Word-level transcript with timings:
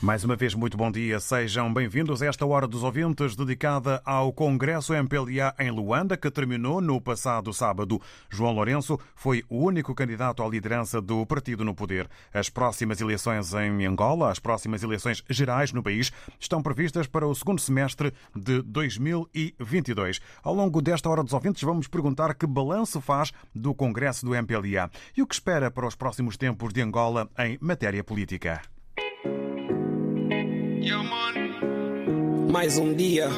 Mais 0.00 0.22
uma 0.22 0.36
vez, 0.36 0.54
muito 0.54 0.76
bom 0.76 0.92
dia. 0.92 1.18
Sejam 1.18 1.74
bem-vindos 1.74 2.22
a 2.22 2.26
esta 2.26 2.46
Hora 2.46 2.68
dos 2.68 2.84
Ouvintes, 2.84 3.34
dedicada 3.34 4.00
ao 4.04 4.32
Congresso 4.32 4.94
MPLA 4.94 5.52
em 5.58 5.72
Luanda, 5.72 6.16
que 6.16 6.30
terminou 6.30 6.80
no 6.80 7.00
passado 7.00 7.52
sábado. 7.52 8.00
João 8.30 8.52
Lourenço 8.52 8.96
foi 9.16 9.42
o 9.48 9.58
único 9.58 9.96
candidato 9.96 10.40
à 10.40 10.48
liderança 10.48 11.00
do 11.00 11.26
partido 11.26 11.64
no 11.64 11.74
poder. 11.74 12.08
As 12.32 12.48
próximas 12.48 13.00
eleições 13.00 13.52
em 13.54 13.86
Angola, 13.86 14.30
as 14.30 14.38
próximas 14.38 14.84
eleições 14.84 15.24
gerais 15.28 15.72
no 15.72 15.82
país, 15.82 16.12
estão 16.38 16.62
previstas 16.62 17.08
para 17.08 17.26
o 17.26 17.34
segundo 17.34 17.60
semestre 17.60 18.12
de 18.36 18.62
2022. 18.62 20.20
Ao 20.44 20.54
longo 20.54 20.80
desta 20.80 21.10
Hora 21.10 21.24
dos 21.24 21.32
Ouvintes, 21.32 21.64
vamos 21.64 21.88
perguntar 21.88 22.34
que 22.36 22.46
balanço 22.46 23.00
faz 23.00 23.32
do 23.52 23.74
Congresso 23.74 24.24
do 24.24 24.32
MPLA 24.32 24.88
e 25.16 25.22
o 25.22 25.26
que 25.26 25.34
espera 25.34 25.72
para 25.72 25.88
os 25.88 25.96
próximos 25.96 26.36
tempos 26.36 26.72
de 26.72 26.82
Angola 26.82 27.28
em 27.36 27.58
matéria 27.60 28.04
política. 28.04 28.62
Mais 32.50 32.78
um 32.78 32.94
dia, 32.94 33.28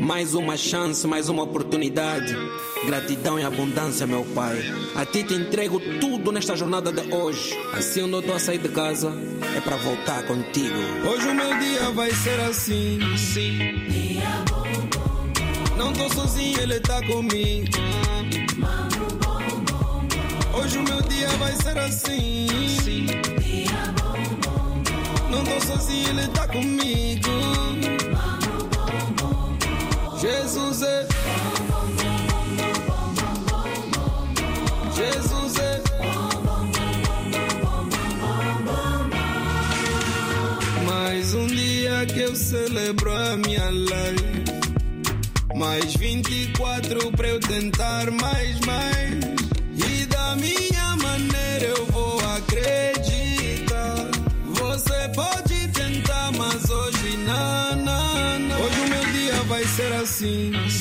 mais 0.00 0.34
uma 0.34 0.56
chance, 0.56 1.06
mais 1.06 1.28
uma 1.28 1.42
oportunidade. 1.42 2.36
Gratidão 2.84 3.38
e 3.38 3.42
abundância, 3.42 4.06
meu 4.06 4.24
Pai. 4.34 4.56
A 4.94 5.04
Ti 5.06 5.24
te 5.24 5.34
entrego 5.34 5.80
tudo 6.00 6.30
nesta 6.30 6.54
jornada 6.54 6.92
de 6.92 7.12
hoje. 7.12 7.56
Assim, 7.72 8.02
onde 8.02 8.12
eu 8.12 8.20
estou 8.20 8.36
a 8.36 8.38
sair 8.38 8.58
de 8.58 8.68
casa, 8.68 9.10
é 9.56 9.60
para 9.60 9.76
voltar 9.76 10.22
contigo. 10.24 10.76
Hoje 11.10 11.28
o 11.28 11.34
meu 11.34 11.58
dia 11.58 11.90
vai 11.92 12.10
ser 12.10 12.38
assim. 12.40 12.98
Sim. 13.16 13.58
Não 15.76 15.92
tô 15.92 16.08
sozinho, 16.10 16.60
Ele 16.60 16.78
tá 16.80 17.00
comigo. 17.06 17.68
Hoje 20.54 20.78
o 20.78 20.82
meu 20.82 21.02
dia 21.02 21.28
vai 21.38 21.52
ser 21.52 21.78
assim. 21.78 22.46
Sim. 22.82 23.35
Não 25.36 25.44
tô 25.44 25.60
sozinho, 25.60 26.08
ele 26.08 26.28
tá 26.28 26.48
comigo. 26.48 27.28
Jesus 30.18 30.82
é. 30.82 31.06
Jesus 34.94 35.56
é. 35.58 35.82
Mais 40.86 41.34
um 41.34 41.46
dia 41.48 42.06
que 42.06 42.20
eu 42.20 42.34
celebro 42.34 43.14
a 43.14 43.36
minha 43.36 43.70
life. 43.70 44.44
Mais 45.54 45.94
24 45.96 47.12
pra 47.12 47.28
eu 47.28 47.40
tentar 47.40 48.10
mais, 48.10 48.58
mais. 48.60 49.20
E 49.86 50.06
da 50.06 50.34
minha 50.36 50.96
maneira 50.96 51.66
eu 51.76 51.84
vou 51.86 52.20
acreditar. 52.20 52.95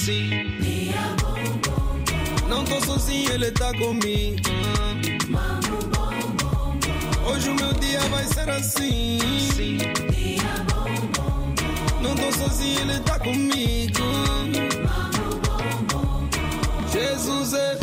Sim. 0.06 0.30
Não 2.48 2.64
tô 2.64 2.80
sozinho, 2.86 3.32
ele 3.32 3.50
tá 3.50 3.72
comigo. 3.74 4.38
Hoje 7.28 7.50
o 7.50 7.56
meu 7.56 7.74
dia 7.74 8.02
vai 8.02 8.24
ser 8.26 8.48
assim. 8.48 9.18
Sim. 9.56 9.80
Não 12.04 12.14
tô 12.14 12.32
sozinho, 12.38 12.82
ele 12.82 13.00
tá 13.00 13.18
comigo. 13.18 14.04
Jesus 16.94 17.54
é. 17.54 17.80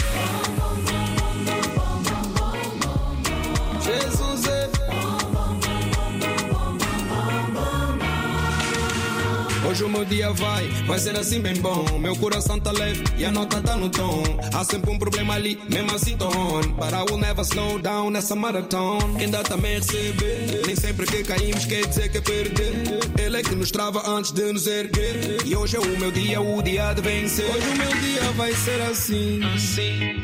Hoje 9.69 9.85
o 9.85 9.89
meu 9.89 10.05
dia 10.05 10.31
vai, 10.33 10.67
vai 10.87 10.99
ser 10.99 11.17
assim 11.17 11.41
bem 11.41 11.55
bom. 11.55 11.85
Meu 11.99 12.17
coração 12.17 12.59
tá 12.59 12.73
leve 12.73 13.05
e 13.17 13.25
a 13.25 13.31
nota 13.31 13.61
tá 13.61 13.77
no 13.77 13.89
tom. 13.89 14.23
Há 14.53 14.65
sempre 14.65 14.91
um 14.91 14.99
problema 14.99 15.35
ali, 15.35 15.59
mesmo 15.71 15.95
assim 15.95 16.17
tô 16.17 16.27
on. 16.29 16.63
But 16.73 16.93
I 16.93 17.05
will 17.09 17.19
never 17.19 17.45
slow 17.45 17.79
down 17.79 18.11
nessa 18.11 18.35
maratona. 18.35 19.27
Dá 19.29 19.43
também 19.43 19.77
recebe. 19.77 20.63
Nem 20.67 20.77
sempre 20.77 21.07
que 21.07 21.23
caímos 21.23 21.65
quer 21.65 21.87
dizer 21.87 22.11
que 22.11 22.19
é 22.19 22.21
perder. 22.21 22.73
Ele 23.19 23.37
é 23.37 23.43
que 23.43 23.55
nos 23.55 23.71
trava 23.71 24.03
antes 24.09 24.33
de 24.33 24.53
nos 24.53 24.67
erguer. 24.67 25.39
E 25.47 25.55
hoje 25.55 25.77
é 25.77 25.81
o 25.81 25.99
meu 25.99 26.11
dia, 26.11 26.41
o 26.41 26.61
dia 26.61 26.93
de 26.93 27.01
vencer. 27.01 27.47
Hoje 27.47 27.69
o 27.69 27.77
meu 27.79 28.01
dia 28.01 28.23
vai 28.33 28.53
ser 28.53 28.83
assim. 28.83 29.41
Sim. 29.59 30.23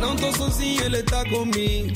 Não 0.00 0.16
tô 0.16 0.32
sozinho, 0.32 0.84
ele 0.84 1.02
tá 1.02 1.24
comigo. 1.24 1.94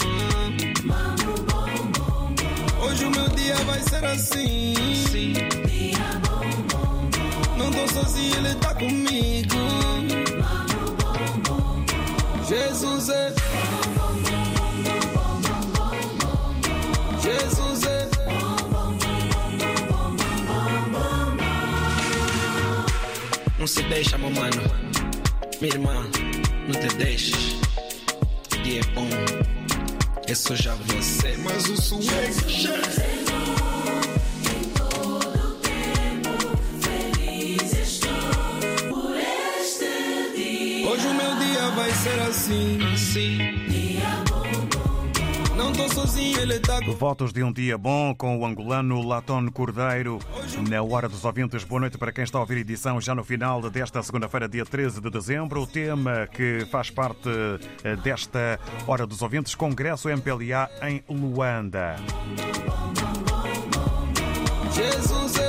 Hoje 2.89 3.05
o 3.05 3.11
meu 3.11 3.29
dia 3.29 3.55
vai 3.67 3.81
ser 3.83 4.05
assim. 4.05 4.75
Sim. 5.11 5.35
Não 7.59 7.71
tô 7.71 7.87
sozinho, 7.93 8.37
ele 8.37 8.55
tá 8.55 8.75
comigo. 8.75 9.57
Jesus 12.49 13.09
é. 13.11 13.35
Jesus 17.21 17.83
é. 17.85 18.09
Não 23.59 23.67
se 23.67 23.83
deixa, 23.83 24.17
meu 24.17 24.31
mano. 24.31 24.63
Minha 25.61 25.75
irmã, 25.75 25.95
não 26.67 26.81
te 26.81 26.97
deixes. 26.97 27.57
O 28.55 28.63
dia 28.63 28.81
é 28.81 28.85
bom. 28.95 29.58
É 30.31 30.35
já 30.57 30.75
você, 30.75 31.39
mas 31.39 31.71
o 31.71 31.77
swing 31.81 32.07
Hoje 40.87 41.07
o 41.07 41.15
meu 41.15 41.35
dia 41.37 41.71
vai 41.71 41.91
ser 41.93 42.21
assim, 42.21 42.79
sim. 42.95 43.68
Sozinho, 45.99 46.39
ele 46.39 46.61
tá 46.61 46.79
com 46.81 46.93
Votos 46.93 47.33
de 47.33 47.43
um 47.43 47.53
dia 47.53 47.77
bom 47.77 48.15
com 48.15 48.39
o 48.39 48.47
angolano 48.47 49.03
Laton 49.03 49.51
Cordeiro. 49.51 50.21
Na 50.69 50.81
hora 50.81 51.09
dos 51.09 51.25
ouvintes, 51.25 51.65
boa 51.65 51.81
noite 51.81 51.99
para 51.99 52.13
quem 52.13 52.23
está 52.23 52.39
a 52.39 52.43
ouvir 52.43 52.59
a 52.59 52.61
edição 52.61 53.01
já 53.01 53.17
no 53.17 53.25
final 53.25 53.61
desta 53.69 54.01
segunda-feira, 54.01 54.49
dia 54.49 54.65
13 54.65 55.01
de 55.01 55.11
dezembro. 55.11 55.63
O 55.63 55.67
tema 55.67 56.29
que 56.29 56.65
faz 56.71 56.89
parte 56.89 57.29
eh, 57.83 57.97
desta 57.97 58.61
hora 58.87 59.05
dos 59.09 59.23
ouvintes, 59.23 59.57
Congresso 59.57 60.09
MPLA 60.09 60.71
em 60.83 61.03
Luanda. 61.09 61.97
Jesus 64.73 65.37
é. 65.39 65.49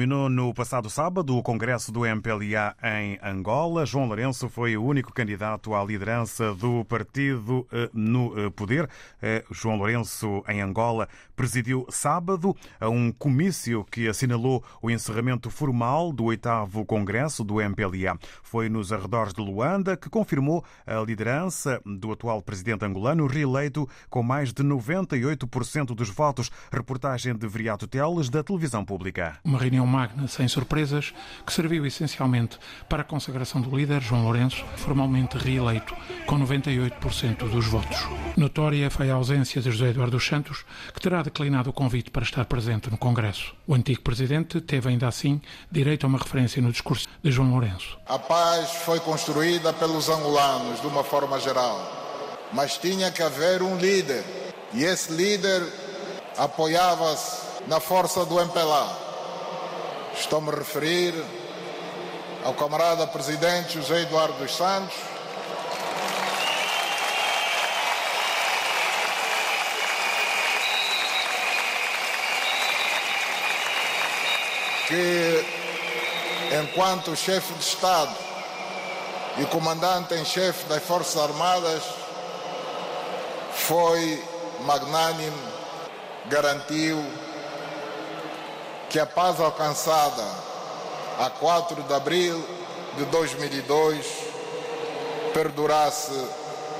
Terminou 0.00 0.30
no 0.30 0.54
passado 0.54 0.88
sábado 0.88 1.36
o 1.36 1.42
Congresso 1.42 1.92
do 1.92 2.06
MPLA 2.06 2.74
em 2.82 3.18
Angola. 3.22 3.84
João 3.84 4.06
Lourenço 4.06 4.48
foi 4.48 4.74
o 4.74 4.82
único 4.82 5.12
candidato 5.12 5.74
à 5.74 5.84
liderança 5.84 6.54
do 6.54 6.86
partido 6.86 7.68
eh, 7.70 7.90
no 7.92 8.32
eh, 8.34 8.48
poder. 8.48 8.88
Eh, 9.20 9.44
João 9.50 9.76
Lourenço, 9.76 10.42
em 10.48 10.62
Angola, 10.62 11.06
presidiu 11.36 11.84
sábado 11.90 12.56
a 12.80 12.88
um 12.88 13.12
comício 13.12 13.84
que 13.90 14.08
assinalou 14.08 14.64
o 14.80 14.90
encerramento 14.90 15.50
formal 15.50 16.14
do 16.14 16.24
oitavo 16.24 16.82
Congresso 16.86 17.44
do 17.44 17.60
MPLA. 17.60 18.18
Foi 18.42 18.70
nos 18.70 18.94
arredores 18.94 19.34
de 19.34 19.42
Luanda 19.42 19.98
que 19.98 20.08
confirmou 20.08 20.64
a 20.86 20.98
liderança 21.00 21.78
do 21.84 22.10
atual 22.10 22.40
presidente 22.40 22.86
angolano, 22.86 23.26
reeleito 23.26 23.86
com 24.08 24.22
mais 24.22 24.50
de 24.50 24.62
98% 24.62 25.94
dos 25.94 26.08
votos. 26.08 26.50
Reportagem 26.72 27.36
de 27.36 27.46
Viriato 27.46 27.86
Teles, 27.86 28.30
da 28.30 28.42
televisão 28.42 28.82
pública. 28.82 29.38
Uma 29.44 29.58
reunião 29.58 29.89
magna 29.90 30.26
sem 30.28 30.48
surpresas 30.48 31.12
que 31.44 31.52
serviu 31.52 31.84
essencialmente 31.84 32.58
para 32.88 33.02
a 33.02 33.04
consagração 33.04 33.60
do 33.60 33.76
líder, 33.76 34.00
João 34.00 34.24
Lourenço, 34.24 34.64
formalmente 34.76 35.36
reeleito 35.36 35.94
com 36.26 36.38
98% 36.38 37.48
dos 37.50 37.66
votos. 37.66 37.98
Notória 38.36 38.88
foi 38.90 39.10
a 39.10 39.14
ausência 39.14 39.60
de 39.60 39.70
José 39.70 39.90
Eduardo 39.90 40.18
Santos, 40.20 40.64
que 40.94 41.00
terá 41.00 41.22
declinado 41.22 41.70
o 41.70 41.72
convite 41.72 42.10
para 42.10 42.22
estar 42.22 42.44
presente 42.44 42.90
no 42.90 42.96
Congresso. 42.96 43.54
O 43.66 43.74
antigo 43.74 44.00
presidente 44.00 44.60
teve 44.60 44.88
ainda 44.88 45.08
assim 45.08 45.40
direito 45.70 46.04
a 46.04 46.08
uma 46.08 46.18
referência 46.18 46.62
no 46.62 46.72
discurso 46.72 47.08
de 47.22 47.30
João 47.30 47.50
Lourenço. 47.50 47.98
A 48.06 48.18
paz 48.18 48.70
foi 48.84 49.00
construída 49.00 49.72
pelos 49.72 50.08
angolanos 50.08 50.80
de 50.80 50.86
uma 50.86 51.02
forma 51.02 51.38
geral, 51.40 52.48
mas 52.52 52.78
tinha 52.78 53.10
que 53.10 53.22
haver 53.22 53.62
um 53.62 53.76
líder 53.76 54.24
e 54.72 54.84
esse 54.84 55.12
líder 55.12 55.62
apoiava-se 56.36 57.50
na 57.66 57.80
força 57.80 58.24
do 58.24 58.40
MPLA. 58.40 58.99
Estou-me 60.14 60.50
a 60.50 60.56
referir 60.56 61.14
ao 62.44 62.54
camarada 62.54 63.06
presidente 63.06 63.74
José 63.74 64.02
Eduardo 64.02 64.34
dos 64.34 64.54
Santos, 64.54 64.96
que, 74.88 75.46
enquanto 76.62 77.14
chefe 77.14 77.52
de 77.54 77.64
Estado 77.64 78.14
e 79.38 79.44
comandante 79.46 80.14
em 80.14 80.24
chefe 80.24 80.64
das 80.66 80.82
Forças 80.82 81.22
Armadas, 81.22 81.82
foi 83.52 84.22
magnânimo, 84.62 85.38
garantiu 86.26 86.98
que 88.90 88.98
a 88.98 89.06
paz 89.06 89.38
alcançada 89.38 90.24
a 91.16 91.30
4 91.30 91.80
de 91.84 91.94
abril 91.94 92.44
de 92.98 93.04
2002 93.04 94.04
perdurasse 95.32 96.12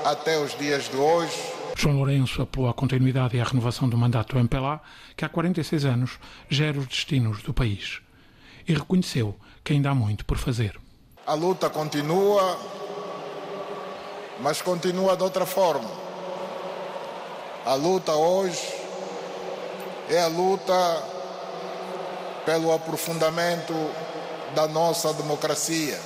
até 0.03 0.37
os 0.37 0.53
dias 0.57 0.89
de 0.89 0.97
hoje. 0.97 1.33
João 1.73 1.95
Lourenço 1.95 2.41
apelou 2.41 2.69
à 2.69 2.73
continuidade 2.73 3.37
e 3.37 3.39
à 3.39 3.45
renovação 3.45 3.87
do 3.87 3.97
mandato 3.97 4.33
do 4.33 4.39
MPLA, 4.41 4.81
que 5.15 5.23
há 5.23 5.29
46 5.29 5.85
anos 5.85 6.19
gera 6.49 6.77
os 6.77 6.85
destinos 6.85 7.41
do 7.43 7.53
país. 7.53 8.01
E 8.67 8.73
reconheceu 8.73 9.33
que 9.63 9.71
ainda 9.71 9.91
há 9.91 9.95
muito 9.95 10.25
por 10.25 10.37
fazer. 10.37 10.77
A 11.25 11.33
luta 11.33 11.69
continua, 11.69 12.59
mas 14.41 14.61
continua 14.61 15.15
de 15.15 15.23
outra 15.23 15.45
forma. 15.45 15.89
A 17.65 17.73
luta 17.75 18.11
hoje 18.11 18.67
é 20.09 20.21
a 20.21 20.27
luta 20.27 21.10
pelo 22.45 22.73
aprofundamento 22.73 23.73
da 24.55 24.67
nossa 24.67 25.13
democracia. 25.13 25.99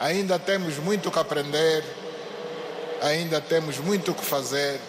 Ainda 0.00 0.38
temos 0.38 0.78
muito 0.78 1.10
que 1.10 1.18
aprender, 1.18 1.84
ainda 3.02 3.40
temos 3.40 3.78
muito 3.78 4.12
que 4.12 4.24
fazer 4.24 4.80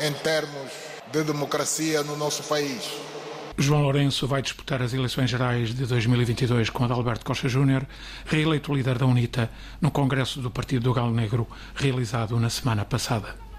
em 0.00 0.12
termos 0.12 0.70
de 1.12 1.22
democracia 1.22 2.02
no 2.02 2.16
nosso 2.16 2.42
país. 2.44 2.88
João 3.58 3.82
Lourenço 3.82 4.26
vai 4.26 4.40
disputar 4.40 4.80
as 4.80 4.94
eleições 4.94 5.28
gerais 5.28 5.74
de 5.74 5.84
2022 5.84 6.70
com 6.70 6.84
Adalberto 6.84 7.26
Costa 7.26 7.46
Júnior, 7.46 7.86
reeleito 8.24 8.74
líder 8.74 8.96
da 8.96 9.04
UNITA 9.04 9.50
no 9.80 9.90
Congresso 9.90 10.40
do 10.40 10.50
Partido 10.50 10.84
do 10.84 10.94
Galo 10.94 11.12
Negro, 11.12 11.46
realizado 11.74 12.40
na 12.40 12.48
semana 12.48 12.86
passada. 12.86 13.49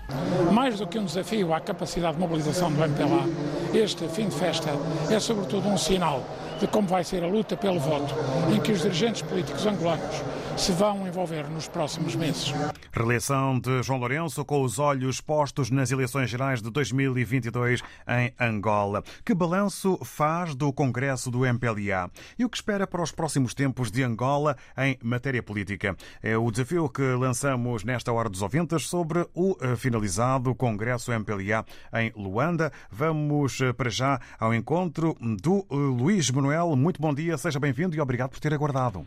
Mais 0.52 0.78
do 0.78 0.88
que 0.88 1.00
um 1.00 1.06
desafio 1.06 1.54
à 1.54 1.60
capacidade 1.60 2.16
de 2.16 2.19
mobilização 2.19 2.72
do 2.72 2.84
MPLA, 2.84 3.25
este 3.74 4.08
fim 4.08 4.28
de 4.28 4.36
festa 4.36 4.69
é 5.10 5.19
sobretudo 5.19 5.68
um 5.68 5.78
sinal 5.78 6.24
de 6.60 6.68
como 6.68 6.88
vai 6.88 7.04
ser 7.04 7.24
a 7.24 7.28
luta 7.28 7.58
pelo 7.58 7.80
voto, 7.80 8.13
em 8.54 8.60
que 8.60 8.72
os 8.72 8.81
dirigentes 8.81 9.22
políticos 9.22 9.66
angolanos 9.66 10.22
se 10.57 10.71
vão 10.74 11.07
envolver 11.07 11.50
nos 11.50 11.68
próximos 11.68 12.15
meses. 12.15 12.53
Reeleição 12.92 13.59
de 13.59 13.81
João 13.83 14.00
Lourenço 14.00 14.44
com 14.44 14.62
os 14.62 14.80
olhos 14.80 15.21
postos 15.21 15.69
nas 15.69 15.92
eleições 15.92 16.30
gerais 16.30 16.62
de 16.62 16.69
2022 16.69 17.81
em 18.07 18.33
Angola. 18.39 19.03
Que 19.25 19.33
balanço 19.33 19.98
faz 20.03 20.53
do 20.56 20.71
Congresso 20.71 21.31
do 21.31 21.45
MPLA 21.45 22.12
e 22.38 22.45
o 22.45 22.50
que 22.50 22.57
espera 22.57 22.86
para 22.86 23.01
os 23.01 23.12
próximos 23.12 23.53
tempos 23.53 23.92
de 23.92 24.03
Angola 24.03 24.56
em 24.77 24.98
matéria 25.01 25.42
política? 25.42 25.95
É 26.21 26.38
o 26.38 26.51
desafio 26.51 26.89
que 26.89 27.01
lançamos 27.01 27.83
nesta 27.83 28.12
hora 28.12 28.30
dos 28.30 28.42
ouvintes 28.42 28.88
sobre 28.88 29.27
o 29.33 29.56
eh, 29.62 29.75
finalizado 29.75 30.53
Congresso 30.56 31.12
MPLA 31.12 31.65
em 31.94 32.12
Luanda. 32.15 32.71
Vamos 32.92 33.59
eh, 33.62 33.74
para 33.74 33.89
já 33.89 34.19
ao 34.39 34.53
encontro 34.53 35.15
do 35.42 35.65
eh, 35.69 35.75
Luís 35.75 36.30
Manuel. 36.30 36.75
Muito 36.75 37.01
bom 37.01 37.13
dia, 37.13 37.38
seja 37.38 37.59
bem-vindo 37.59 37.95
e 37.95 38.01
obrigado 38.01 38.31
por 38.31 38.39
ter 38.39 38.53
aguardado. 38.53 39.06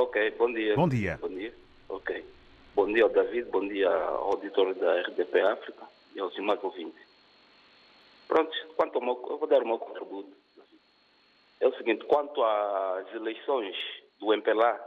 Ok, 0.00 0.30
bom 0.38 0.50
dia. 0.50 0.74
Bom 0.74 0.88
dia. 0.88 1.18
Bom 1.20 1.28
dia. 1.28 1.52
Ok. 1.90 2.24
Bom 2.74 2.90
dia 2.90 3.02
ao 3.02 3.10
David, 3.10 3.50
bom 3.50 3.68
dia 3.68 3.90
ao 3.90 4.30
auditor 4.30 4.74
da 4.74 4.98
RDP 5.02 5.42
África 5.42 5.86
e 6.14 6.20
aos 6.20 6.32
demais 6.32 6.64
ouvintes. 6.64 7.06
Pronto, 8.26 8.50
quanto 8.76 8.94
ao 8.94 9.02
meu, 9.02 9.22
eu 9.28 9.36
vou 9.36 9.46
dar 9.46 9.62
o 9.62 9.66
meu 9.66 9.78
contributo. 9.78 10.34
É 11.60 11.68
o 11.68 11.76
seguinte, 11.76 12.06
quanto 12.06 12.42
às 12.42 13.12
eleições 13.12 13.76
do 14.18 14.32
MPLA, 14.32 14.80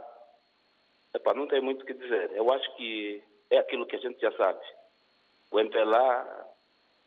epa, 1.14 1.32
não 1.32 1.46
tem 1.46 1.60
muito 1.60 1.82
o 1.82 1.86
que 1.86 1.94
dizer. 1.94 2.32
Eu 2.32 2.52
acho 2.52 2.74
que 2.74 3.22
é 3.50 3.58
aquilo 3.58 3.86
que 3.86 3.94
a 3.94 4.00
gente 4.00 4.20
já 4.20 4.32
sabe. 4.32 4.58
O 5.52 5.60
MPLA 5.60 6.48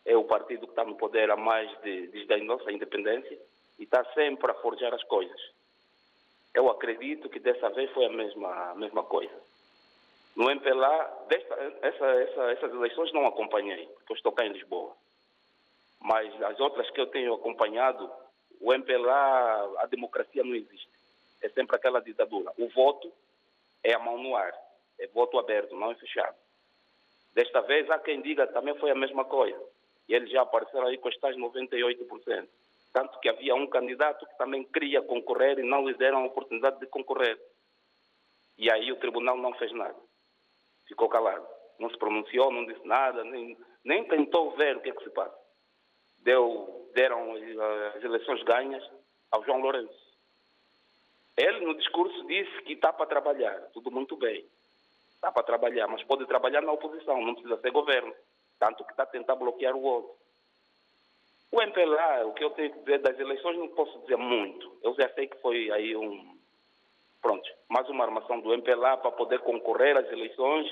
é 0.06 0.16
o 0.16 0.24
partido 0.24 0.66
que 0.66 0.72
está 0.72 0.86
no 0.86 0.96
poder 0.96 1.30
há 1.30 1.36
mais 1.36 1.70
de, 1.82 2.08
desde 2.08 2.34
a 2.34 2.38
nossa 2.38 2.72
independência 2.72 3.38
e 3.78 3.84
está 3.84 4.06
sempre 4.14 4.50
a 4.50 4.56
forjar 4.56 4.94
as 4.94 5.04
coisas. 5.04 5.57
Eu 6.58 6.72
acredito 6.72 7.30
que 7.30 7.38
dessa 7.38 7.70
vez 7.70 7.88
foi 7.92 8.08
a 8.08 8.10
mesma, 8.10 8.72
a 8.72 8.74
mesma 8.74 9.04
coisa. 9.04 9.40
No 10.36 10.50
MPLA, 10.50 11.26
desta, 11.30 11.54
essa, 11.84 12.06
essa, 12.06 12.52
essas 12.52 12.74
eleições 12.74 13.14
não 13.14 13.28
acompanhei, 13.28 13.86
porque 13.86 14.14
eu 14.14 14.16
estou 14.16 14.32
cá 14.32 14.44
em 14.44 14.54
Lisboa. 14.54 14.96
Mas 16.02 16.34
as 16.42 16.60
outras 16.60 16.90
que 16.90 17.00
eu 17.00 17.06
tenho 17.06 17.36
acompanhado, 17.36 18.12
o 18.60 18.74
MPLA, 18.74 19.82
a 19.84 19.86
democracia 19.86 20.44
não 20.44 20.56
existe. 20.56 20.90
É 21.44 21.50
sempre 21.50 21.76
aquela 21.76 22.02
ditadura. 22.02 22.52
O 22.58 22.68
voto 22.70 23.14
é 23.84 23.94
a 23.94 24.00
mão 24.00 24.18
no 24.18 24.36
ar. 24.36 24.52
É 24.98 25.06
voto 25.10 25.38
aberto, 25.38 25.76
não 25.76 25.92
é 25.92 25.96
fechado. 25.96 26.36
Desta 27.36 27.62
vez, 27.62 27.88
há 27.92 28.00
quem 28.00 28.20
diga 28.20 28.48
também 28.48 28.74
foi 28.80 28.90
a 28.90 28.96
mesma 28.96 29.26
coisa. 29.26 29.64
E 30.10 30.16
eles 30.16 30.32
já 30.32 30.42
apareceram 30.42 30.88
aí 30.88 30.98
com 30.98 31.08
os 31.08 31.18
tais 31.20 31.38
98%. 31.38 32.48
Tanto 32.98 33.20
que 33.20 33.30
havia 33.30 33.54
um 33.54 33.68
candidato 33.68 34.26
que 34.26 34.36
também 34.40 34.64
queria 34.64 35.04
concorrer 35.04 35.60
e 35.60 35.62
não 35.62 35.88
lhe 35.88 35.94
deram 35.94 36.24
a 36.24 36.26
oportunidade 36.26 36.80
de 36.80 36.88
concorrer. 36.88 37.40
E 38.58 38.72
aí 38.72 38.92
o 38.92 38.96
tribunal 38.96 39.38
não 39.38 39.54
fez 39.54 39.72
nada. 39.72 39.96
Ficou 40.88 41.08
calado. 41.08 41.46
Não 41.78 41.92
se 41.92 41.98
pronunciou, 42.00 42.52
não 42.52 42.66
disse 42.66 42.84
nada, 42.88 43.24
nem, 43.24 43.56
nem 43.84 44.04
tentou 44.06 44.50
ver 44.58 44.78
o 44.78 44.80
que 44.80 44.90
é 44.90 44.94
que 44.94 45.04
se 45.04 45.12
passa. 45.12 45.38
Deu, 46.24 46.90
deram 46.96 47.36
as 47.96 48.04
eleições 48.04 48.42
ganhas 48.42 48.84
ao 49.30 49.46
João 49.46 49.60
Lourenço. 49.60 50.18
Ele, 51.38 51.68
no 51.68 51.78
discurso, 51.78 52.26
disse 52.26 52.64
que 52.64 52.74
está 52.74 52.92
para 52.92 53.06
trabalhar. 53.06 53.60
Tudo 53.74 53.92
muito 53.92 54.18
bem. 54.18 54.44
Está 55.14 55.32
para 55.32 55.44
trabalhar, 55.44 55.88
mas 55.88 56.02
pode 56.02 56.26
trabalhar 56.26 56.62
na 56.62 56.72
oposição, 56.72 57.22
não 57.22 57.36
precisa 57.36 57.62
ser 57.62 57.70
governo. 57.70 58.12
Tanto 58.58 58.84
que 58.84 58.90
está 58.90 59.04
a 59.04 59.06
tentar 59.06 59.36
bloquear 59.36 59.76
o 59.76 59.84
outro. 59.84 60.16
O 61.52 61.62
MPLA, 61.62 62.26
o 62.26 62.34
que 62.34 62.44
eu 62.44 62.50
tenho 62.52 62.72
que 62.72 62.80
dizer 62.80 63.00
das 63.00 63.18
eleições, 63.20 63.58
não 63.58 63.70
posso 63.70 63.98
dizer 64.00 64.18
muito. 64.18 64.78
Eu 64.84 64.94
já 64.96 65.10
sei 65.14 65.28
que 65.28 65.38
foi 65.38 65.72
aí 65.72 65.96
um. 65.96 66.38
Pronto, 67.22 67.50
mais 67.70 67.88
uma 67.90 68.04
armação 68.04 68.40
do 68.40 68.54
MPLA 68.54 68.98
para 68.98 69.12
poder 69.12 69.40
concorrer 69.40 69.98
às 69.98 70.08
eleições 70.12 70.72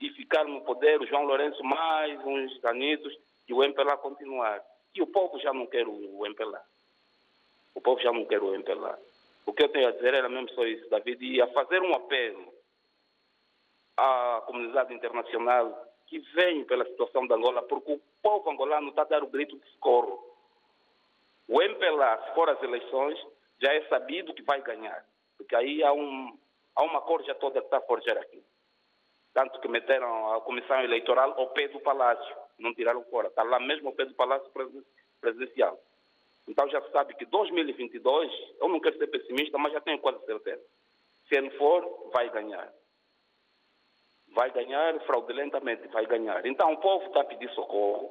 e 0.00 0.10
ficar 0.10 0.44
no 0.44 0.62
poder 0.62 1.00
o 1.00 1.06
João 1.06 1.24
Lourenço 1.24 1.62
mais 1.62 2.18
uns 2.24 2.64
anitos 2.64 3.16
e 3.48 3.52
o 3.52 3.62
MPLA 3.62 3.96
continuar. 3.98 4.62
E 4.94 5.02
o 5.02 5.06
povo 5.06 5.38
já 5.38 5.52
não 5.52 5.66
quer 5.66 5.86
o 5.86 6.24
MPLA. 6.26 6.62
O 7.74 7.80
povo 7.80 8.00
já 8.00 8.12
não 8.12 8.24
quer 8.24 8.42
o 8.42 8.54
MPLA. 8.54 8.98
O 9.44 9.52
que 9.52 9.64
eu 9.64 9.68
tenho 9.68 9.88
a 9.88 9.92
dizer 9.92 10.14
era 10.14 10.28
mesmo 10.28 10.50
só 10.50 10.64
isso, 10.64 10.88
David, 10.88 11.24
e 11.24 11.40
a 11.42 11.48
fazer 11.48 11.82
um 11.82 11.94
apelo 11.94 12.52
à 13.96 14.42
comunidade 14.46 14.94
internacional 14.94 15.91
que 16.12 16.18
vem 16.34 16.62
pela 16.64 16.84
situação 16.84 17.26
de 17.26 17.32
Angola, 17.32 17.62
porque 17.62 17.90
o 17.90 18.00
povo 18.22 18.50
angolano 18.50 18.90
está 18.90 19.00
a 19.00 19.06
dar 19.06 19.24
o 19.24 19.28
grito 19.28 19.56
de 19.56 19.66
socorro. 19.70 20.22
O 21.48 21.62
MPLA, 21.62 22.22
se 22.26 22.34
for 22.34 22.50
às 22.50 22.62
eleições, 22.62 23.18
já 23.58 23.72
é 23.72 23.80
sabido 23.88 24.34
que 24.34 24.42
vai 24.42 24.60
ganhar, 24.60 25.06
porque 25.38 25.56
aí 25.56 25.82
há, 25.82 25.90
um, 25.90 26.38
há 26.76 26.82
uma 26.82 27.00
corja 27.00 27.34
toda 27.36 27.60
que 27.60 27.66
está 27.66 27.78
a 27.78 27.82
forjar 27.82 28.18
aqui. 28.18 28.44
Tanto 29.32 29.58
que 29.60 29.68
meteram 29.68 30.34
a 30.34 30.42
comissão 30.42 30.82
eleitoral 30.82 31.32
ao 31.38 31.48
pé 31.48 31.68
do 31.68 31.80
palácio, 31.80 32.36
não 32.58 32.74
tiraram 32.74 33.02
fora, 33.04 33.28
está 33.28 33.42
lá 33.42 33.58
mesmo 33.58 33.88
ao 33.88 33.94
pé 33.94 34.04
do 34.04 34.12
palácio 34.12 34.50
presidencial. 35.18 35.80
Então 36.46 36.68
já 36.68 36.82
se 36.82 36.92
sabe 36.92 37.14
que 37.14 37.24
2022, 37.24 38.30
eu 38.60 38.68
não 38.68 38.80
quero 38.80 38.98
ser 38.98 39.06
pessimista, 39.06 39.56
mas 39.56 39.72
já 39.72 39.80
tenho 39.80 39.98
quase 39.98 40.22
certeza. 40.26 40.62
Se 41.26 41.36
ele 41.36 41.48
for, 41.52 42.10
vai 42.12 42.28
ganhar 42.28 42.70
vai 44.34 44.50
ganhar 44.50 44.98
fraudulentamente, 45.00 45.88
vai 45.88 46.06
ganhar. 46.06 46.44
Então 46.46 46.72
o 46.72 46.78
povo 46.78 47.06
está 47.06 47.20
a 47.20 47.24
pedir 47.24 47.50
socorro, 47.50 48.10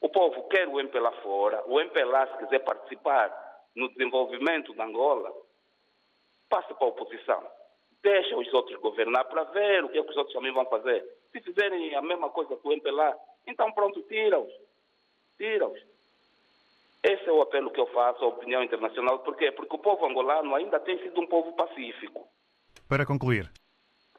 o 0.00 0.08
povo 0.08 0.48
quer 0.48 0.68
o 0.68 0.80
MPLA 0.80 1.12
fora, 1.22 1.62
o 1.66 1.80
MPLA 1.80 2.26
se 2.26 2.44
quiser 2.44 2.60
participar 2.60 3.32
no 3.74 3.88
desenvolvimento 3.90 4.72
da 4.74 4.84
Angola, 4.84 5.32
passe 6.48 6.72
para 6.74 6.84
a 6.84 6.90
oposição. 6.90 7.42
Deixa 8.02 8.36
os 8.36 8.52
outros 8.52 8.78
governar 8.80 9.24
para 9.24 9.44
ver 9.44 9.84
o 9.84 9.88
que, 9.88 9.98
é 9.98 10.02
que 10.02 10.10
os 10.10 10.16
outros 10.16 10.34
também 10.34 10.52
vão 10.52 10.66
fazer. 10.66 11.02
Se 11.32 11.40
fizerem 11.40 11.94
a 11.94 12.02
mesma 12.02 12.28
coisa 12.30 12.54
que 12.54 12.68
o 12.68 12.72
MPLA, 12.72 13.16
então 13.46 13.72
pronto, 13.72 14.02
tira-os. 14.02 14.52
Tira-os. 15.38 15.80
Esse 17.02 17.28
é 17.28 17.32
o 17.32 17.42
apelo 17.42 17.70
que 17.70 17.80
eu 17.80 17.86
faço 17.88 18.24
à 18.24 18.28
opinião 18.28 18.62
internacional. 18.62 19.18
Por 19.20 19.36
quê? 19.36 19.50
Porque 19.52 19.74
o 19.74 19.78
povo 19.78 20.06
angolano 20.06 20.54
ainda 20.54 20.78
tem 20.80 20.98
sido 21.02 21.20
um 21.20 21.26
povo 21.26 21.52
pacífico. 21.54 22.26
Para 22.88 23.04
concluir. 23.04 23.50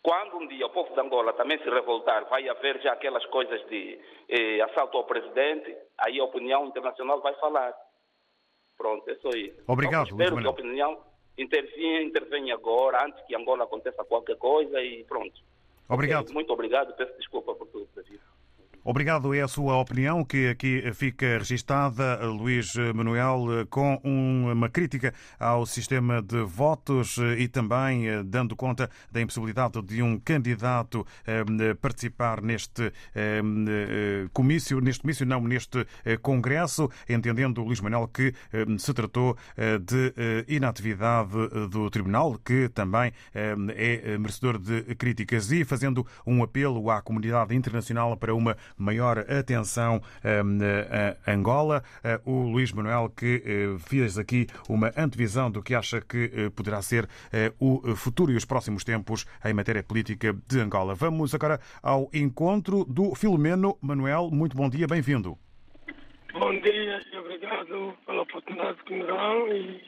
Quando 0.05 0.38
um 0.38 0.47
dia 0.47 0.67
o 0.67 0.69
povo 0.69 0.93
de 0.93 1.00
Angola 1.00 1.33
também 1.33 1.57
se 1.57 1.67
revoltar, 1.67 2.29
vai 2.29 2.47
haver 2.47 2.79
já 2.79 2.93
aquelas 2.93 3.25
coisas 3.25 3.59
de 3.67 4.00
eh, 4.29 4.62
assalto 4.62 4.97
ao 4.97 5.03
presidente, 5.03 5.75
aí 5.97 6.19
a 6.19 6.24
opinião 6.24 6.67
internacional 6.67 7.19
vai 7.21 7.33
falar. 7.39 7.74
Pronto, 8.77 9.09
é 9.09 9.15
só 9.15 9.29
isso. 9.29 9.59
Obrigado, 9.67 10.05
então, 10.05 10.19
espero 10.19 10.38
que 10.39 10.45
a 10.45 10.51
opinião 10.51 11.00
intervenha, 11.35 12.03
intervenha 12.03 12.53
agora, 12.53 13.03
antes 13.03 13.19
que 13.25 13.35
Angola 13.35 13.63
aconteça 13.63 14.03
qualquer 14.03 14.38
coisa 14.38 14.79
e 14.79 15.03
pronto. 15.05 15.41
Obrigado. 15.89 16.25
Okay, 16.25 16.35
muito 16.35 16.53
obrigado, 16.53 16.95
peço 16.95 17.17
desculpa 17.17 17.55
por 17.55 17.65
tudo, 17.69 17.89
David. 17.95 18.21
Obrigado, 18.88 19.34
é 19.34 19.42
a 19.42 19.48
sua 19.48 19.77
opinião 19.77 20.24
que 20.24 20.48
aqui 20.48 20.84
fica 20.94 21.39
registada, 21.39 22.24
Luís 22.27 22.75
Manuel, 22.94 23.65
com 23.68 24.00
uma 24.04 24.70
crítica 24.70 25.12
ao 25.39 25.65
sistema 25.65 26.22
de 26.22 26.44
votos 26.44 27.18
e 27.36 27.48
também 27.48 28.08
eh, 28.08 28.22
dando 28.24 28.56
conta 28.56 28.88
da 29.12 29.20
impossibilidade 29.20 29.82
de 29.82 30.04
um 30.04 30.20
candidato 30.20 31.04
eh, 31.25 31.74
participar 31.82 32.44
neste 32.44 32.94
eh, 33.15 33.42
comício, 34.32 34.80
neste 34.80 35.01
comício, 35.01 35.25
não, 35.25 35.42
neste 35.42 35.88
congresso, 36.22 36.88
entendendo 37.10 37.63
Luís 37.63 37.82
Manuel 37.82 38.08
que 38.08 38.36
se 38.77 38.94
tratou 38.94 39.36
de 39.82 40.13
inatividade 40.48 41.32
do 41.72 41.89
Tribunal, 41.89 42.38
que 42.38 42.70
também 42.70 43.12
é 43.34 44.18
merecedor 44.20 44.60
de 44.60 44.94
críticas. 44.96 45.51
E 45.51 45.65
fazendo 45.65 46.06
um 46.25 46.44
apelo 46.44 46.92
à 46.92 47.01
comunidade 47.01 47.56
internacional 47.56 48.15
para 48.15 48.36
uma 48.36 48.56
maior 48.77 49.20
atenção 49.20 50.01
hum, 50.24 50.60
a 51.25 51.32
Angola. 51.32 51.84
Eh, 52.03 52.20
o 52.25 52.50
Luís 52.50 52.72
Manuel 52.72 53.10
que 53.10 53.41
eh, 53.46 53.79
fez 53.79 54.17
aqui 54.17 54.48
uma 54.70 54.91
antevisão 54.98 55.50
do 55.50 55.62
que 55.62 55.74
acha 55.74 56.01
que 56.01 56.32
eh, 56.34 56.50
poderá 56.50 56.82
ser 56.82 57.08
o 57.60 57.96
futuro 57.96 58.32
e 58.32 58.36
os 58.36 58.46
próximos 58.46 58.84
tempos 58.84 59.25
em 59.44 59.53
matéria 59.53 59.84
política 59.84 60.34
de 60.48 60.60
Angola. 60.60 60.96
Vamos 60.96 61.34
agora 61.34 61.60
ao 61.82 62.10
encontro 62.13 62.86
do 62.86 63.13
Filomeno 63.15 63.77
Manuel. 63.82 64.29
Muito 64.32 64.55
bom 64.55 64.70
dia, 64.70 64.88
bem-vindo. 64.88 65.38
Bom 66.34 66.51
dia 66.62 67.01
e 67.12 67.17
obrigado 67.17 67.94
pela 68.05 68.22
oportunidade 68.22 68.77
que 68.86 68.94
me 68.94 69.05
dão 69.05 69.48
e 69.48 69.82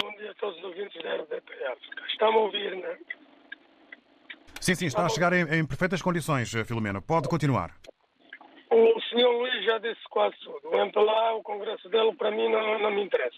bom 0.00 0.10
dia 0.18 0.30
a 0.30 0.34
todos 0.34 0.56
os 0.58 0.64
ouvintes 0.64 1.02
da 1.02 1.16
RDP 1.16 1.52
África. 1.64 2.02
Estamos 2.08 2.36
a 2.36 2.38
ouvir, 2.38 2.76
não 2.76 2.86
é? 2.86 2.98
Sim, 4.60 4.74
sim, 4.74 4.86
está 4.86 5.06
a 5.06 5.08
chegar 5.08 5.32
em, 5.32 5.42
em 5.42 5.66
perfeitas 5.66 6.02
condições, 6.02 6.50
Filomeno. 6.66 7.00
Pode 7.00 7.28
continuar. 7.28 7.70
O 8.70 9.00
senhor 9.08 9.30
Luís 9.32 9.64
já 9.64 9.78
disse 9.78 10.02
quase 10.10 10.36
tudo. 10.40 10.76
Entra 10.76 11.00
lá, 11.00 11.34
o 11.34 11.42
congresso 11.42 11.88
dele, 11.88 12.14
para 12.14 12.30
mim, 12.30 12.48
não, 12.50 12.78
não 12.78 12.90
me 12.90 13.02
interessa. 13.02 13.36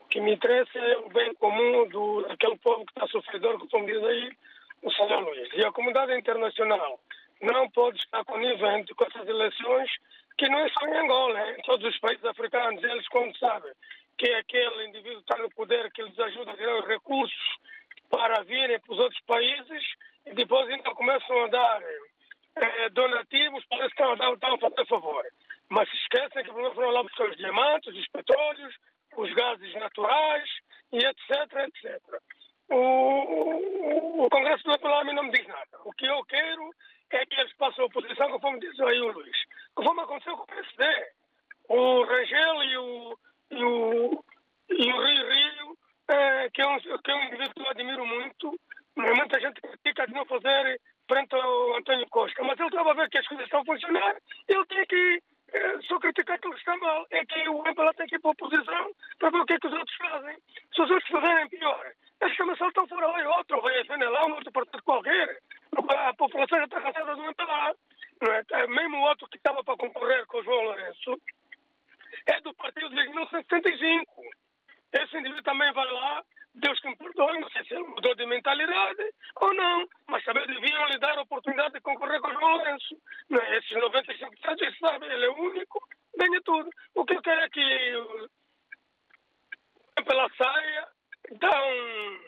O 0.00 0.08
que 0.08 0.20
me 0.20 0.34
interessa 0.34 0.78
é 0.78 0.96
o 0.98 1.08
bem 1.10 1.34
comum 1.34 1.88
do, 1.88 2.22
daquele 2.22 2.56
povo 2.58 2.84
que 2.84 2.92
está 2.92 3.06
sofredor, 3.08 3.58
como 3.68 3.86
diz 3.86 4.02
aí 4.02 4.32
o 4.82 4.90
senhor 4.92 5.20
Luís. 5.20 5.48
E 5.54 5.64
a 5.64 5.72
comunidade 5.72 6.16
internacional 6.16 7.00
não 7.40 7.68
pode 7.70 7.98
estar 7.98 8.24
conivente 8.24 8.94
com 8.94 9.04
essas 9.04 9.28
eleições, 9.28 9.90
que 10.38 10.48
não 10.48 10.58
é 10.60 10.68
só 10.70 10.86
em 10.86 10.96
Angola, 10.96 11.40
é 11.40 11.58
em 11.58 11.62
todos 11.62 11.86
os 11.86 11.98
países 12.00 12.24
africanos. 12.24 12.82
Eles, 12.82 13.06
quando 13.08 13.36
sabem 13.38 13.72
que 14.18 14.28
aquele 14.32 14.88
indivíduo 14.88 15.20
está 15.20 15.36
no 15.38 15.50
poder, 15.50 15.90
que 15.92 16.02
eles 16.02 16.18
ajudam 16.18 16.54
a 16.54 16.56
tirar 16.56 16.78
os 16.78 16.86
recursos 16.86 17.56
para 18.10 18.42
virem 18.44 18.80
para 18.80 18.92
os 18.92 18.98
outros 18.98 19.20
países, 19.22 19.84
e 20.26 20.34
depois 20.34 20.68
então 20.70 20.94
começam 20.94 21.44
a 21.44 21.48
dar 21.48 21.82
é, 22.56 22.88
donativos, 22.90 23.64
parece 23.68 23.94
que 23.94 24.02
estão 24.02 24.54
a 24.54 24.58
fazer 24.58 24.86
favor. 24.86 25.24
Mas 25.68 25.88
se 25.90 25.96
esquecem 25.96 26.44
que 26.44 26.52
foram 26.52 26.90
lá 26.90 27.02
buscar 27.02 27.28
os 27.28 27.36
diamantes, 27.36 27.94
os 27.94 28.08
petróleos, 28.08 28.74
os 29.16 29.32
gases 29.34 29.74
naturais 29.74 30.48
e 30.92 30.98
etc, 30.98 31.52
etc. 31.66 32.00
O, 32.68 32.76
o, 32.76 34.24
o 34.24 34.28
Congresso 34.30 34.64
do 34.64 34.70
Nacional 34.70 35.00
a 35.00 35.04
mim 35.04 35.14
não 35.14 35.24
me 35.24 35.32
diz 35.32 35.46
nada. 35.46 35.78
O 35.84 35.92
que 35.92 36.06
eu 36.06 36.24
quero 36.24 36.70
é 37.10 37.24
que 37.26 37.40
eles 37.40 37.54
passem 37.54 37.82
a 37.82 37.86
oposição, 37.86 38.30
conforme 38.30 38.60
diz 38.60 38.78
aí 38.80 39.00
o 39.00 39.12
Luís. 39.12 39.36
Conforme 39.74 40.00
aconteceu 40.02 40.36
com 40.36 40.42
o 40.42 40.46
PSD. 40.46 40.84
O 41.68 42.04
Rangel 42.04 42.62
e 42.64 42.78
o, 42.78 43.18
e 43.50 43.64
o, 43.64 44.24
e 44.70 44.92
o 44.92 45.04
Rio 45.04 45.28
Rio, 45.28 45.75
é, 46.08 46.50
que, 46.50 46.62
é 46.62 46.66
um, 46.66 46.78
que 46.78 47.10
é 47.10 47.14
um 47.14 47.24
indivíduo 47.24 47.54
que 47.54 47.62
eu 47.62 47.70
admiro 47.70 48.06
muito, 48.06 48.60
muita 48.96 49.40
gente 49.40 49.60
critica 49.60 50.06
de 50.06 50.14
não 50.14 50.24
fazer 50.26 50.80
frente 51.08 51.34
ao 51.34 51.76
António 51.76 52.06
Costa. 52.08 52.42
Mas 52.42 52.58
ele 52.58 52.68
estava 52.68 52.90
a 52.90 52.94
ver 52.94 53.08
que 53.08 53.18
as 53.18 53.26
coisas 53.26 53.44
estão 53.46 53.60
a 53.60 53.64
funcionar, 53.64 54.16
ele 54.48 54.66
tem 54.66 54.86
que 54.86 55.22
eh, 55.52 55.78
só 55.82 55.98
criticar 55.98 56.38
que 56.38 56.48
ele 56.48 56.56
está 56.56 56.76
mal. 56.76 57.06
É 57.10 57.24
que 57.24 57.48
o 57.48 57.66
MPLA 57.66 57.94
tem 57.94 58.06
que 58.06 58.16
ir 58.16 58.18
para 58.18 58.30
a 58.30 58.32
oposição 58.32 58.92
para 59.18 59.30
ver 59.30 59.38
o 59.38 59.46
que 59.46 59.52
é 59.52 59.58
que 59.58 59.66
os 59.66 59.72
outros 59.72 59.96
fazem. 59.96 60.36
Se 60.74 60.82
os 60.82 60.90
outros 60.90 61.10
fazerem 61.10 61.48
pior, 61.48 61.92
eles 62.20 62.36
também 62.36 62.56
saltam 62.56 62.86
fora 62.88 63.06
lá 63.06 63.20
e 63.20 63.26
outro, 63.26 63.60
vai 63.60 63.78
a 63.78 63.84
FNLA, 63.84 64.26
um 64.26 64.34
outro 64.34 64.52
partido 64.52 64.82
qualquer. 64.82 65.40
A 65.76 66.14
população 66.14 66.58
já 66.58 66.64
está 66.64 66.80
cansada 66.80 67.14
do 67.14 67.24
MPLA. 67.24 67.76
Não 68.22 68.32
é? 68.32 68.42
é? 68.52 68.66
Mesmo 68.66 68.96
o 68.96 69.02
outro 69.02 69.28
que 69.28 69.36
estava 69.36 69.62
para 69.62 69.76
concorrer 69.76 70.26
com 70.26 70.38
o 70.38 70.42
João 70.42 70.64
Lourenço 70.64 71.20
é 72.26 72.40
do 72.40 72.54
partido 72.54 72.88
de 72.88 72.96
1975. 72.96 74.22
Esse 74.92 75.16
indivíduo 75.18 75.42
também 75.42 75.72
vai 75.72 75.92
lá 75.92 76.24
Deus 76.56 76.80
que 76.80 76.88
me 76.88 76.96
perdoe, 76.96 77.38
não 77.38 77.50
sei 77.50 77.64
se 77.64 77.74
ele 77.74 77.84
mudou 77.84 78.14
de 78.14 78.24
mentalidade 78.24 79.12
ou 79.42 79.52
não, 79.52 79.86
mas 80.08 80.24
também 80.24 80.46
deviam 80.46 80.86
lhe 80.86 80.98
dar 80.98 81.18
a 81.18 81.22
oportunidade 81.22 81.74
de 81.74 81.80
concorrer 81.82 82.18
com 82.20 82.28
o 82.28 82.32
João 82.32 82.56
Lourenço. 82.56 82.96
Não, 83.28 83.40
é? 83.40 83.58
esses 83.58 83.70
95 83.70 84.32
eles 84.58 84.78
sabem, 84.78 85.10
ele 85.10 85.26
é 85.26 85.28
o 85.28 85.38
único, 85.38 85.86
ganha 86.16 86.40
tudo. 86.42 86.70
O 86.94 87.04
que 87.04 87.14
eu 87.14 87.22
quero 87.22 87.42
é 87.42 87.50
que 87.50 87.60
pela 90.06 90.30
saia 90.30 90.88
dá 91.32 91.66
um, 91.66 92.20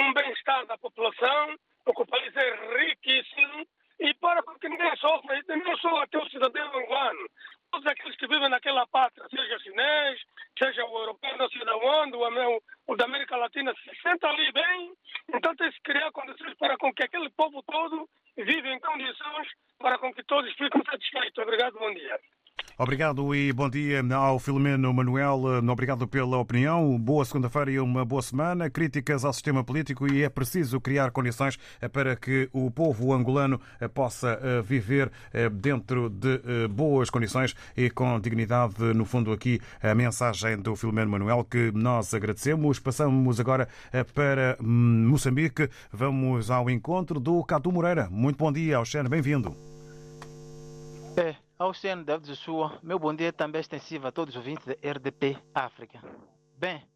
um 0.00 0.12
bem-estar 0.14 0.64
da 0.66 0.78
população, 0.78 1.54
porque 1.84 2.02
o 2.02 2.06
país 2.06 2.34
é 2.34 2.78
riquíssimo 2.78 3.66
e 4.00 4.14
para 4.14 4.42
que 4.42 4.68
ninguém 4.68 4.96
sofra, 4.96 5.42
não 5.48 5.76
só 5.78 6.02
até 6.02 6.18
o 6.18 6.28
cidadão 6.30 6.66
angolano, 6.78 7.28
todos 7.70 7.86
aqueles 7.86 8.16
que 8.16 8.26
vivem 8.26 8.48
naquela 8.48 8.86
pátria, 8.86 9.26
seja 9.28 9.58
chinês, 9.58 10.20
seja 10.58 10.84
o 10.84 10.98
europeu, 10.98 11.36
não 11.36 11.48
sei 11.48 11.60
de 11.60 11.70
onde, 11.70 12.16
o, 12.16 12.62
o 12.88 12.96
da 12.96 13.04
América 13.04 13.36
Latina, 13.36 13.74
se 13.74 14.02
senta 14.02 14.28
ali 14.28 14.52
bem, 14.52 14.92
então 15.34 15.54
tem 15.56 15.68
que 15.68 15.76
se 15.76 15.82
criar 15.82 16.10
condições 16.12 16.54
para 16.58 16.76
com 16.76 16.92
que 16.92 17.04
aquele 17.04 17.30
povo 17.30 17.62
todo 17.62 18.08
viva 18.36 18.68
em 18.68 18.80
condições 18.80 19.48
para 19.78 19.98
com 19.98 20.12
que 20.12 20.22
todos 20.24 20.50
fiquem 20.54 20.82
satisfeitos. 20.84 21.38
Obrigado, 21.38 21.78
bom 21.78 21.92
dia. 21.92 22.18
Obrigado 23.06 23.34
e 23.36 23.52
bom 23.52 23.70
dia 23.70 24.02
ao 24.16 24.36
Filomeno 24.40 24.92
Manuel. 24.92 25.40
Obrigado 25.70 26.08
pela 26.08 26.38
opinião. 26.38 26.98
Boa 26.98 27.24
segunda-feira 27.24 27.70
e 27.70 27.78
uma 27.78 28.04
boa 28.04 28.20
semana. 28.20 28.68
Críticas 28.68 29.24
ao 29.24 29.32
sistema 29.32 29.62
político 29.62 30.12
e 30.12 30.24
é 30.24 30.28
preciso 30.28 30.80
criar 30.80 31.12
condições 31.12 31.56
para 31.92 32.16
que 32.16 32.48
o 32.52 32.68
povo 32.68 33.12
angolano 33.12 33.60
possa 33.94 34.40
eh, 34.42 34.60
viver 34.60 35.12
eh, 35.32 35.48
dentro 35.48 36.10
de 36.10 36.40
eh, 36.44 36.68
boas 36.68 37.08
condições 37.08 37.54
e 37.76 37.88
com 37.90 38.18
dignidade. 38.18 38.82
No 38.92 39.04
fundo, 39.04 39.30
aqui 39.30 39.60
a 39.80 39.94
mensagem 39.94 40.58
do 40.58 40.74
Filomeno 40.74 41.12
Manuel 41.12 41.46
que 41.48 41.70
nós 41.72 42.12
agradecemos. 42.12 42.80
Passamos 42.80 43.38
agora 43.38 43.68
para 44.14 44.58
hum, 44.60 45.06
Moçambique. 45.08 45.70
Vamos 45.92 46.50
ao 46.50 46.68
encontro 46.68 47.20
do 47.20 47.44
Cadu 47.44 47.70
Moreira. 47.70 48.08
Muito 48.10 48.36
bom 48.36 48.50
dia, 48.50 48.78
Alexandre. 48.78 49.08
Bem-vindo. 49.08 49.75
Ao 51.58 51.70
Oceano 51.70 52.04
David 52.04 52.28
Joshua, 52.28 52.78
meu 52.82 52.98
bom 52.98 53.14
dia 53.14 53.32
também 53.32 53.62
extensivo 53.62 54.06
a 54.06 54.12
todos 54.12 54.34
os 54.34 54.36
ouvintes 54.36 54.66
da 54.66 54.74
RDP 54.74 55.38
África. 55.54 56.02
Bem, 56.54 56.86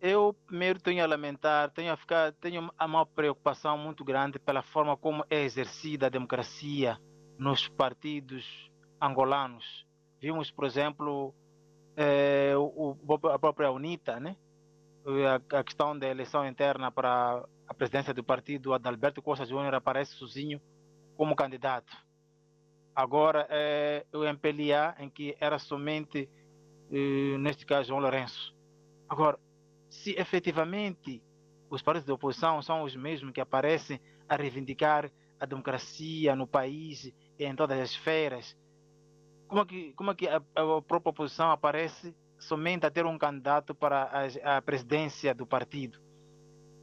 eu 0.00 0.34
primeiro 0.44 0.80
tenho 0.80 1.04
a 1.04 1.06
lamentar, 1.06 1.70
tenho 1.70 1.92
a 1.92 1.96
ficar, 1.96 2.32
tenho 2.32 2.68
uma 2.80 3.06
preocupação 3.06 3.78
muito 3.78 4.04
grande 4.04 4.40
pela 4.40 4.60
forma 4.60 4.96
como 4.96 5.24
é 5.30 5.44
exercida 5.44 6.06
a 6.06 6.10
democracia 6.10 6.98
nos 7.38 7.68
partidos 7.68 8.44
angolanos. 9.00 9.86
Vimos, 10.20 10.50
por 10.50 10.64
exemplo, 10.64 11.32
é, 11.96 12.52
o, 12.56 12.96
a 13.32 13.38
própria 13.38 13.70
UNITA, 13.70 14.18
né? 14.18 14.34
A, 15.52 15.58
a, 15.58 15.62
questão 15.62 15.96
da 15.96 16.08
eleição 16.08 16.44
interna 16.44 16.90
para 16.90 17.44
a 17.68 17.72
presidência 17.72 18.12
do 18.12 18.24
partido, 18.24 18.74
Adalberto 18.74 19.22
Costa 19.22 19.46
Júnior 19.46 19.76
aparece 19.76 20.16
sozinho 20.16 20.60
como 21.16 21.36
candidato 21.36 22.09
Agora 22.94 23.46
é 23.48 24.04
o 24.12 24.24
MPLA, 24.24 24.96
em 24.98 25.08
que 25.08 25.36
era 25.40 25.58
somente, 25.58 26.28
eh, 26.90 27.38
neste 27.38 27.64
caso, 27.64 27.88
João 27.88 28.00
Lourenço. 28.00 28.54
Agora, 29.08 29.38
se 29.88 30.12
efetivamente 30.18 31.22
os 31.68 31.82
partidos 31.82 32.06
de 32.06 32.12
oposição 32.12 32.60
são 32.62 32.82
os 32.82 32.94
mesmos 32.96 33.32
que 33.32 33.40
aparecem 33.40 34.00
a 34.28 34.36
reivindicar 34.36 35.10
a 35.38 35.46
democracia 35.46 36.36
no 36.36 36.46
país 36.46 37.12
e 37.38 37.44
em 37.44 37.54
todas 37.54 37.78
as 37.78 37.90
esferas, 37.90 38.56
como 39.48 39.62
é 39.62 39.64
que, 39.64 39.92
como 39.94 40.10
é 40.10 40.14
que 40.14 40.28
a, 40.28 40.36
a 40.36 40.82
própria 40.82 41.10
oposição 41.10 41.50
aparece 41.50 42.14
somente 42.38 42.86
a 42.86 42.90
ter 42.90 43.06
um 43.06 43.18
candidato 43.18 43.74
para 43.74 44.10
a, 44.44 44.56
a 44.56 44.62
presidência 44.62 45.34
do 45.34 45.46
partido. 45.46 46.00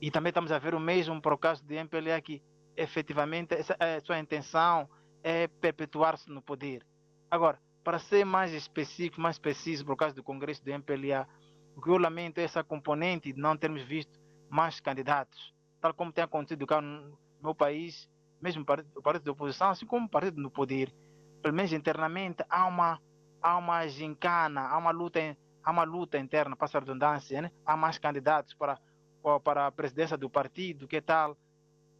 E 0.01 0.11
também 0.11 0.29
estamos 0.29 0.51
a 0.51 0.59
ver 0.59 0.75
o 0.75 0.79
mesmo 0.79 1.21
para 1.21 1.33
o 1.33 1.37
caso 1.37 1.63
de 1.65 1.75
MPLA, 1.75 2.21
que 2.21 2.41
efetivamente 2.75 3.55
essa, 3.55 3.75
a 3.79 3.99
sua 4.01 4.19
intenção 4.19 4.87
é 5.27 5.45
perpetuar-se 5.45 6.29
no 6.31 6.41
poder. 6.41 6.87
Agora, 7.29 7.59
para 7.83 7.99
ser 7.99 8.23
mais 8.23 8.53
específico, 8.53 9.19
mais 9.19 9.37
preciso, 9.37 9.85
por 9.85 9.97
causa 9.97 10.15
do 10.15 10.23
Congresso 10.23 10.63
do 10.63 10.71
MPLA, 10.71 11.27
o 11.75 11.81
que 11.81 11.89
eu 11.89 11.97
lamento 11.97 12.37
é 12.37 12.43
essa 12.43 12.63
componente 12.63 13.33
de 13.33 13.37
não 13.37 13.57
termos 13.57 13.83
visto 13.83 14.17
mais 14.49 14.79
candidatos, 14.79 15.53
tal 15.81 15.93
como 15.93 16.13
tem 16.13 16.23
acontecido 16.23 16.65
cá 16.65 16.79
no 16.79 17.19
meu 17.43 17.53
país, 17.53 18.09
mesmo 18.41 18.61
o 18.61 19.01
partido 19.01 19.25
da 19.25 19.31
oposição, 19.33 19.69
assim 19.69 19.85
como 19.85 20.05
o 20.05 20.09
partido 20.09 20.41
no 20.41 20.49
poder. 20.49 20.95
Pelo 21.41 21.53
menos 21.53 21.73
internamente 21.73 22.41
há 22.49 22.65
uma, 22.65 22.97
há 23.41 23.57
uma 23.57 23.85
gincana, 23.85 24.61
há 24.61 24.77
uma 24.77 24.91
luta, 24.91 25.19
há 25.61 25.71
uma 25.71 25.83
luta 25.83 26.17
interna, 26.17 26.55
para 26.55 26.69
a 26.73 26.79
redundância, 26.79 27.41
né? 27.41 27.51
há 27.65 27.75
mais 27.75 27.97
candidatos 27.97 28.53
para, 28.53 28.79
para 29.43 29.67
a 29.67 29.71
presidência 29.73 30.15
do 30.15 30.29
partido, 30.29 30.87
que 30.87 31.01
tal? 31.01 31.37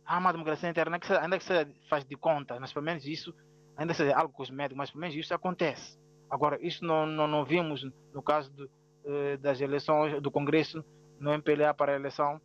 Há 0.08 0.18
uma 0.18 0.32
democracia 0.32 0.70
interna, 0.70 1.00
que 1.00 1.12
ainda 1.12 1.38
que 1.38 1.44
se 1.44 1.54
faz 1.90 2.06
de 2.06 2.16
conta, 2.16 2.58
mas 2.60 2.72
pelo 2.72 2.86
menos 2.86 3.06
isso, 3.06 3.36
ainda 3.76 3.92
que 3.92 3.98
seja 3.98 4.16
algo 4.16 4.34
cosmético, 4.34 4.78
mas 4.78 4.90
pelo 4.90 5.02
menos 5.02 5.16
isso 5.16 5.34
acontece. 5.34 6.00
Agora, 6.30 6.58
isso 6.66 6.86
não, 6.86 7.06
não, 7.06 7.28
não 7.28 7.44
vimos 7.44 7.84
no 8.14 8.24
caso 8.24 8.50
do, 8.54 8.70
eh, 9.06 9.38
das 9.38 9.60
eleições 9.60 10.22
do 10.22 10.32
Congresso 10.32 10.84
no 11.20 11.34
MPLA 11.34 11.74
para 11.74 11.92
a 11.92 11.96
eleição 11.96 12.40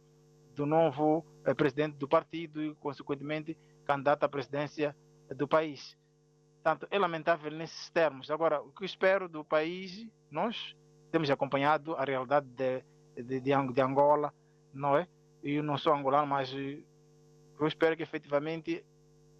do 0.56 0.66
novo 0.66 1.24
eh, 1.44 1.54
presidente 1.54 1.96
do 1.96 2.08
partido 2.08 2.62
e, 2.62 2.74
consequentemente, 2.76 3.56
candidato 3.84 4.24
à 4.24 4.28
presidência 4.28 4.96
do 5.36 5.46
país. 5.46 5.96
Portanto, 6.62 6.86
é 6.90 6.98
lamentável 6.98 7.50
nesses 7.50 7.90
termos. 7.90 8.30
Agora, 8.30 8.60
o 8.60 8.70
que 8.72 8.82
eu 8.82 8.86
espero 8.86 9.28
do 9.28 9.44
país, 9.44 10.08
nós 10.30 10.76
temos 11.10 11.30
acompanhado 11.30 11.94
a 11.94 12.04
realidade 12.04 12.46
de, 12.46 12.84
de, 13.22 13.40
de 13.40 13.80
Angola, 13.80 14.32
não 14.72 14.96
é? 14.96 15.06
Eu 15.42 15.62
não 15.62 15.76
sou 15.76 15.92
angolano, 15.92 16.28
mas 16.28 16.54
eu 17.64 17.68
espero 17.68 17.96
que 17.96 18.02
efetivamente 18.02 18.84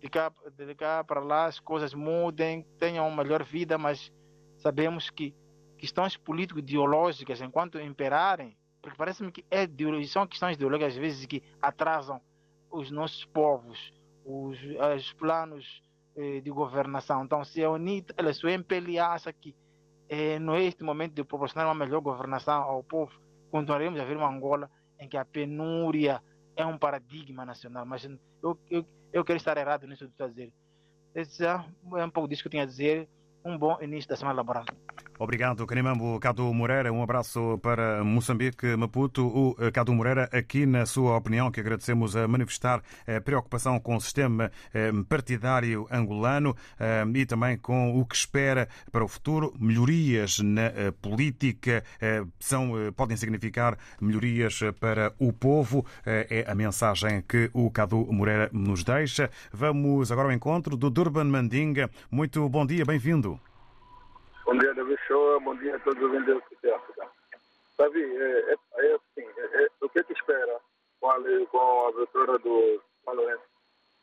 de 0.01 0.09
cá, 0.09 0.33
de 0.57 0.75
cá 0.75 1.05
para 1.05 1.21
lá 1.21 1.47
as 1.47 1.61
coisas 1.61 1.95
mudem, 1.95 2.67
tenham 2.79 3.07
uma 3.07 3.23
melhor 3.23 3.45
vida, 3.45 3.79
mas 3.79 4.13
sabemos 4.57 5.11
que 5.11 5.35
questões 5.79 6.17
político-ideológicas, 6.17 7.41
enquanto 7.41 7.79
imperarem, 7.79 8.57
porque 8.81 8.97
parece-me 8.97 9.31
que 9.31 9.45
é, 9.51 9.69
são 10.07 10.27
questões 10.27 10.57
ideológicas 10.57 10.95
às 10.95 10.99
vezes 10.99 11.27
que 11.27 11.43
atrasam 11.61 12.21
os 12.71 12.91
nossos 12.91 13.25
povos, 13.27 13.93
os, 14.25 14.59
os 14.97 15.13
planos 15.13 15.83
eh, 16.17 16.41
de 16.41 16.51
governação. 16.51 17.25
Então, 17.25 17.45
se 17.45 17.63
a 17.63 17.71
UNITA, 17.71 18.15
ela, 18.17 18.33
se 18.33 18.47
MPLA 18.47 19.13
acha 19.13 19.33
que 19.33 19.55
eh, 20.09 20.39
não 20.39 20.55
é 20.55 20.65
este 20.65 20.83
momento 20.83 21.15
de 21.15 21.25
proporcionar 21.25 21.67
uma 21.67 21.75
melhor 21.75 22.01
governação 22.01 22.63
ao 22.63 22.83
povo, 22.83 23.13
continuaremos 23.51 24.01
a 24.01 24.05
ver 24.05 24.17
uma 24.17 24.29
Angola 24.29 24.71
em 24.99 25.09
que 25.09 25.17
a 25.17 25.25
penúria 25.25 26.23
é 26.57 26.65
um 26.65 26.79
paradigma 26.79 27.45
nacional. 27.45 27.85
Mas 27.87 28.05
eu, 28.43 28.59
eu, 28.71 28.85
eu 29.13 29.25
quero 29.25 29.37
estar 29.37 29.57
errado 29.57 29.87
nisso 29.87 30.09
que 30.09 30.29
dizer. 30.29 30.53
Esse 31.15 31.45
é 31.45 31.57
um 32.05 32.11
pouco 32.11 32.29
disso 32.29 32.43
que 32.43 32.49
eu 32.49 32.51
tinha 32.51 32.63
a 32.63 32.67
dizer. 32.67 33.09
Um 33.45 33.59
bom 33.59 33.77
início 33.81 34.09
da 34.09 34.17
semana 34.17 34.37
laboral. 34.37 34.65
Obrigado, 35.23 35.65
Canimambo 35.69 36.19
Cadu 36.19 36.53
Moreira. 36.53 36.93
Um 36.93 37.01
abraço 37.01 37.57
para 37.63 38.03
Moçambique, 38.03 38.75
Maputo. 38.75 39.25
O 39.25 39.57
eh, 39.61 39.71
Cadu 39.71 39.95
Moreira, 39.95 40.29
aqui 40.33 40.67
na 40.67 40.85
sua 40.85 41.17
opinião, 41.17 41.49
que 41.49 41.61
agradecemos 41.61 42.17
a 42.17 42.27
manifestar 42.27 42.83
a 43.07 43.21
preocupação 43.21 43.79
com 43.79 43.95
o 43.95 44.01
sistema 44.01 44.51
eh, 44.75 44.91
partidário 45.09 45.87
angolano 45.93 46.57
eh, 46.77 47.05
e 47.15 47.25
também 47.25 47.57
com 47.57 48.01
o 48.01 48.05
que 48.05 48.17
espera 48.17 48.69
para 48.91 49.05
o 49.05 49.07
futuro. 49.07 49.55
Melhorias 49.61 50.41
na 50.41 50.73
política 51.01 51.85
são, 52.41 52.73
podem 52.97 53.17
significar 53.17 53.79
melhorias 54.01 54.59
para 54.81 55.15
o 55.21 55.33
povo. 55.33 55.87
É 56.05 56.45
a 56.49 56.55
mensagem 56.57 57.23
que 57.23 57.49
o 57.53 57.71
Cadu 57.71 58.13
Moreira 58.13 58.51
nos 58.53 58.83
deixa. 58.83 59.31
Vamos 59.53 60.11
agora 60.11 60.29
ao 60.29 60.35
encontro 60.35 60.77
do 60.77 60.91
Durban 60.91 61.25
Mandinga. 61.25 61.89
Muito 62.11 62.49
bom 62.49 62.67
dia, 62.67 62.85
bem-vindo. 62.85 63.39
Bom 64.45 64.59
dia, 64.59 64.75
David 64.75 65.01
Show. 65.07 65.41
Bom 65.41 65.55
dia 65.55 65.77
a 65.77 65.79
todos 65.79 66.03
os 66.03 66.11
vendedores 66.11 66.43
de 66.61 66.71
África. 66.71 67.09
Davi, 67.79 68.03
é, 68.03 68.53
é, 68.53 68.87
é 68.87 68.95
assim, 68.95 69.29
é, 69.37 69.65
é, 69.65 69.69
o 69.81 69.89
que 69.89 70.03
te 70.03 70.13
espera 70.13 70.61
com 71.01 71.11
a, 71.11 71.17
com 71.47 71.59
a 71.59 71.89
abertura 71.89 72.39
do 72.41 72.83
Lourenço? 73.07 73.45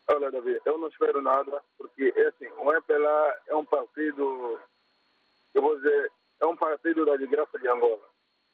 Olha, 0.07 0.31
Davi, 0.31 0.57
eu 0.65 0.77
não 0.77 0.87
espero 0.87 1.21
nada, 1.21 1.61
porque 1.77 2.13
é 2.15 2.27
assim, 2.27 2.47
o 2.57 2.71
MPLA 2.71 3.35
é 3.47 3.55
um 3.55 3.65
partido, 3.65 4.59
eu 5.53 5.61
vou 5.61 5.75
dizer, 5.75 6.11
é 6.39 6.45
um 6.45 6.55
partido 6.55 7.05
da 7.05 7.17
desgraça 7.17 7.59
de 7.59 7.67
Angola. 7.67 8.07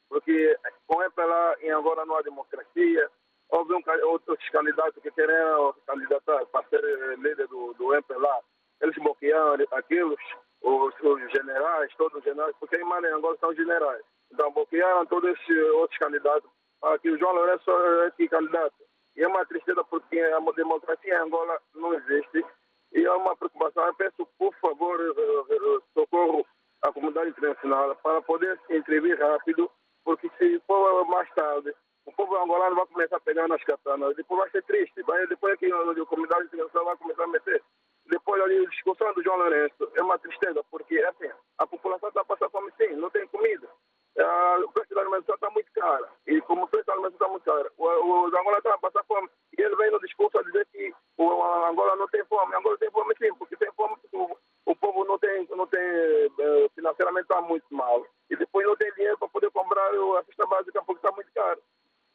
Porque 0.10 0.58
com 0.88 0.98
o 0.98 1.04
MPLA 1.04 1.58
em 1.62 1.69
Angola 1.69 2.04
não 2.06 2.17
há 2.17 2.24
democracia, 2.24 3.12
houve 3.50 3.74
um, 3.76 3.82
outros 4.08 4.50
candidatos 4.50 5.02
que 5.04 5.12
queriam 5.12 5.74
candidatar 5.86 6.45
para 6.48 6.67
ser 6.67 6.82
líder 7.19 7.48
do, 7.48 7.74
do 7.76 7.93
MPLA, 7.93 8.39
eles 8.82 8.95
bloquearam 8.95 9.63
aqueles 9.71 10.19
os, 10.62 10.94
os 11.02 11.32
generais, 11.32 11.94
todos 11.98 12.18
os 12.18 12.24
generais, 12.24 12.56
porque 12.60 12.78
em 12.78 12.84
Mali 12.84 13.08
agora 13.08 13.38
são 13.39 13.54
generais. 13.54 14.04
Então 14.32 14.52
bloquearam 14.52 15.06
todos 15.06 15.30
esses 15.32 15.58
outros 15.74 15.98
candidatos 16.00 16.50
para 16.82 17.00
que 17.00 17.10
o 17.10 17.18
João 17.18 17.34
Lourenço 17.34 17.72
é 17.72 18.08
esse 18.08 18.28
candidato. 18.28 18.76
E 19.15 19.24
é 19.24 19.28
uma 19.28 19.46
tristeza 19.46 19.84
porque 19.86 20.20
a 20.20 20.39
democracia 20.52 21.15
em 21.15 21.18
Angola 21.18 21.58
não 21.74 21.94
existe. 21.94 22.46
E 22.94 23.06
é 23.06 23.12
uma 23.12 23.36
preocupação. 23.36 23.86
Eu 23.86 23.94
peço, 23.96 24.28
por 24.38 24.54
favor, 24.56 25.00
eh, 25.00 25.54
eh, 25.54 25.80
socorro 25.94 26.46
à 26.82 26.91
comunidade 26.91 27.30
internacional 27.30 27.96
para 28.04 28.22
poder 28.22 28.60
se 28.68 28.78
intervir 28.78 29.18
rápido, 29.18 29.72
porque 30.04 30.30
se 30.38 30.60
for 30.68 31.06
mais 31.06 31.30
tarde, 31.34 31.74
o 32.06 32.12
povo 32.12 32.36
angolano 32.38 32.76
vai 32.76 32.86
começar 32.88 33.18
a 33.18 33.22
pegar 33.22 33.48
nas 33.48 33.63
katanas. 33.63 34.15
Depois 34.15 34.41
vai 34.41 34.50
ser 34.52 34.63
triste. 34.63 34.94
Depois 34.96 35.54
é 35.54 35.58
que 35.58 35.72
a 35.72 36.06
comunidade 36.06 36.46
internacional 36.46 36.86
vai 36.86 36.98
começar 36.98 37.24
a 37.24 37.28
meter 37.28 37.63
depois 38.08 38.41
ali 38.41 38.65
a 38.65 38.70
discussão 38.70 39.13
do 39.13 39.24
João 39.24 39.38
Lourenço 39.38 39.91
é 39.96 40.02
uma 40.02 40.20
tristeza, 40.20 40.63
porque 40.70 40.98
assim, 41.00 41.30
a 41.58 41.65
população 41.65 42.10
está 42.10 42.24
passando 42.24 42.52
fome 42.52 42.72
sim, 42.78 42.96
não 42.96 43.10
tem 43.10 43.28
comida. 43.28 43.68
Uh, 44.15 44.63
o 44.63 44.72
preço 44.72 44.96
da 44.96 45.02
alimentação 45.02 45.36
está 45.36 45.50
muito 45.50 45.70
caro. 45.74 46.08
E 46.28 46.39
como 46.41 46.63
o 46.63 46.68
preço 46.68 46.86
da 46.86 46.94
alimentação 46.94 47.28
está 47.28 47.28
muito 47.28 47.44
caro, 47.44 47.72
os 47.78 48.34
Angola 48.34 48.58
estão 48.58 48.74
a 48.74 48.78
passar 48.78 49.04
fome. 49.06 49.30
E 49.58 49.62
ele 49.62 49.76
vem 49.76 49.91
no 49.91 50.00
discurso 50.00 50.38
a 50.38 50.44
dizer 50.44 50.65
que 50.72 50.94
o 51.18 51.44
Angola 51.65 51.96
não 51.98 52.08
tem 52.08 52.24
fome. 52.26 52.56
Angola 52.56 52.78
tem 52.78 52.89
fome 52.91 53.13
sim, 53.18 53.34
porque 53.36 53.58
tem 53.58 53.72
fome 53.74 53.98
porque 53.98 54.15
o, 54.15 54.38
o 54.68 54.76
povo 54.76 55.04
não 55.04 55.20
tem, 55.20 55.46
não 55.50 55.68
tem 55.68 55.82
uh, 55.82 56.70
financeiramente 56.76 57.24
está 57.24 57.41
muito 57.41 57.65
mal. 57.72 58.06
E 58.30 58.36
depois 58.38 58.65
não 58.65 58.76
tem 58.78 58.94
dinheiro 58.94 59.18
para 59.18 59.28
poder 59.28 59.52
comprar 59.52 59.89
a 59.89 60.24
cesta 60.24 60.46
básica 60.46 60.82
porque 60.84 61.06
está 61.06 61.12
muito 61.12 61.32
caro. 61.34 61.60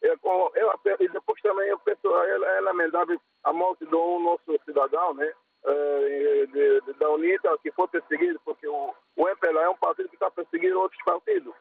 É, 0.03 0.16
com, 0.16 0.50
eu, 0.55 0.72
e 1.00 1.09
depois 1.09 1.42
também 1.42 1.68
eu 1.68 1.79
penso, 1.81 2.16
é, 2.16 2.57
é 2.57 2.61
lamentável 2.62 3.20
a 3.44 3.53
morte 3.53 3.85
de 3.85 3.94
um 3.94 4.20
nosso 4.20 4.59
cidadão, 4.64 5.12
né? 5.12 5.31
Eh, 5.62 6.46
de, 6.46 6.81
de, 6.81 6.92
da 6.94 7.11
UNITA 7.11 7.59
que 7.62 7.70
foi 7.72 7.87
perseguido, 7.88 8.40
porque 8.46 8.66
o, 8.66 8.94
o 9.16 9.29
MPLA 9.29 9.64
é 9.64 9.68
um 9.68 9.76
partido 9.76 10.09
que 10.09 10.16
está 10.16 10.31
perseguindo 10.31 10.81
outros 10.81 11.03
partidos. 11.05 11.55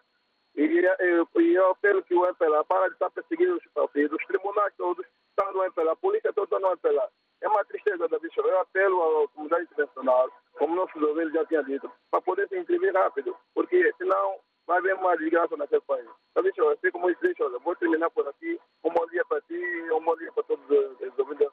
E, 0.55 0.63
e, 0.63 1.41
e 1.41 1.55
eu 1.55 1.71
apelo 1.71 2.01
que 2.03 2.15
o 2.15 2.25
MPLA 2.25 2.63
para 2.63 2.87
de 2.87 2.93
estar 2.93 3.09
perseguindo 3.09 3.57
os 3.57 3.67
partidos, 3.73 4.17
os 4.17 4.25
tribunais 4.25 4.73
todos 4.77 5.05
estão 5.29 5.51
no 5.51 5.65
MPLA, 5.65 5.91
a 5.91 5.97
polícia 5.97 6.31
toda 6.31 6.45
está 6.45 6.59
no 6.59 6.71
MPLA. 6.73 7.09
É 7.41 7.47
uma 7.49 7.65
tristeza, 7.65 8.07
David 8.07 8.33
Eu 8.37 8.59
apelo 8.61 9.23
à 9.23 9.27
comunidade 9.29 9.63
internacional, 9.63 10.31
como 10.57 10.75
nossos 10.75 11.01
ouvintes 11.01 11.33
já 11.33 11.45
tinham 11.45 11.63
dito, 11.63 11.91
para 12.09 12.21
poder 12.21 12.47
se 12.47 12.57
inscrever 12.57 12.93
rápido, 12.93 13.35
porque 13.53 13.93
senão 13.97 14.39
vai 14.65 14.77
haver 14.77 14.95
uma 14.95 15.17
desgraça 15.17 15.57
naquele 15.57 15.81
país. 15.81 16.07
David 16.35 16.55
Show, 16.55 16.69
assim 16.69 16.91
como 16.91 17.09
eu 17.09 17.15
disse, 17.21 17.59
vou 17.63 17.75
terminar 17.75 18.09
por 18.11 18.27
aqui. 18.27 18.59
Um 18.83 18.91
bom 18.91 19.05
dia 19.07 19.25
para 19.25 19.41
ti 19.41 19.55
e 19.55 19.91
um 19.91 20.03
bom 20.03 20.15
dia 20.15 20.31
para 20.31 20.43
todos 20.43 20.63
os 20.69 21.19
ouvintes. 21.19 21.47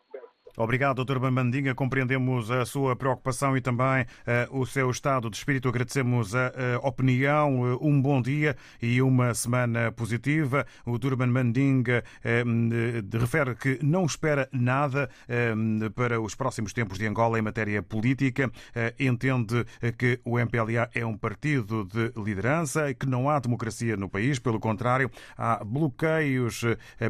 Obrigado, 0.76 1.02
Dr. 1.06 1.18
Bambandinha. 1.18 1.74
Compreendemos 1.74 2.50
a 2.50 2.66
sua 2.66 2.94
preocupação 2.94 3.56
e 3.56 3.62
também 3.62 4.02
uh, 4.50 4.60
o 4.60 4.66
seu 4.66 4.90
estado 4.90 5.30
de 5.30 5.36
espírito. 5.38 5.70
Agradecemos 5.70 6.34
a, 6.34 6.52
a 6.74 6.86
opinião. 6.86 7.62
Uh, 7.62 7.78
um 7.80 7.98
bom 7.98 8.20
dia 8.20 8.54
e 8.82 9.00
uma 9.00 9.32
semana 9.32 9.90
positiva. 9.90 10.66
O 10.84 10.98
Durban 10.98 11.28
Mandinga 11.28 12.04
uh, 12.22 13.18
refere 13.18 13.54
que 13.54 13.78
não 13.82 14.04
espera 14.04 14.50
nada 14.52 15.08
para 15.94 16.20
os 16.20 16.34
próximos 16.34 16.74
tempos 16.74 16.98
de 16.98 17.06
Angola 17.06 17.38
em 17.38 17.42
matéria 17.42 17.82
política. 17.82 18.50
Entende 18.98 19.64
que 19.96 20.20
o 20.24 20.38
MPLA 20.38 20.90
é 20.94 21.06
um 21.06 21.16
partido 21.16 21.84
de 21.84 22.12
liderança 22.20 22.90
e 22.90 22.94
que 22.94 23.06
não 23.06 23.30
há 23.30 23.38
democracia 23.38 23.96
no 23.96 24.08
país. 24.08 24.38
Pelo 24.38 24.60
contrário, 24.60 25.10
há 25.38 25.64
bloqueios 25.64 26.64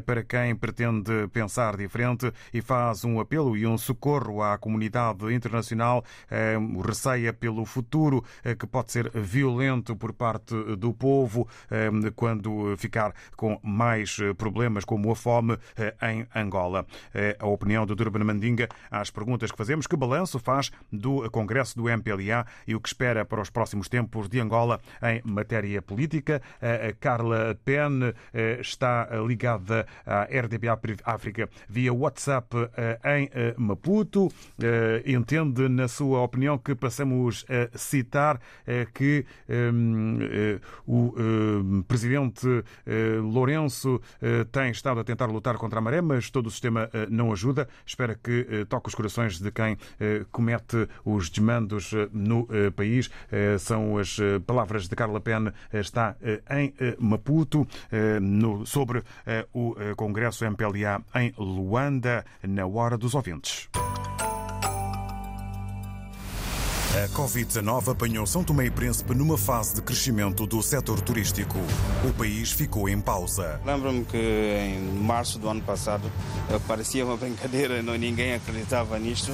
para 0.05 0.23
quem 0.23 0.55
pretende 0.55 1.27
pensar 1.33 1.77
diferente 1.77 2.33
e 2.53 2.61
faz 2.61 3.05
um 3.05 3.19
apelo 3.19 3.57
e 3.57 3.66
um 3.67 3.79
socorro 3.79 4.43
à 4.43 4.59
comunidade 4.59 5.33
internacional, 5.33 6.05
receia 6.85 7.33
pelo 7.33 7.65
futuro 7.65 8.25
que 8.59 8.67
pode 8.67 8.93
ser 8.93 9.11
violento 9.11 9.97
por 9.97 10.13
parte 10.13 10.55
do 10.77 10.93
povo 10.93 11.49
quando 12.15 12.77
ficar 12.77 13.13
com 13.37 13.59
mais 13.63 14.17
problemas 14.37 14.85
como 14.85 15.11
a 15.11 15.17
fome 15.17 15.59
em 16.03 16.27
Angola. 16.35 16.87
A 17.39 17.47
opinião 17.47 17.87
do 17.87 17.95
Durban 17.95 18.25
Mandinga 18.25 18.69
às 18.91 19.11
perguntas 19.11 19.51
que 19.51 19.59
fazemos. 19.59 19.87
Que 19.87 19.97
balanço 19.97 20.39
faz 20.39 20.71
do 20.93 21.31
Congresso 21.31 21.77
do 21.77 21.89
MPLA 21.89 22.47
e 22.67 22.75
o 22.75 22.81
que 22.81 22.89
espera 22.89 23.25
para 23.25 23.41
os 23.41 23.51
próximos 23.51 23.89
tempos 23.89 24.29
de 24.29 24.41
Angola 24.41 24.81
em 25.03 25.21
matéria 25.25 25.81
política? 25.83 26.43
A 26.61 26.93
Carla 26.93 27.59
Penn 27.65 28.13
está 28.61 29.09
ligada 29.27 29.87
à 30.05 30.23
RDP 30.25 30.67
África 31.05 31.49
via 31.69 31.93
WhatsApp 31.93 32.57
em 33.05 33.29
Maputo. 33.57 34.31
Entende, 35.05 35.69
na 35.69 35.89
sua 35.89 36.23
opinião, 36.23 36.59
que 36.59 36.75
passamos 36.75 37.45
a 37.49 37.77
citar 37.77 38.41
que 38.95 39.25
o 40.87 41.15
presidente 41.87 42.47
Lourenço 43.23 44.01
tem 44.51 44.71
estado 44.71 45.01
a 45.01 45.05
tentar 45.05 45.27
lutar 45.27 45.57
contra 45.57 45.79
a 45.79 45.83
maré, 45.83 46.01
mas 46.01 46.31
todo 46.31 46.47
o 46.47 46.51
sistema 46.51 46.91
não 47.11 47.33
ajuda. 47.33 47.69
Espera 47.85 48.15
que 48.15 48.65
toque 48.69 48.89
os 48.89 48.95
corações 48.95 49.39
de 49.39 49.51
quem 49.51 49.77
comete 50.31 50.89
os 51.05 51.29
desmandos 51.29 51.93
no 52.13 52.49
país. 52.75 53.11
São 53.59 53.99
as 53.99 54.17
palavras 54.47 54.89
de 54.89 54.97
Carla 54.97 55.21
Penn, 55.21 55.53
está 55.73 56.17
em 56.51 56.75
Maputo, 56.99 57.67
sobre 58.65 59.03
o 59.53 59.75
Congresso 59.97 60.45
MPLA 60.45 61.03
em 61.15 61.33
Luanda, 61.37 62.25
na 62.43 62.67
hora 62.67 62.97
dos 62.97 63.15
ouvintes. 63.15 63.36
A 66.97 67.09
Covid-19 67.09 67.93
apanhou 67.93 68.27
São 68.27 68.43
Tomé 68.43 68.67
e 68.67 68.71
Príncipe 68.71 69.15
numa 69.15 69.37
fase 69.37 69.75
de 69.75 69.83
crescimento 69.83 70.47
do 70.47 70.63
setor 70.63 71.01
turístico. 71.01 71.59
O 72.09 72.13
país 72.15 72.51
ficou 72.53 72.89
em 72.89 73.01
pausa. 73.01 73.61
Lembro-me 73.67 74.05
que 74.05 74.17
em 74.17 74.81
março 75.03 75.39
do 75.39 75.49
ano 75.49 75.61
passado 75.61 76.11
parecia 76.67 77.05
uma 77.05 77.17
brincadeira, 77.17 77.83
não, 77.83 77.95
ninguém 77.97 78.35
acreditava 78.35 78.99
nisto 78.99 79.33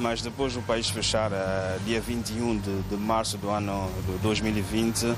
mas 0.00 0.22
depois 0.22 0.54
do 0.54 0.62
país 0.62 0.88
fechar, 0.88 1.30
uh, 1.30 1.80
dia 1.84 2.00
21 2.00 2.58
de, 2.58 2.82
de, 2.82 2.96
março 2.96 3.36
do 3.38 3.50
ano 3.50 3.90
de 4.06 4.18
2020, 4.18 5.04
uh, 5.04 5.16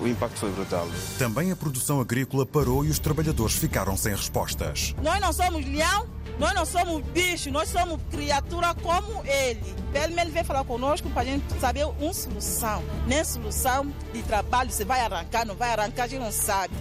o 0.00 0.08
impacto 0.08 0.38
foi 0.38 0.50
brutal. 0.50 0.88
Também 1.18 1.52
a 1.52 1.56
produção 1.56 2.00
agrícola 2.00 2.46
parou 2.46 2.84
e 2.84 2.88
os 2.88 2.98
trabalhadores 2.98 3.54
ficaram 3.54 3.96
sem 3.96 4.14
respostas. 4.14 4.94
Nós 5.02 5.20
não 5.20 5.32
somos 5.32 5.64
leão, 5.66 6.06
nós 6.38 6.54
não 6.54 6.64
somos 6.64 7.04
bicho, 7.12 7.50
nós 7.50 7.68
somos 7.68 8.00
criatura 8.10 8.74
como 8.74 9.22
ele. 9.26 9.60
Pelo 9.92 10.14
menos 10.14 10.32
vem 10.32 10.42
falar 10.42 10.64
conosco 10.64 11.10
para 11.10 11.22
a 11.22 11.24
gente 11.24 11.44
saber 11.60 11.84
uma 11.84 12.14
solução. 12.14 12.82
Nem 13.06 13.22
solução 13.22 13.92
de 14.12 14.22
trabalho, 14.22 14.70
se 14.70 14.84
vai 14.84 15.00
arrancar, 15.00 15.44
não 15.44 15.54
vai 15.54 15.70
arrancar, 15.72 16.04
a 16.04 16.06
gente 16.06 16.20
não 16.20 16.32
sabe. 16.32 16.72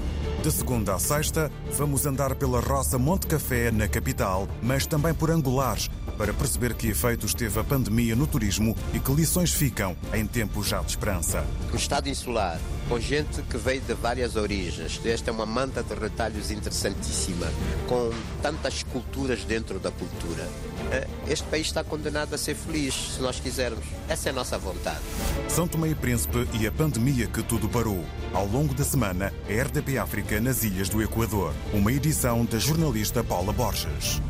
De 0.41 0.49
segunda 0.49 0.95
a 0.95 0.99
sexta, 0.99 1.51
vamos 1.73 2.05
andar 2.05 2.34
pela 2.36 2.62
Roça 2.62 2.97
Monte 2.97 3.27
Café, 3.27 3.71
na 3.71 3.89
capital, 3.89 4.47
mas 4.62 4.86
também 4.86 5.13
por 5.13 5.29
Angulares, 5.29 5.89
para 6.19 6.34
perceber 6.34 6.73
que 6.73 6.89
efeitos 6.89 7.34
teve 7.34 7.58
a 7.58 7.63
pandemia 7.63 8.13
no 8.13 8.27
turismo 8.27 8.75
e 8.93 8.99
que 8.99 9.10
lições 9.13 9.53
ficam 9.53 9.95
em 10.13 10.27
tempos 10.27 10.67
já 10.67 10.82
de 10.82 10.89
esperança. 10.89 11.45
O 11.71 11.77
estado 11.77 12.10
insular, 12.10 12.60
com 12.89 12.99
gente 12.99 13.41
que 13.43 13.58
veio 13.58 13.79
de 13.79 13.93
várias 13.93 14.36
origens. 14.36 14.99
Esta 15.05 15.32
é 15.32 15.34
uma 15.34 15.45
manta 15.45 15.82
de 15.82 15.95
retalhos 15.95 16.51
interessantíssima, 16.51 17.47
com 17.88 18.12
tantas 18.41 18.84
culturas 18.84 19.45
dentro 19.45 19.79
da 19.79 19.91
cultura. 19.91 20.45
Eh, 20.91 21.08
este 21.29 21.47
país 21.47 21.67
está 21.67 21.86
condenado 21.86 22.34
a 22.34 22.38
ser 22.38 22.55
feliz, 22.55 22.93
se 23.15 23.21
nós 23.21 23.39
quisermos. 23.39 23.86
Essa 24.10 24.27
é 24.27 24.32
a 24.32 24.36
nossa 24.36 24.58
vontade. 24.58 24.99
São 25.47 25.69
Tomé 25.69 25.88
e 25.88 25.95
Príncipe 25.95 26.45
e 26.60 26.67
a 26.67 26.71
pandemia 26.71 27.27
que 27.27 27.41
tudo 27.41 27.69
parou. 27.69 28.03
Ao 28.34 28.45
longo 28.45 28.73
da 28.73 28.84
semana, 28.84 29.34
a 29.47 29.63
RDP 29.63 29.97
África 29.97 30.41
nas 30.41 30.65
Ilhas 30.65 30.89
do 30.89 31.01
Equador. 31.01 31.53
Uma 31.73 31.93
edição 31.93 32.43
da 32.43 32.60
jornalista 32.60 33.23
Paula 33.23 33.53
Borges. 33.53 34.21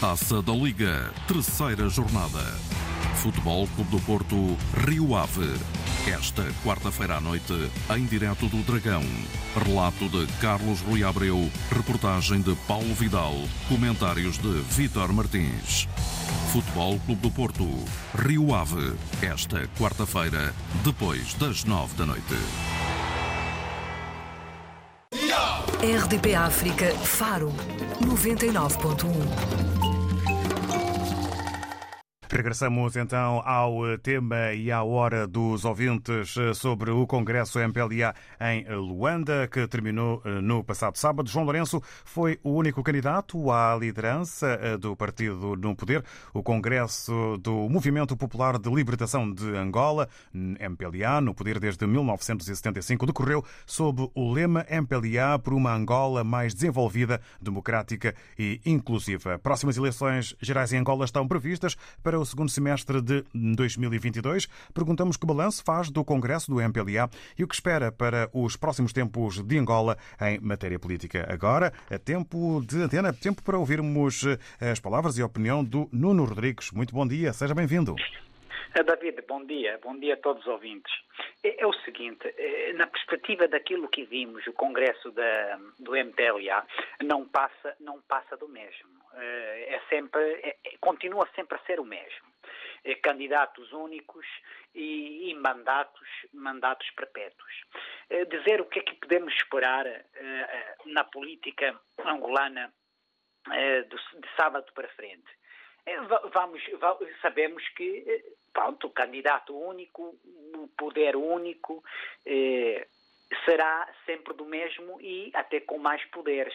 Taça 0.00 0.40
da 0.40 0.54
Liga, 0.54 1.12
terceira 1.28 1.86
jornada. 1.90 2.40
Futebol 3.16 3.68
Clube 3.74 3.90
do 3.90 4.00
Porto, 4.00 4.56
Rio 4.88 5.14
Ave. 5.14 5.54
Esta 6.08 6.42
quarta-feira 6.64 7.16
à 7.18 7.20
noite, 7.20 7.52
em 7.94 8.06
direto 8.06 8.46
do 8.48 8.62
Dragão. 8.62 9.04
Relato 9.62 10.08
de 10.08 10.26
Carlos 10.40 10.80
Rui 10.80 11.04
Abreu, 11.04 11.50
reportagem 11.70 12.40
de 12.40 12.54
Paulo 12.66 12.94
Vidal, 12.94 13.34
comentários 13.68 14.38
de 14.38 14.62
Vítor 14.70 15.12
Martins. 15.12 15.86
Futebol 16.50 16.98
Clube 17.00 17.20
do 17.20 17.30
Porto, 17.30 17.68
Rio 18.14 18.54
Ave. 18.54 18.94
Esta 19.20 19.68
quarta-feira, 19.78 20.54
depois 20.82 21.34
das 21.34 21.64
nove 21.64 21.94
da 21.96 22.06
noite. 22.06 22.38
RDP 25.82 26.34
África, 26.34 26.90
Faro, 27.04 27.52
99.1. 28.02 29.89
Regressamos 32.32 32.96
então 32.96 33.42
ao 33.44 33.98
tema 33.98 34.52
e 34.52 34.70
à 34.70 34.84
hora 34.84 35.26
dos 35.26 35.64
ouvintes 35.64 36.36
sobre 36.54 36.92
o 36.92 37.04
Congresso 37.04 37.58
MPLA 37.58 38.14
em 38.40 38.64
Luanda, 38.72 39.48
que 39.48 39.66
terminou 39.66 40.22
eh, 40.24 40.40
no 40.40 40.62
passado 40.62 40.96
sábado. 40.96 41.28
João 41.28 41.44
Lourenço 41.44 41.82
foi 42.04 42.38
o 42.44 42.52
único 42.52 42.84
candidato 42.84 43.50
à 43.50 43.76
liderança 43.76 44.46
eh, 44.62 44.76
do 44.78 44.94
partido 44.94 45.56
no 45.56 45.74
poder. 45.74 46.04
O 46.32 46.40
Congresso 46.40 47.36
do 47.38 47.68
Movimento 47.68 48.16
Popular 48.16 48.58
de 48.58 48.70
Libertação 48.70 49.30
de 49.30 49.56
Angola, 49.56 50.08
MPLA, 50.32 51.20
no 51.20 51.34
poder 51.34 51.58
desde 51.58 51.84
1975, 51.84 53.06
decorreu 53.06 53.44
sob 53.66 54.08
o 54.14 54.32
lema 54.32 54.64
MPLA 54.70 55.36
por 55.42 55.52
uma 55.52 55.74
Angola 55.74 56.22
mais 56.22 56.54
desenvolvida, 56.54 57.20
democrática 57.42 58.14
e 58.38 58.60
inclusiva. 58.64 59.36
Próximas 59.38 59.76
eleições 59.76 60.36
gerais 60.40 60.72
em 60.72 60.78
Angola 60.78 61.04
estão 61.04 61.26
previstas 61.26 61.76
para 62.04 62.19
o 62.20 62.26
segundo 62.26 62.50
semestre 62.50 63.00
de 63.00 63.24
2022. 63.34 64.46
Perguntamos 64.74 65.16
que 65.16 65.26
balanço 65.26 65.64
faz 65.64 65.90
do 65.90 66.04
Congresso 66.04 66.50
do 66.50 66.60
MPLA 66.60 67.08
e 67.38 67.44
o 67.44 67.48
que 67.48 67.54
espera 67.54 67.90
para 67.90 68.28
os 68.32 68.56
próximos 68.56 68.92
tempos 68.92 69.42
de 69.42 69.58
Angola 69.58 69.96
em 70.20 70.38
matéria 70.40 70.78
política. 70.78 71.26
Agora, 71.28 71.72
é 71.90 71.98
tempo 71.98 72.60
de 72.66 72.82
antena, 72.82 73.12
tempo 73.12 73.42
para 73.42 73.58
ouvirmos 73.58 74.24
eh, 74.60 74.70
as 74.70 74.80
palavras 74.80 75.16
e 75.18 75.22
a 75.22 75.26
opinião 75.26 75.64
do 75.64 75.88
Nuno 75.92 76.24
Rodrigues. 76.24 76.70
Muito 76.72 76.94
bom 76.94 77.06
dia, 77.06 77.32
seja 77.32 77.54
bem-vindo. 77.54 77.96
Eh, 78.74 78.82
David, 78.82 79.22
bom 79.26 79.44
dia. 79.44 79.78
Bom 79.82 79.98
dia 79.98 80.14
a 80.14 80.16
todos 80.16 80.42
os 80.42 80.48
ouvintes. 80.48 80.92
É, 81.42 81.62
é, 81.62 81.66
o 81.66 81.72
seguinte, 81.84 82.32
eh, 82.36 82.72
na 82.74 82.86
perspectiva 82.86 83.48
daquilo 83.48 83.88
que 83.88 84.04
vimos, 84.04 84.46
o 84.46 84.52
Congresso 84.52 85.10
da, 85.10 85.58
do 85.78 85.96
MPLA 85.96 86.64
não 87.02 87.26
passa, 87.26 87.74
não 87.80 88.00
passa 88.02 88.36
do 88.36 88.48
mesmo. 88.48 88.99
Eh, 89.14 89.74
é 89.74 89.80
sempre, 89.88 90.20
é, 90.20 90.56
é, 90.64 90.76
continua 90.80 91.28
sempre 91.34 91.56
a 91.56 91.64
ser 91.64 91.80
o 91.80 91.84
mesmo. 91.84 92.30
É, 92.84 92.94
candidatos 92.94 93.72
únicos 93.72 94.26
e, 94.74 95.30
e, 95.30 95.34
mandatos, 95.34 96.08
mandatos 96.32 96.88
perpétuos. 96.92 97.52
dizer 98.30 98.60
o 98.60 98.64
que 98.66 98.78
é 98.78 98.82
que 98.82 98.94
podemos 98.94 99.34
esperar 99.34 99.84
na 100.86 101.04
política 101.04 101.78
angolana 102.04 102.72
de 103.46 104.28
sábado 104.36 104.72
para 104.72 104.88
frente. 104.90 105.30
Vamos, 106.32 106.62
sabemos 107.20 107.68
que 107.70 108.24
pronto, 108.52 108.88
candidato 108.90 109.54
único, 109.56 110.18
o 110.54 110.68
poder 110.78 111.16
único, 111.16 111.84
será 113.44 113.92
sempre 114.06 114.32
do 114.34 114.44
mesmo 114.46 115.00
e 115.00 115.30
até 115.34 115.60
com 115.60 115.78
mais 115.78 116.04
poderes. 116.06 116.54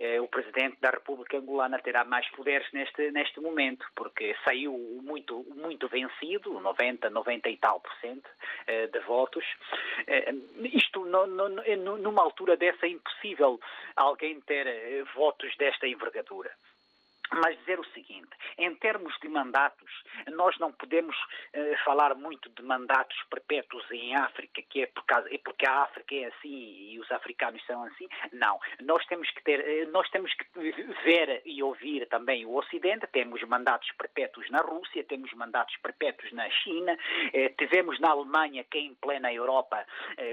Eh, 0.00 0.20
o 0.20 0.28
Presidente 0.28 0.76
da 0.80 0.90
República 0.90 1.38
Angolana 1.38 1.78
terá 1.80 2.04
mais 2.04 2.28
poderes 2.30 2.70
neste, 2.72 3.10
neste 3.10 3.40
momento, 3.40 3.84
porque 3.96 4.36
saiu 4.44 4.72
muito, 5.02 5.44
muito 5.56 5.88
vencido, 5.88 6.60
90, 6.60 7.10
90 7.10 7.48
e 7.48 7.56
tal 7.56 7.80
por 7.80 7.92
cento 8.00 8.30
eh, 8.66 8.86
de 8.86 9.00
votos. 9.00 9.44
Eh, 10.06 10.32
isto, 10.72 11.04
no, 11.04 11.26
no, 11.26 11.98
numa 11.98 12.22
altura 12.22 12.56
dessa, 12.56 12.86
é 12.86 12.90
impossível 12.90 13.60
alguém 13.96 14.40
ter 14.42 15.04
votos 15.14 15.56
desta 15.56 15.86
envergadura. 15.86 16.50
Mas 17.32 17.58
dizer 17.58 17.78
o 17.78 17.84
seguinte: 17.86 18.28
em 18.56 18.74
termos 18.76 19.14
de 19.20 19.28
mandatos, 19.28 19.90
nós 20.28 20.58
não 20.58 20.72
podemos 20.72 21.16
uh, 21.16 21.84
falar 21.84 22.14
muito 22.14 22.48
de 22.50 22.62
mandatos 22.62 23.16
perpétuos 23.30 23.84
em 23.90 24.14
África, 24.16 24.62
que 24.62 24.82
é, 24.82 24.86
por 24.86 25.04
causa, 25.04 25.32
é 25.32 25.38
porque 25.38 25.66
a 25.66 25.82
África 25.82 26.14
é 26.14 26.24
assim 26.26 26.92
e 26.92 26.98
os 26.98 27.10
africanos 27.10 27.64
são 27.66 27.84
assim. 27.84 28.08
Não, 28.32 28.58
nós 28.80 29.04
temos 29.06 29.30
que 29.30 29.42
ter, 29.42 29.60
uh, 29.60 29.90
nós 29.90 30.08
temos 30.10 30.32
que 30.34 30.46
ver 31.04 31.42
e 31.44 31.62
ouvir 31.62 32.06
também 32.08 32.46
o 32.46 32.56
Ocidente. 32.56 33.06
Temos 33.08 33.42
mandatos 33.42 33.90
perpétuos 33.92 34.48
na 34.50 34.60
Rússia, 34.60 35.04
temos 35.04 35.32
mandatos 35.34 35.76
perpétuos 35.78 36.32
na 36.32 36.48
China, 36.50 36.92
uh, 36.94 37.56
tivemos 37.56 37.98
na 38.00 38.10
Alemanha, 38.10 38.64
que 38.64 38.78
é 38.78 38.80
em 38.82 38.94
plena 38.94 39.32
Europa, 39.32 39.84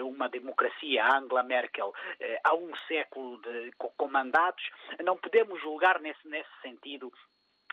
uma 0.03 0.27
democracia, 0.29 1.05
Angela 1.05 1.43
Merkel, 1.43 1.93
há 2.43 2.55
um 2.55 2.71
século 2.87 3.37
de, 3.41 3.71
com, 3.77 3.89
com 3.89 4.07
mandatos. 4.07 4.63
Não 5.03 5.17
podemos 5.17 5.59
julgar 5.61 5.99
nesse, 5.99 6.27
nesse 6.27 6.49
sentido 6.61 6.84
sentido 6.85 7.11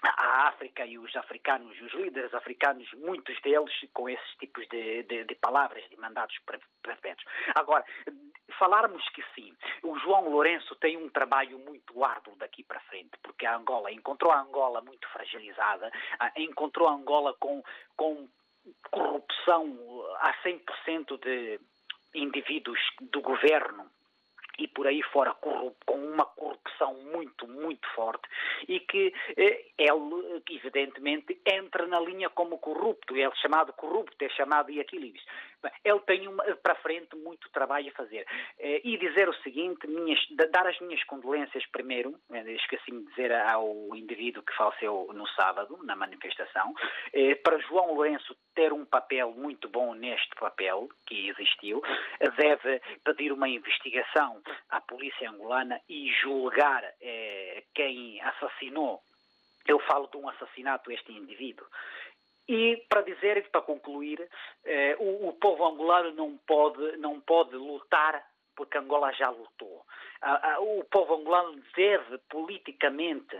a 0.02 0.48
África 0.48 0.84
e 0.84 0.98
os 0.98 1.14
africanos, 1.14 1.80
os 1.80 1.92
líderes 1.92 2.34
africanos, 2.34 2.92
muitos 2.94 3.40
deles 3.40 3.72
com 3.92 4.08
esses 4.08 4.34
tipos 4.40 4.66
de, 4.66 5.04
de, 5.04 5.22
de 5.22 5.34
palavras, 5.36 5.88
de 5.88 5.96
mandatos 5.96 6.36
perpétuos. 6.82 7.24
Agora, 7.54 7.84
falarmos 8.58 9.08
que 9.10 9.22
sim, 9.32 9.54
o 9.84 9.96
João 10.00 10.28
Lourenço 10.28 10.74
tem 10.76 10.96
um 10.96 11.08
trabalho 11.08 11.56
muito 11.60 12.04
árduo 12.04 12.34
daqui 12.34 12.64
para 12.64 12.80
frente, 12.80 13.12
porque 13.22 13.46
a 13.46 13.54
Angola 13.54 13.92
encontrou 13.92 14.32
a 14.32 14.40
Angola 14.40 14.80
muito 14.80 15.06
fragilizada, 15.08 15.88
encontrou 16.36 16.88
a 16.88 16.94
Angola 16.94 17.34
com, 17.34 17.62
com 17.96 18.28
corrupção 18.90 19.78
a 20.18 20.34
100% 20.42 21.16
de 21.20 21.60
indivíduos 22.12 22.80
do 23.00 23.20
governo 23.20 23.88
e 24.58 24.68
por 24.68 24.86
aí 24.86 25.02
fora 25.02 25.34
com 25.34 25.72
uma 25.88 26.24
corrupção 26.26 26.94
muito, 27.12 27.46
muito 27.46 27.86
forte 27.94 28.28
e 28.68 28.80
que 28.80 29.12
eh, 29.36 29.64
ele, 29.78 30.42
evidentemente, 30.50 31.40
entra 31.46 31.86
na 31.86 32.00
linha 32.00 32.28
como 32.30 32.58
corrupto, 32.58 33.16
é 33.16 33.30
chamado 33.36 33.72
corrupto, 33.72 34.24
é 34.24 34.28
chamado 34.30 34.72
de 34.72 34.80
Aquiles. 34.80 35.22
Ele 35.84 36.00
tem 36.00 36.28
uma, 36.28 36.44
para 36.56 36.74
frente 36.76 37.16
muito 37.16 37.50
trabalho 37.50 37.88
a 37.88 37.92
fazer. 37.92 38.26
Eh, 38.58 38.80
e 38.84 38.96
dizer 38.98 39.28
o 39.28 39.34
seguinte, 39.42 39.86
minhas, 39.86 40.18
dar 40.50 40.66
as 40.66 40.78
minhas 40.80 41.02
condolências 41.04 41.64
primeiro, 41.66 42.14
eh, 42.32 42.52
esqueci-me 42.52 43.04
de 43.04 43.10
dizer 43.10 43.32
ao 43.32 43.94
indivíduo 43.94 44.42
que 44.42 44.54
faleceu 44.54 45.10
no 45.12 45.26
sábado, 45.28 45.78
na 45.84 45.96
manifestação, 45.96 46.74
eh, 47.12 47.34
para 47.36 47.58
João 47.58 47.94
Lourenço 47.94 48.36
ter 48.54 48.72
um 48.72 48.84
papel 48.84 49.32
muito 49.32 49.68
bom 49.68 49.94
neste 49.94 50.34
papel 50.36 50.88
que 51.06 51.28
existiu, 51.28 51.82
deve 52.36 52.80
pedir 53.04 53.32
uma 53.32 53.48
investigação 53.48 54.42
à 54.68 54.80
polícia 54.80 55.30
angolana 55.30 55.80
e 55.88 56.12
julgar 56.20 56.82
quem 57.74 58.20
assassinou. 58.20 59.00
Eu 59.66 59.78
falo 59.80 60.08
de 60.08 60.16
um 60.16 60.28
assassinato 60.28 60.90
este 60.90 61.12
indivíduo. 61.12 61.66
E 62.48 62.84
para 62.88 63.02
dizer 63.02 63.36
e 63.36 63.42
para 63.42 63.62
concluir, 63.62 64.28
eh, 64.64 64.96
o, 64.98 65.28
o, 65.28 65.32
povo 65.34 65.64
angolano 65.64 66.12
não 66.12 66.36
pode, 66.38 66.96
não 66.96 67.20
pode 67.20 67.54
lutar 67.54 68.24
porque 68.54 68.78
Angola 68.78 69.12
já 69.12 69.30
lutou. 69.30 69.84
o 70.60 70.84
povo 70.84 71.14
angolano 71.14 71.62
deve 71.74 72.18
politicamente 72.28 73.36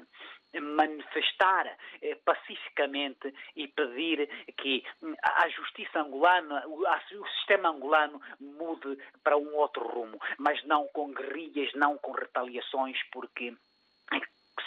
manifestar 0.61 1.79
eh, 2.03 2.15
pacificamente 2.25 3.33
e 3.57 3.69
pedir 3.69 4.29
que 4.57 4.85
hum, 5.03 5.15
a 5.23 5.49
justiça 5.49 6.01
angolana, 6.01 6.67
o 6.67 6.85
sistema 7.37 7.71
angolano 7.71 8.21
mude 8.39 8.99
para 9.25 9.37
um 9.37 9.55
outro 9.57 9.87
rumo, 9.87 10.21
mas 10.39 10.63
não 10.65 10.87
com 10.89 11.13
guerrilhas, 11.13 11.73
não 11.75 11.97
com 11.97 12.13
retaliações, 12.13 12.99
porque 13.11 13.55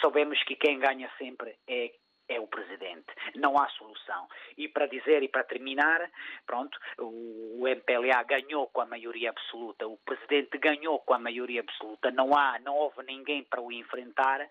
sabemos 0.00 0.42
que 0.42 0.56
quem 0.56 0.78
ganha 0.78 1.10
sempre 1.18 1.56
é 1.68 1.92
é 2.28 2.40
o 2.40 2.46
presidente. 2.46 3.06
Não 3.34 3.58
há 3.58 3.68
solução. 3.70 4.28
E 4.56 4.68
para 4.68 4.86
dizer 4.86 5.22
e 5.22 5.28
para 5.28 5.44
terminar, 5.44 6.10
pronto, 6.46 6.78
o 6.98 7.66
MPLA 7.66 8.22
ganhou 8.24 8.66
com 8.68 8.80
a 8.80 8.86
maioria 8.86 9.30
absoluta, 9.30 9.86
o 9.86 9.96
presidente 9.98 10.58
ganhou 10.58 10.98
com 11.00 11.14
a 11.14 11.18
maioria 11.18 11.60
absoluta. 11.60 12.10
Não 12.10 12.36
há, 12.36 12.58
não 12.60 12.74
houve 12.74 13.02
ninguém 13.04 13.44
para 13.44 13.60
o 13.60 13.72
enfrentar 13.72 14.46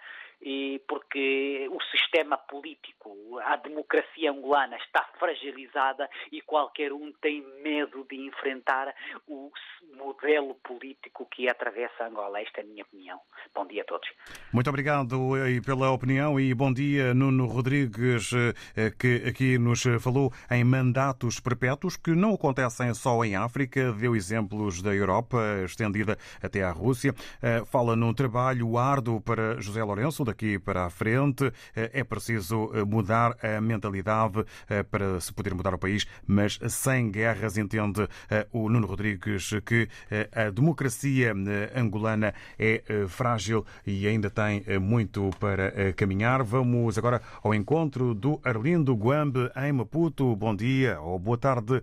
porque 0.87 1.67
o 1.71 1.81
sistema 1.83 2.37
político, 2.37 3.39
a 3.43 3.55
democracia 3.55 4.31
angolana 4.31 4.77
está 4.77 5.03
fragilizada 5.19 6.09
e 6.31 6.41
qualquer 6.41 6.91
um 6.93 7.11
tem 7.21 7.43
medo 7.61 8.05
de 8.09 8.15
enfrentar 8.27 8.93
o 9.27 9.51
modelo 9.95 10.55
político 10.55 11.25
que 11.25 11.47
atravessa 11.47 12.05
Angola. 12.05 12.41
Esta 12.41 12.61
é 12.61 12.63
a 12.63 12.67
minha 12.67 12.83
opinião. 12.83 13.19
Bom 13.53 13.65
dia 13.65 13.81
a 13.81 13.85
todos. 13.85 14.07
Muito 14.51 14.69
obrigado 14.69 15.31
pela 15.65 15.91
opinião 15.91 16.39
e 16.39 16.53
bom 16.53 16.71
dia, 16.71 17.13
Nuno 17.13 17.45
Rodrigues, 17.45 18.31
eh, 18.75 18.91
que 18.99 19.23
aqui 19.27 19.57
nos 19.57 19.83
falou 20.01 20.31
em 20.51 20.63
mandatos 20.63 21.39
perpétuos 21.39 21.97
que 21.97 22.11
não 22.11 22.33
acontecem 22.33 22.93
só 22.93 23.23
em 23.23 23.35
África, 23.35 23.91
deu 23.93 24.15
exemplos 24.15 24.81
da 24.81 24.93
Europa, 24.93 25.37
estendida 25.63 26.17
até 26.41 26.63
à 26.63 26.71
Rússia. 26.71 27.13
Eh, 27.41 27.63
fala 27.65 27.95
num 27.95 28.13
trabalho 28.13 28.77
árduo 28.77 29.21
para 29.21 29.59
José 29.61 29.83
Lourenço, 29.83 30.24
daqui 30.25 30.59
para 30.59 30.85
a 30.85 30.89
frente. 30.89 31.51
Eh, 31.75 31.91
é 31.93 32.03
preciso 32.03 32.71
eh, 32.73 32.83
mudar 32.83 33.37
a 33.41 33.61
mentalidade 33.61 34.43
eh, 34.69 34.83
para 34.83 35.19
se 35.21 35.31
poder 35.31 35.53
mudar 35.53 35.73
o 35.73 35.77
país, 35.77 36.05
mas 36.27 36.59
sem 36.67 37.11
guerras, 37.11 37.57
entende 37.57 38.07
o 38.51 38.69
Nuno 38.69 38.87
Rodrigues 38.87 39.51
que 39.65 39.87
a 40.33 40.49
democracia 40.49 41.33
angolana 41.75 42.33
é 42.57 42.81
frágil 43.07 43.65
e 43.85 44.07
ainda 44.07 44.29
tem 44.29 44.63
muito 44.79 45.29
para 45.39 45.93
caminhar. 45.93 46.43
Vamos 46.43 46.97
agora 46.97 47.21
ao 47.43 47.53
encontro 47.53 48.13
do 48.13 48.39
Arlindo 48.43 48.93
Guambe 48.95 49.51
em 49.55 49.71
Maputo. 49.71 50.35
Bom 50.35 50.55
dia 50.55 50.99
ou 50.99 51.19
boa 51.19 51.37
tarde, 51.37 51.81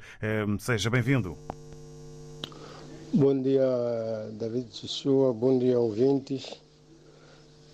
seja 0.59 0.91
bem-vindo. 0.91 1.37
Bom 3.15 3.43
dia, 3.43 3.63
David 4.33 4.69
Joshua. 4.71 5.33
Bom 5.33 5.59
dia, 5.59 5.79
ouvintes. 5.79 6.63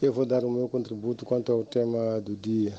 Eu 0.01 0.13
vou 0.13 0.25
dar 0.25 0.45
o 0.45 0.51
meu 0.51 0.69
contributo 0.69 1.25
quanto 1.25 1.51
ao 1.51 1.65
tema 1.65 2.21
do 2.21 2.37
dia. 2.37 2.73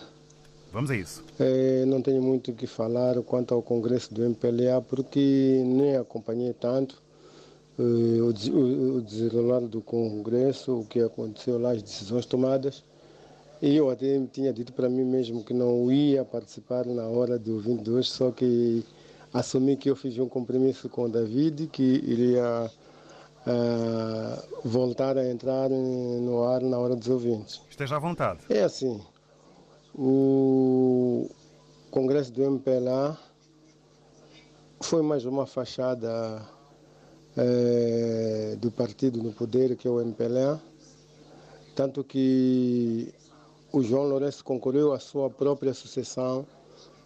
Vamos 0.71 0.89
a 0.89 0.95
isso. 0.95 1.23
É, 1.39 1.83
não 1.85 2.01
tenho 2.01 2.21
muito 2.21 2.51
o 2.51 2.53
que 2.53 2.65
falar 2.65 3.21
quanto 3.23 3.53
ao 3.53 3.61
congresso 3.61 4.13
do 4.13 4.23
MPLA, 4.23 4.81
porque 4.81 5.61
nem 5.65 5.97
acompanhei 5.97 6.53
tanto 6.53 7.01
é, 7.77 7.81
o, 7.81 8.33
o, 8.55 8.97
o 8.97 9.01
desenrolar 9.01 9.61
do 9.61 9.81
congresso, 9.81 10.79
o 10.79 10.85
que 10.85 11.01
aconteceu 11.01 11.59
lá, 11.59 11.71
as 11.71 11.81
decisões 11.81 12.25
tomadas. 12.25 12.83
E 13.61 13.75
eu 13.75 13.89
até 13.89 14.17
tinha 14.31 14.53
dito 14.53 14.71
para 14.71 14.87
mim 14.87 15.03
mesmo 15.03 15.43
que 15.43 15.53
não 15.53 15.91
ia 15.91 16.23
participar 16.23 16.85
na 16.85 17.07
hora 17.07 17.37
do 17.37 17.59
22, 17.59 18.07
só 18.07 18.31
que 18.31 18.85
assumi 19.33 19.75
que 19.75 19.89
eu 19.89 19.95
fiz 19.95 20.17
um 20.17 20.29
compromisso 20.29 20.87
com 20.87 21.03
o 21.03 21.09
David, 21.09 21.67
que 21.67 21.83
iria 21.83 22.71
uh, 23.47 24.67
voltar 24.67 25.17
a 25.17 25.29
entrar 25.29 25.69
no 25.69 26.43
ar 26.43 26.61
na 26.61 26.77
hora 26.77 26.95
dos 26.95 27.07
ouvintes. 27.07 27.61
Esteja 27.69 27.95
à 27.95 27.99
vontade. 27.99 28.41
É 28.49 28.63
assim, 28.63 29.01
o 29.95 31.29
Congresso 31.91 32.31
do 32.31 32.43
MPLA 32.43 33.17
foi 34.81 35.01
mais 35.01 35.25
uma 35.25 35.45
fachada 35.45 36.41
é, 37.35 38.55
do 38.59 38.71
partido 38.71 39.21
no 39.21 39.33
poder, 39.33 39.75
que 39.75 39.87
é 39.87 39.91
o 39.91 39.99
MPLA, 39.99 40.61
tanto 41.75 42.03
que 42.03 43.13
o 43.71 43.81
João 43.81 44.07
Lourenço 44.07 44.43
concorreu 44.43 44.93
à 44.93 44.99
sua 44.99 45.29
própria 45.29 45.73
sucessão, 45.73 46.45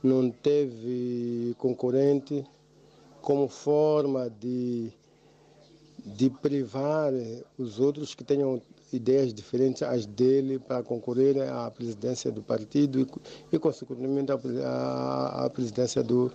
não 0.01 0.29
teve 0.29 1.55
concorrente 1.57 2.45
como 3.21 3.47
forma 3.47 4.29
de 4.29 4.91
de 6.05 6.29
privar 6.29 7.11
os 7.57 7.79
outros 7.79 8.13
que 8.13 8.23
tenham 8.23 8.61
ideias 8.91 9.33
diferentes 9.33 9.81
às 9.81 10.05
dele 10.05 10.59
para 10.59 10.83
concorrer 10.83 11.41
à 11.51 11.71
presidência 11.71 12.31
do 12.31 12.43
partido 12.43 12.99
e, 12.99 13.07
e 13.51 13.59
consequentemente, 13.59 14.31
à, 14.31 15.45
à 15.45 15.49
presidência 15.49 16.03
do, 16.03 16.31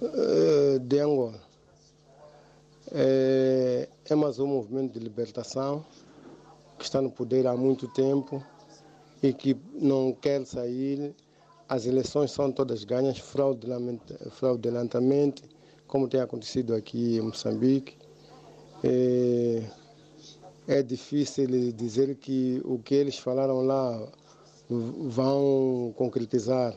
uh, 0.00 0.78
de 0.80 1.00
Angola. 1.00 1.40
É, 2.92 3.88
é 4.04 4.14
mais 4.14 4.38
um 4.38 4.46
movimento 4.46 4.92
de 4.92 5.00
libertação 5.00 5.84
que 6.78 6.84
está 6.84 7.00
no 7.00 7.10
poder 7.10 7.46
há 7.46 7.56
muito 7.56 7.88
tempo 7.88 8.44
e 9.22 9.32
que 9.32 9.56
não 9.74 10.12
quer 10.12 10.44
sair. 10.44 11.14
As 11.68 11.86
eleições 11.86 12.32
são 12.32 12.52
todas 12.52 12.84
ganhas 12.84 13.18
fraudulentamente, 13.18 15.42
como 15.86 16.06
tem 16.08 16.20
acontecido 16.20 16.74
aqui 16.74 17.16
em 17.16 17.22
Moçambique. 17.22 17.96
É, 18.84 19.62
é 20.66 20.82
difícil 20.82 21.46
dizer 21.72 22.16
que 22.16 22.60
o 22.64 22.78
que 22.78 22.94
eles 22.94 23.18
falaram 23.18 23.62
lá 23.62 24.08
vão 24.68 25.92
concretizar. 25.96 26.74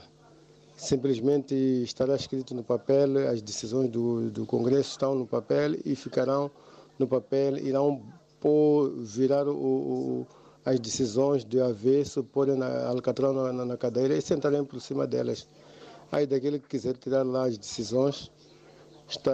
Simplesmente 0.77 1.55
estará 1.83 2.15
escrito 2.15 2.53
no 2.53 2.63
papel, 2.63 3.29
as 3.29 3.41
decisões 3.41 3.89
do, 3.89 4.29
do 4.29 4.45
Congresso 4.45 4.91
estão 4.91 5.15
no 5.15 5.25
papel 5.25 5.75
e 5.85 5.95
ficarão 5.95 6.51
no 6.99 7.07
papel, 7.07 7.57
irão 7.57 8.03
pôr, 8.39 8.91
virar 8.97 9.47
o, 9.47 9.55
o, 9.55 10.27
as 10.65 10.79
decisões 10.79 11.45
de 11.45 11.61
avesso, 11.61 12.23
porem 12.23 12.55
na 12.55 12.87
alcatrão 12.87 13.33
na, 13.33 13.65
na, 13.65 13.77
cadeira 13.77 14.15
e 14.15 14.21
sentarem 14.21 14.65
por 14.65 14.81
cima 14.81 15.07
delas. 15.07 15.47
Aí 16.11 16.27
daquele 16.27 16.59
que 16.59 16.67
quiser 16.67 16.97
tirar 16.97 17.23
lá 17.23 17.45
as 17.45 17.57
decisões, 17.57 18.29
está, 19.07 19.31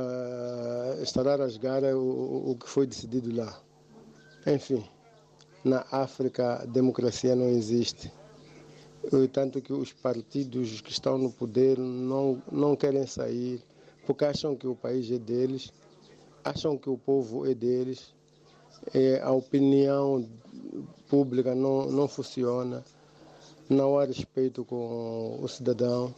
estará 1.01 1.33
a 1.33 1.37
rasgar 1.37 1.83
o, 1.83 2.51
o 2.51 2.55
que 2.55 2.69
foi 2.69 2.85
decidido 2.85 3.35
lá. 3.35 3.59
Enfim, 4.47 4.83
na 5.63 5.85
África 5.91 6.61
a 6.61 6.65
democracia 6.65 7.35
não 7.35 7.47
existe. 7.47 8.11
Tanto 9.33 9.61
que 9.61 9.73
os 9.73 9.91
partidos 9.93 10.81
que 10.81 10.91
estão 10.91 11.17
no 11.17 11.31
poder 11.31 11.77
não, 11.77 12.41
não 12.51 12.75
querem 12.75 13.05
sair, 13.07 13.63
porque 14.05 14.25
acham 14.25 14.55
que 14.55 14.67
o 14.67 14.75
país 14.75 15.09
é 15.11 15.17
deles, 15.17 15.71
acham 16.43 16.77
que 16.77 16.89
o 16.89 16.97
povo 16.97 17.49
é 17.49 17.53
deles, 17.53 18.13
é, 18.93 19.19
a 19.21 19.31
opinião 19.31 20.27
pública 21.07 21.53
não, 21.55 21.91
não 21.91 22.07
funciona, 22.07 22.83
não 23.69 23.97
há 23.97 24.05
respeito 24.05 24.63
com 24.65 25.39
o 25.41 25.47
cidadão. 25.47 26.13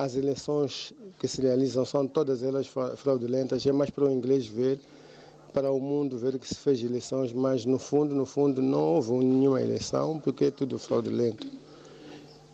As 0.00 0.14
eleições 0.14 0.94
que 1.18 1.26
se 1.26 1.42
realizam 1.42 1.84
são 1.84 2.06
todas 2.06 2.40
elas 2.44 2.68
fraudulentas, 2.68 3.66
é 3.66 3.72
mais 3.72 3.90
para 3.90 4.04
o 4.04 4.12
inglês 4.12 4.46
ver, 4.46 4.78
para 5.52 5.72
o 5.72 5.80
mundo 5.80 6.16
ver 6.16 6.38
que 6.38 6.46
se 6.46 6.54
fez 6.54 6.80
eleições, 6.84 7.32
mas 7.32 7.64
no 7.64 7.80
fundo, 7.80 8.14
no 8.14 8.24
fundo 8.24 8.62
não 8.62 8.94
houve 8.94 9.10
nenhuma 9.14 9.60
eleição, 9.60 10.20
porque 10.20 10.44
é 10.44 10.50
tudo 10.52 10.78
fraudulento. 10.78 11.44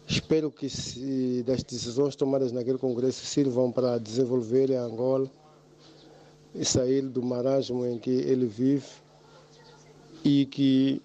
Espero 0.09 0.51
que 0.51 0.71
se, 0.71 1.43
das 1.43 1.63
decisões 1.63 2.17
tomadas 2.17 2.51
naquele 2.51 2.79
congresso 2.79 3.27
sirvam 3.27 3.71
para 3.71 3.99
desenvolver 3.99 4.75
a 4.75 4.83
Angola 4.83 5.31
e 6.55 6.65
sair 6.65 7.03
do 7.03 7.23
marasmo 7.23 7.85
em 7.85 7.99
que 7.99 8.11
ele 8.11 8.47
vive 8.47 8.89
e 10.25 10.47
que 10.47 11.03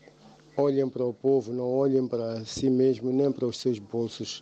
olhem 0.55 0.87
para 0.87 1.03
o 1.03 1.13
povo, 1.13 1.51
não 1.51 1.69
olhem 1.69 2.07
para 2.07 2.45
si 2.45 2.69
mesmo 2.69 3.11
nem 3.11 3.29
para 3.29 3.45
os 3.45 3.57
seus 3.57 3.77
bolsos. 3.77 4.41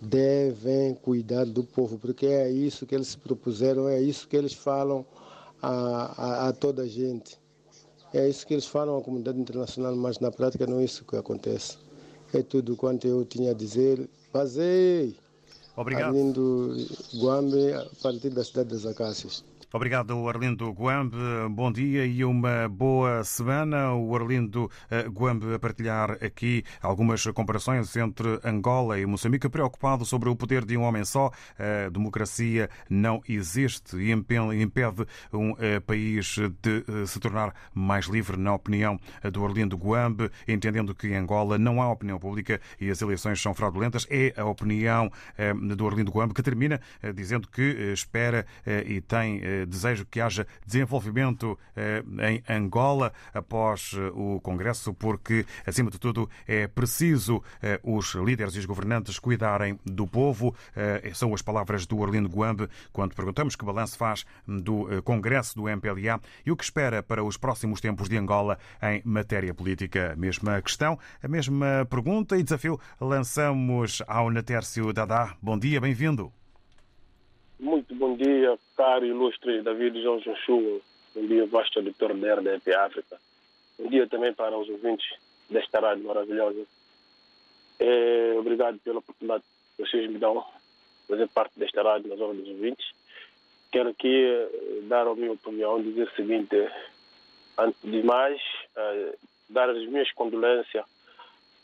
Devem 0.00 0.94
cuidar 0.94 1.44
do 1.44 1.64
povo, 1.64 1.98
porque 1.98 2.26
é 2.26 2.50
isso 2.50 2.86
que 2.86 2.94
eles 2.94 3.08
se 3.08 3.18
propuseram, 3.18 3.88
é 3.88 4.00
isso 4.00 4.28
que 4.28 4.36
eles 4.36 4.52
falam 4.52 5.04
a, 5.60 5.70
a, 5.70 6.48
a 6.48 6.52
toda 6.52 6.82
a 6.82 6.86
gente. 6.86 7.38
É 8.12 8.28
isso 8.28 8.46
que 8.46 8.54
eles 8.54 8.66
falam 8.66 8.96
à 8.96 9.02
comunidade 9.02 9.38
internacional, 9.38 9.94
mas 9.96 10.18
na 10.18 10.30
prática 10.30 10.66
não 10.66 10.80
é 10.80 10.84
isso 10.84 11.04
que 11.04 11.16
acontece. 11.16 11.76
É 12.32 12.42
tudo 12.42 12.76
quanto 12.76 13.06
eu 13.06 13.24
tinha 13.24 13.50
a 13.50 13.54
dizer. 13.54 14.08
Vazei! 14.32 15.16
Obrigado. 15.76 16.08
Arlindo 16.08 16.76
Guambe, 17.14 17.72
a 17.72 17.86
partir 18.02 18.30
da 18.30 18.42
cidade 18.42 18.70
das 18.70 18.84
Acácias. 18.84 19.44
Obrigado, 19.70 20.26
Arlindo 20.26 20.70
Guambe. 20.70 21.18
Bom 21.50 21.70
dia 21.70 22.06
e 22.06 22.24
uma 22.24 22.66
boa 22.70 23.22
semana. 23.22 23.92
O 23.92 24.16
Arlindo 24.16 24.70
eh, 24.90 25.02
Guambe 25.02 25.52
a 25.52 25.58
partilhar 25.58 26.12
aqui 26.24 26.64
algumas 26.80 27.22
comparações 27.26 27.94
entre 27.94 28.40
Angola 28.42 28.98
e 28.98 29.04
Moçambique, 29.04 29.46
preocupado 29.46 30.06
sobre 30.06 30.30
o 30.30 30.36
poder 30.36 30.64
de 30.64 30.74
um 30.74 30.84
homem 30.84 31.04
só. 31.04 31.30
A 31.58 31.90
democracia 31.90 32.70
não 32.88 33.20
existe 33.28 33.98
e 33.98 34.10
impede 34.10 35.06
um 35.34 35.54
eh, 35.58 35.80
país 35.80 36.38
de 36.62 36.84
eh, 36.88 37.04
se 37.04 37.20
tornar 37.20 37.54
mais 37.74 38.06
livre, 38.06 38.38
na 38.38 38.54
opinião 38.54 38.98
do 39.30 39.44
Arlindo 39.44 39.76
Guambe, 39.76 40.30
entendendo 40.46 40.94
que 40.94 41.08
em 41.08 41.16
Angola 41.16 41.58
não 41.58 41.82
há 41.82 41.92
opinião 41.92 42.18
pública 42.18 42.58
e 42.80 42.88
as 42.88 43.02
eleições 43.02 43.38
são 43.38 43.52
fraudulentas. 43.52 44.06
É 44.08 44.32
a 44.34 44.46
opinião 44.46 45.10
do 45.76 45.86
Arlindo 45.86 46.10
Guambe 46.10 46.32
que 46.32 46.42
termina 46.42 46.80
dizendo 47.14 47.48
que 47.48 47.92
espera 47.92 48.46
e 48.86 49.00
tem 49.02 49.57
desejo 49.66 50.06
que 50.06 50.20
haja 50.20 50.46
desenvolvimento 50.66 51.58
eh, 51.76 52.02
em 52.28 52.42
Angola 52.48 53.12
após 53.32 53.94
eh, 53.96 54.10
o 54.14 54.40
Congresso, 54.40 54.92
porque, 54.94 55.44
acima 55.66 55.90
de 55.90 55.98
tudo, 55.98 56.28
é 56.46 56.66
preciso 56.66 57.42
eh, 57.62 57.80
os 57.82 58.14
líderes 58.14 58.54
e 58.54 58.58
os 58.58 58.66
governantes 58.66 59.18
cuidarem 59.18 59.78
do 59.84 60.06
povo. 60.06 60.54
São 61.14 61.34
as 61.34 61.42
palavras 61.42 61.86
do 61.86 62.02
Arlindo 62.02 62.28
Guambe 62.28 62.68
quando 62.92 63.14
perguntamos 63.14 63.56
que 63.56 63.64
balanço 63.64 63.96
faz 63.96 64.24
do 64.46 65.02
Congresso 65.02 65.56
do 65.56 65.68
MPLA 65.68 66.20
e 66.44 66.50
o 66.50 66.56
que 66.56 66.64
espera 66.64 67.02
para 67.02 67.22
os 67.22 67.36
próximos 67.36 67.80
tempos 67.80 68.08
de 68.08 68.16
Angola 68.16 68.58
em 68.82 69.02
matéria 69.04 69.54
política. 69.54 70.14
Mesma 70.16 70.60
questão, 70.62 70.98
a 71.22 71.28
mesma 71.28 71.86
pergunta 71.88 72.36
e 72.36 72.42
desafio 72.42 72.80
lançamos 73.00 74.02
ao 74.06 74.30
Natércio 74.30 74.92
Dadá. 74.92 75.36
Bom 75.42 75.58
dia, 75.58 75.80
bem-vindo. 75.80 76.37
Muito 77.60 77.92
bom 77.92 78.16
dia, 78.16 78.56
caro 78.76 79.04
e 79.04 79.08
ilustre 79.08 79.62
David 79.62 80.00
João 80.00 80.20
Joshua. 80.20 80.80
Bom 81.12 81.26
dia, 81.26 81.44
vasto 81.46 81.80
auditor 81.80 82.14
da 82.14 82.34
RDP 82.36 82.72
África. 82.72 83.18
Bom 83.76 83.88
dia 83.88 84.06
também 84.06 84.32
para 84.32 84.56
os 84.56 84.68
ouvintes 84.68 85.18
desta 85.50 85.80
rádio 85.80 86.04
maravilhosa. 86.04 86.64
É, 87.80 88.36
obrigado 88.38 88.78
pela 88.78 89.00
oportunidade 89.00 89.42
que 89.76 89.84
vocês 89.84 90.08
me 90.08 90.18
dão 90.18 90.34
de 90.34 91.08
fazer 91.08 91.28
parte 91.30 91.58
desta 91.58 91.82
rádio 91.82 92.08
nas 92.08 92.20
horas 92.20 92.36
dos 92.36 92.48
ouvintes. 92.48 92.92
Quero 93.72 93.88
aqui 93.88 94.24
eh, 94.24 94.80
dar 94.84 95.08
a 95.08 95.14
minha 95.16 95.32
opinião, 95.32 95.82
dizer 95.82 96.06
o 96.06 96.14
seguinte, 96.14 96.54
antes 97.58 97.80
de 97.82 98.04
mais, 98.04 98.40
eh, 98.76 99.16
dar 99.50 99.68
as 99.68 99.84
minhas 99.84 100.12
condolências 100.12 100.86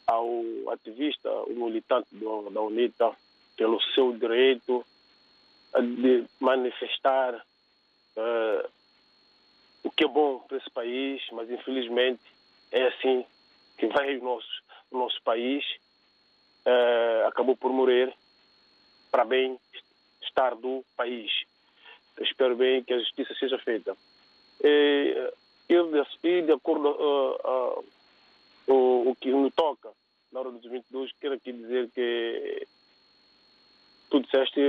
ao 0.09 0.42
ativista, 0.72 1.30
o 1.30 1.54
militante 1.54 2.09
do, 2.11 2.50
da 2.50 2.61
UNITA, 2.62 3.12
pelo 3.57 3.80
seu 3.94 4.12
direito 4.12 4.85
de 5.80 6.24
manifestar 6.40 7.34
uh, 7.34 8.70
o 9.82 9.90
que 9.90 10.04
é 10.04 10.08
bom 10.08 10.38
para 10.40 10.56
esse 10.56 10.70
país, 10.70 11.22
mas 11.32 11.50
infelizmente 11.50 12.22
é 12.72 12.87
assim 12.88 13.24
que 13.76 13.87
vai 13.88 14.16
o 14.16 14.24
nosso, 14.24 14.62
o 14.90 14.98
nosso 14.98 15.20
país. 15.22 15.64
Uh, 16.66 17.26
acabou 17.28 17.56
por 17.56 17.70
morrer 17.70 18.14
para 19.10 19.24
bem-estar 19.24 20.56
do 20.56 20.84
país. 20.96 21.30
Eu 22.16 22.24
espero 22.24 22.56
bem 22.56 22.82
que 22.82 22.94
a 22.94 22.98
justiça 22.98 23.34
seja 23.34 23.58
feita. 23.58 23.96
E, 24.62 25.32
e 25.68 26.42
de 26.42 26.52
acordo 26.52 26.88
uh, 26.88 27.80
uh, 27.80 27.84
o, 28.66 29.10
o 29.10 29.16
que 29.16 29.30
me 29.30 29.50
toca 29.50 29.90
na 30.34 30.40
hora 30.40 30.50
dos 30.50 30.68
22, 30.68 31.12
quero 31.20 31.34
aqui 31.34 31.52
dizer 31.52 31.88
que 31.90 32.66
tu 34.10 34.20
disseste 34.20 34.60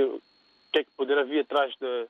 que 0.76 0.80
é 0.80 0.84
que 0.84 0.92
poderá 0.92 1.24
vir 1.24 1.40
atrás 1.40 1.74
de, 1.80 2.08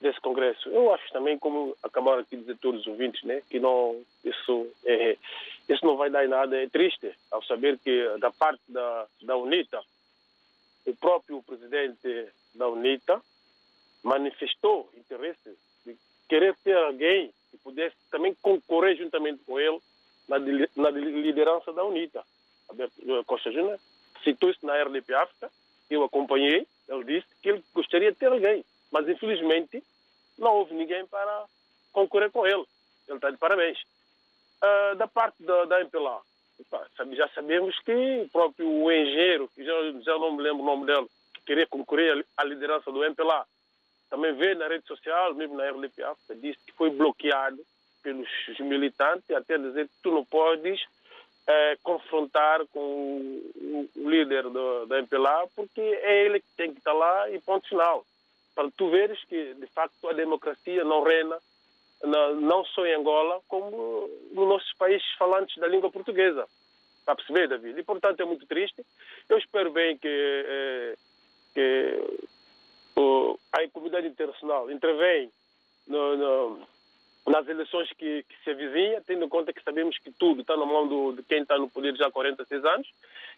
desse 0.00 0.20
congresso. 0.20 0.68
Eu 0.68 0.94
acho 0.94 1.10
também, 1.12 1.36
como 1.36 1.76
acabaram 1.82 2.20
aqui 2.20 2.36
de 2.36 2.42
dizer 2.42 2.58
todos 2.58 2.82
os 2.82 2.86
ouvintes, 2.86 3.20
né, 3.24 3.42
que 3.50 3.58
não 3.58 4.00
isso 4.24 4.68
é, 4.84 5.16
isso 5.68 5.84
não 5.84 5.96
vai 5.96 6.08
dar 6.08 6.24
em 6.24 6.28
nada. 6.28 6.56
É 6.56 6.68
triste 6.68 7.12
ao 7.32 7.42
saber 7.42 7.76
que 7.78 8.16
da 8.20 8.30
parte 8.30 8.62
da 8.68 9.06
da 9.22 9.36
UNITA, 9.36 9.82
o 10.86 10.94
próprio 10.94 11.42
presidente 11.42 12.28
da 12.54 12.68
UNITA 12.68 13.20
manifestou 14.04 14.88
interesse 14.96 15.58
de 15.84 15.96
querer 16.28 16.54
ter 16.62 16.76
alguém 16.76 17.32
que 17.50 17.58
pudesse 17.58 17.96
também 18.08 18.36
concorrer 18.40 18.96
juntamente 18.96 19.42
com 19.44 19.58
ele 19.58 19.80
na, 20.28 20.38
na 20.76 20.90
liderança 20.90 21.72
da 21.72 21.84
UNITA. 21.84 22.22
Costa 23.26 23.50
Júnior 23.50 23.80
citou 24.22 24.48
isso 24.48 24.64
na 24.64 24.80
RDP 24.80 25.12
África, 25.12 25.50
eu 25.90 26.04
acompanhei 26.04 26.66
ele 26.88 27.04
disse 27.04 27.26
que 27.42 27.48
ele 27.50 27.64
gostaria 27.74 28.12
de 28.12 28.18
ter 28.18 28.26
alguém, 28.26 28.64
mas 28.90 29.08
infelizmente 29.08 29.82
não 30.38 30.54
houve 30.54 30.74
ninguém 30.74 31.06
para 31.06 31.44
concorrer 31.92 32.30
com 32.30 32.46
ele. 32.46 32.64
Ele 33.08 33.16
está 33.16 33.30
de 33.30 33.36
parabéns. 33.36 33.78
Uh, 34.62 34.96
da 34.96 35.06
parte 35.06 35.42
da, 35.42 35.64
da 35.66 35.80
MPLA, 35.80 36.20
já 37.12 37.28
sabemos 37.28 37.78
que 37.80 37.92
o 38.22 38.28
próprio 38.30 38.90
engenheiro, 38.90 39.48
que 39.54 39.64
já, 39.64 39.72
já 40.00 40.18
não 40.18 40.32
me 40.32 40.42
lembro 40.42 40.62
o 40.62 40.66
nome 40.66 40.86
dele, 40.86 41.06
que 41.34 41.40
queria 41.42 41.66
concorrer 41.66 42.24
à 42.36 42.44
liderança 42.44 42.90
do 42.90 43.04
MPLA, 43.04 43.46
também 44.08 44.34
veio 44.34 44.56
na 44.56 44.68
rede 44.68 44.86
social, 44.86 45.34
mesmo 45.34 45.56
na 45.56 45.70
RDPA, 45.70 46.16
disse 46.36 46.58
que 46.66 46.72
foi 46.72 46.90
bloqueado 46.90 47.58
pelos 48.02 48.28
militantes, 48.60 49.28
até 49.30 49.58
dizer 49.58 49.88
que 49.88 49.94
tu 50.02 50.12
não 50.12 50.24
podes 50.24 50.80
é, 51.46 51.76
confrontar 51.82 52.66
com 52.66 52.80
o, 53.54 53.88
líder 53.96 54.44
do, 54.44 54.86
da 54.86 54.98
MPLA, 54.98 55.46
porque 55.54 55.80
é 55.80 56.24
ele 56.26 56.40
que 56.40 56.46
tem 56.56 56.72
que 56.72 56.78
estar 56.78 56.92
lá 56.92 57.30
e 57.30 57.40
ponto 57.40 57.68
final. 57.68 58.04
Para 58.54 58.70
tu 58.70 58.90
veres 58.90 59.22
que, 59.24 59.54
de 59.54 59.66
facto, 59.68 60.08
a 60.08 60.12
democracia 60.12 60.82
não 60.84 61.02
reina, 61.02 61.38
não 62.40 62.64
só 62.64 62.84
em 62.86 62.94
Angola, 62.94 63.40
como 63.48 64.08
nos 64.32 64.48
nossos 64.48 64.72
países 64.74 65.06
falantes 65.18 65.56
da 65.58 65.66
língua 65.66 65.90
portuguesa. 65.90 66.46
Está 67.00 67.12
a 67.12 67.16
perceber, 67.16 67.48
David? 67.48 67.78
E, 67.78 67.84
portanto, 67.84 68.20
é 68.20 68.24
muito 68.24 68.46
triste. 68.46 68.84
Eu 69.28 69.38
espero 69.38 69.70
bem 69.70 69.96
que, 69.96 70.08
é, 70.08 70.96
que 71.54 72.26
a 73.52 73.68
comunidade 73.70 74.06
internacional 74.06 74.70
intervém 74.70 75.30
no, 75.86 76.16
no 76.16 76.66
nas 77.26 77.46
eleições 77.48 77.88
que, 77.92 78.22
que, 78.22 78.44
se 78.44 78.50
avizinha, 78.50 79.02
tendo 79.04 79.24
em 79.24 79.28
conta 79.28 79.52
que 79.52 79.62
sabemos 79.62 79.98
que 79.98 80.12
tudo 80.12 80.42
está 80.42 80.56
na 80.56 80.64
mão 80.64 80.86
do, 80.86 81.12
de 81.12 81.22
quem 81.22 81.42
está 81.42 81.58
no 81.58 81.68
poder 81.68 81.96
já 81.96 82.06
há 82.06 82.10
46 82.10 82.64
anos. 82.64 82.88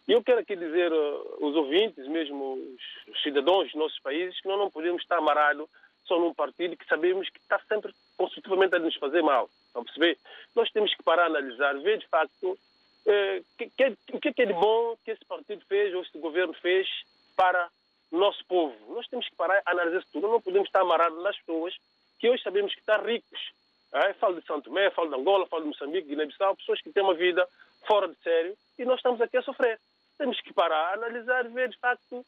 E 0.06 0.12
eu 0.12 0.22
quero 0.22 0.40
aqui 0.40 0.54
dizer 0.56 0.92
uh, 0.92 1.36
os 1.40 1.56
ouvintes, 1.56 2.06
mesmo 2.06 2.54
os, 2.54 3.14
os, 3.14 3.22
cidadãos 3.22 3.64
dos 3.64 3.74
nossos 3.74 3.98
países, 4.00 4.40
que 4.40 4.48
nós 4.48 4.58
não 4.58 4.70
podemos 4.70 5.02
estar 5.02 5.18
amarrados 5.18 5.68
só 6.06 6.18
num 6.18 6.34
partido 6.34 6.76
que 6.76 6.86
sabemos 6.86 7.28
que 7.28 7.38
está 7.38 7.58
sempre 7.68 7.92
construtivamente 8.16 8.74
a 8.74 8.78
nos 8.78 8.94
fazer 8.96 9.22
mal. 9.22 9.48
Estão 9.66 9.82
a 9.82 9.84
perceber? 9.84 10.18
Nós 10.54 10.70
temos 10.70 10.94
que 10.94 11.02
parar 11.02 11.24
a 11.24 11.26
analisar, 11.26 11.78
ver 11.80 11.98
de 11.98 12.06
facto 12.08 12.58
eh, 13.06 13.42
que, 13.58 13.70
que, 13.70 13.96
o 14.12 14.20
que 14.20 14.42
é 14.42 14.46
de 14.46 14.52
bom 14.54 14.96
que 15.04 15.10
esse 15.10 15.24
partido 15.24 15.62
fez 15.66 15.94
ou 15.94 16.02
esse 16.02 16.18
governo 16.18 16.54
fez 16.54 16.88
para 17.36 17.68
o 18.10 18.18
nosso 18.18 18.44
povo. 18.46 18.74
Nós 18.94 19.06
temos 19.08 19.28
que 19.28 19.36
parar 19.36 19.62
a 19.64 19.70
analisar 19.70 19.98
isso 19.98 20.08
tudo. 20.12 20.28
Não 20.28 20.40
podemos 20.40 20.68
estar 20.68 20.80
amarrados 20.80 21.22
nas 21.22 21.36
pessoas 21.38 21.74
que 22.18 22.28
hoje 22.28 22.42
sabemos 22.42 22.72
que 22.72 22.80
estão 22.80 23.02
ricos. 23.02 23.52
É? 23.92 24.12
Falo 24.14 24.40
de 24.40 24.46
Santo 24.46 24.64
Tomé, 24.64 24.90
falo 24.90 25.08
de 25.08 25.16
Angola, 25.16 25.46
falo 25.46 25.62
de 25.62 25.68
Moçambique, 25.68 26.08
Guiné-Bissau, 26.08 26.56
pessoas 26.56 26.80
que 26.80 26.92
têm 26.92 27.02
uma 27.02 27.14
vida 27.14 27.46
fora 27.86 28.08
de 28.08 28.16
sério 28.22 28.56
e 28.78 28.84
nós 28.84 28.96
estamos 28.96 29.20
aqui 29.20 29.36
a 29.36 29.42
sofrer. 29.42 29.80
Temos 30.18 30.40
que 30.40 30.52
parar, 30.52 30.94
analisar, 30.94 31.48
ver 31.48 31.68
de 31.70 31.78
facto, 31.78 32.24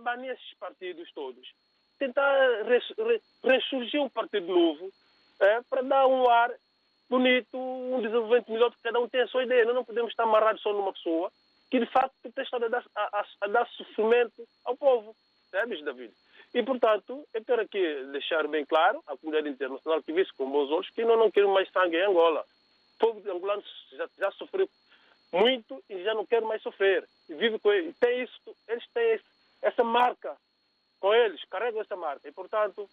banir 0.00 0.32
esses 0.32 0.54
partidos 0.58 1.10
todos. 1.12 1.48
Tentar 1.98 2.64
ressurgir 3.44 4.00
um 4.00 4.08
partido 4.08 4.46
novo 4.46 4.90
é? 5.40 5.60
para 5.68 5.82
dar 5.82 6.06
um 6.06 6.28
ar 6.28 6.52
bonito, 7.08 7.56
um 7.56 8.00
desenvolvimento 8.00 8.52
melhor, 8.52 8.70
porque 8.70 8.82
cada 8.82 9.00
um 9.00 9.08
tem 9.08 9.20
a 9.20 9.28
sua 9.28 9.44
ideia. 9.44 9.64
Nós 9.64 9.74
não 9.74 9.84
podemos 9.84 10.10
estar 10.10 10.24
amarrados 10.24 10.62
só 10.62 10.72
numa 10.72 10.92
pessoa 10.92 11.30
que, 11.70 11.78
de 11.78 11.86
facto, 11.86 12.14
tem 12.22 12.44
estado 12.44 12.64
a 12.66 12.68
dar, 12.68 12.84
a, 12.94 13.26
a 13.42 13.46
dar 13.48 13.68
sofrimento 13.70 14.46
ao 14.64 14.76
povo. 14.76 15.14
Sabes, 15.50 15.82
David? 15.82 16.12
E, 16.54 16.62
portanto, 16.62 17.26
eu 17.34 17.44
quero 17.44 17.62
aqui 17.62 18.04
deixar 18.12 18.46
bem 18.48 18.64
claro 18.64 19.02
à 19.06 19.16
comunidade 19.16 19.50
internacional 19.50 20.02
que 20.02 20.12
vê 20.12 20.22
isso 20.22 20.34
com 20.36 20.50
bons 20.50 20.70
olhos 20.70 20.90
que 20.90 21.04
nós 21.04 21.18
não 21.18 21.30
queremos 21.30 21.54
mais 21.54 21.70
sangue 21.70 21.96
em 21.96 22.06
Angola. 22.06 22.44
O 22.94 22.98
povo 22.98 23.30
angolano 23.30 23.62
já, 23.92 24.08
já 24.18 24.30
sofreu 24.32 24.68
muito 25.32 25.82
e 25.88 26.02
já 26.02 26.14
não 26.14 26.24
quer 26.24 26.40
mais 26.42 26.62
sofrer. 26.62 27.06
E 27.28 27.34
vive 27.34 27.58
com 27.58 27.72
ele. 27.72 27.92
Tem 28.00 28.22
isso, 28.22 28.56
eles 28.66 28.84
têm 28.94 29.12
esse, 29.12 29.24
essa 29.62 29.84
marca 29.84 30.36
com 31.00 31.14
eles, 31.14 31.44
carregam 31.50 31.80
essa 31.80 31.96
marca. 31.96 32.26
E, 32.26 32.32
portanto, 32.32 32.88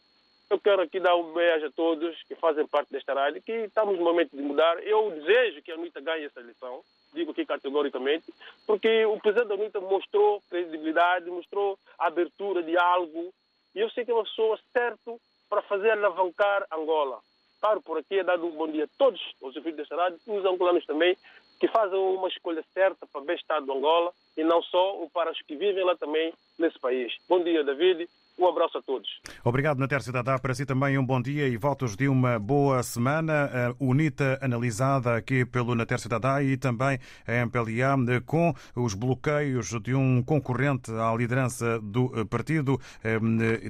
eu 0.49 0.59
quero 0.59 0.81
aqui 0.81 0.99
dar 0.99 1.15
um 1.15 1.33
beijo 1.33 1.65
a 1.67 1.71
todos 1.71 2.21
que 2.23 2.35
fazem 2.35 2.67
parte 2.67 2.91
desta 2.91 3.13
rádio, 3.13 3.41
que 3.41 3.51
estamos 3.51 3.97
no 3.97 4.03
momento 4.03 4.35
de 4.35 4.43
mudar. 4.43 4.85
Eu 4.85 5.11
desejo 5.11 5.61
que 5.61 5.71
a 5.71 5.75
UNITA 5.75 6.01
ganhe 6.01 6.25
essa 6.25 6.39
eleição, 6.39 6.81
digo 7.13 7.31
aqui 7.31 7.45
categoricamente, 7.45 8.31
porque 8.67 9.05
o 9.05 9.19
presidente 9.19 9.47
da 9.47 9.55
UNITA 9.55 9.79
mostrou 9.81 10.43
credibilidade, 10.49 11.31
mostrou 11.31 11.79
abertura, 11.97 12.61
diálogo, 12.61 13.33
e 13.75 13.81
eu 13.81 13.89
sei 13.89 14.05
que 14.05 14.11
é 14.11 14.13
uma 14.13 14.23
pessoa 14.23 14.57
certa 14.71 15.15
para 15.49 15.61
fazer 15.63 15.91
alavancar 15.91 16.65
Angola. 16.71 17.19
Paro 17.61 17.81
por 17.81 17.97
aqui, 17.97 18.19
é 18.19 18.23
dado 18.23 18.45
um 18.45 18.51
bom 18.51 18.67
dia 18.67 18.85
a 18.85 18.97
todos 18.97 19.21
os 19.41 19.55
ouvintes 19.55 19.77
desta 19.77 19.95
rádio 19.95 20.19
e 20.25 20.31
os 20.31 20.45
angolanos 20.45 20.85
também, 20.85 21.17
que 21.59 21.67
fazem 21.67 21.97
uma 21.97 22.27
escolha 22.27 22.63
certa 22.73 23.05
para 23.05 23.21
o 23.21 23.25
bem-estar 23.25 23.61
de 23.61 23.71
Angola 23.71 24.11
e 24.37 24.43
não 24.43 24.61
só 24.61 25.05
para 25.13 25.31
os 25.31 25.41
que 25.41 25.55
vivem 25.55 25.83
lá 25.83 25.95
também 25.95 26.33
nesse 26.57 26.79
país. 26.79 27.13
Bom 27.27 27.43
dia, 27.43 27.63
David. 27.63 28.09
Um 28.37 28.47
abraço 28.47 28.77
a 28.77 28.81
todos. 28.81 29.07
Obrigado, 29.45 29.79
Natércio 29.79 30.11
Dadá. 30.11 30.37
Para 30.37 30.53
si 30.53 30.65
também 30.65 30.97
um 30.97 31.05
bom 31.05 31.21
dia 31.21 31.47
e 31.47 31.55
votos 31.55 31.95
de 31.95 32.09
uma 32.09 32.37
boa 32.37 32.83
semana. 32.83 33.45
A 33.45 33.75
UNITA 33.79 34.37
analisada 34.41 35.15
aqui 35.15 35.45
pelo 35.45 35.73
Natércio 35.73 36.09
Dadá 36.09 36.43
e 36.43 36.57
também 36.57 36.99
a 37.25 37.31
MPLA 37.31 37.65
com 38.25 38.53
os 38.75 38.93
bloqueios 38.93 39.69
de 39.81 39.95
um 39.95 40.21
concorrente 40.21 40.91
à 40.91 41.15
liderança 41.15 41.79
do 41.79 42.25
partido, 42.25 42.79
eh, 43.03 43.19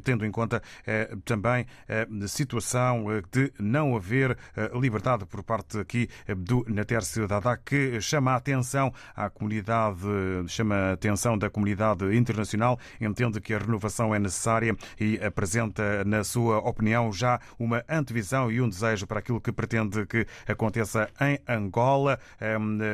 tendo 0.03 0.26
em 0.26 0.32
conta 0.32 0.61
eh, 0.86 1.16
também 1.24 1.68
a 1.88 2.28
situação 2.28 3.05
de 3.32 3.53
não 3.59 3.95
haver 3.95 4.36
eh, 4.55 4.72
liberdade 4.74 5.26
por 5.26 5.43
parte 5.43 5.78
aqui 5.78 6.09
do 6.36 6.66
Natércio 6.68 7.28
Dadá, 7.28 7.55
que 7.55 8.01
chama 8.01 8.32
a 8.32 8.36
atenção 8.38 8.91
à 9.16 9.30
comunidade, 9.30 9.99
chama 10.47 10.76
a 10.76 10.91
atenção 10.93 11.38
da 11.38 11.49
comunidade 11.49 12.16
internacional, 12.16 12.80
entende 12.99 13.39
que 13.39 13.53
a 13.53 13.59
renovação 13.59 14.13
é 14.16 14.20
necessária 14.20 14.55
e 14.99 15.20
apresenta, 15.24 16.03
na 16.06 16.24
sua 16.24 16.60
opinião, 16.60 17.12
já 17.12 17.39
uma 17.58 17.84
antevisão 17.89 18.51
e 18.51 18.62
um 18.62 18.70
desejo 18.70 19.08
para 19.08 19.20
aquilo 19.20 19.41
que 19.41 19.51
pretende 19.51 20.06
que 20.06 20.26
aconteça 20.47 21.10
em 21.22 21.39
Angola. 21.47 22.20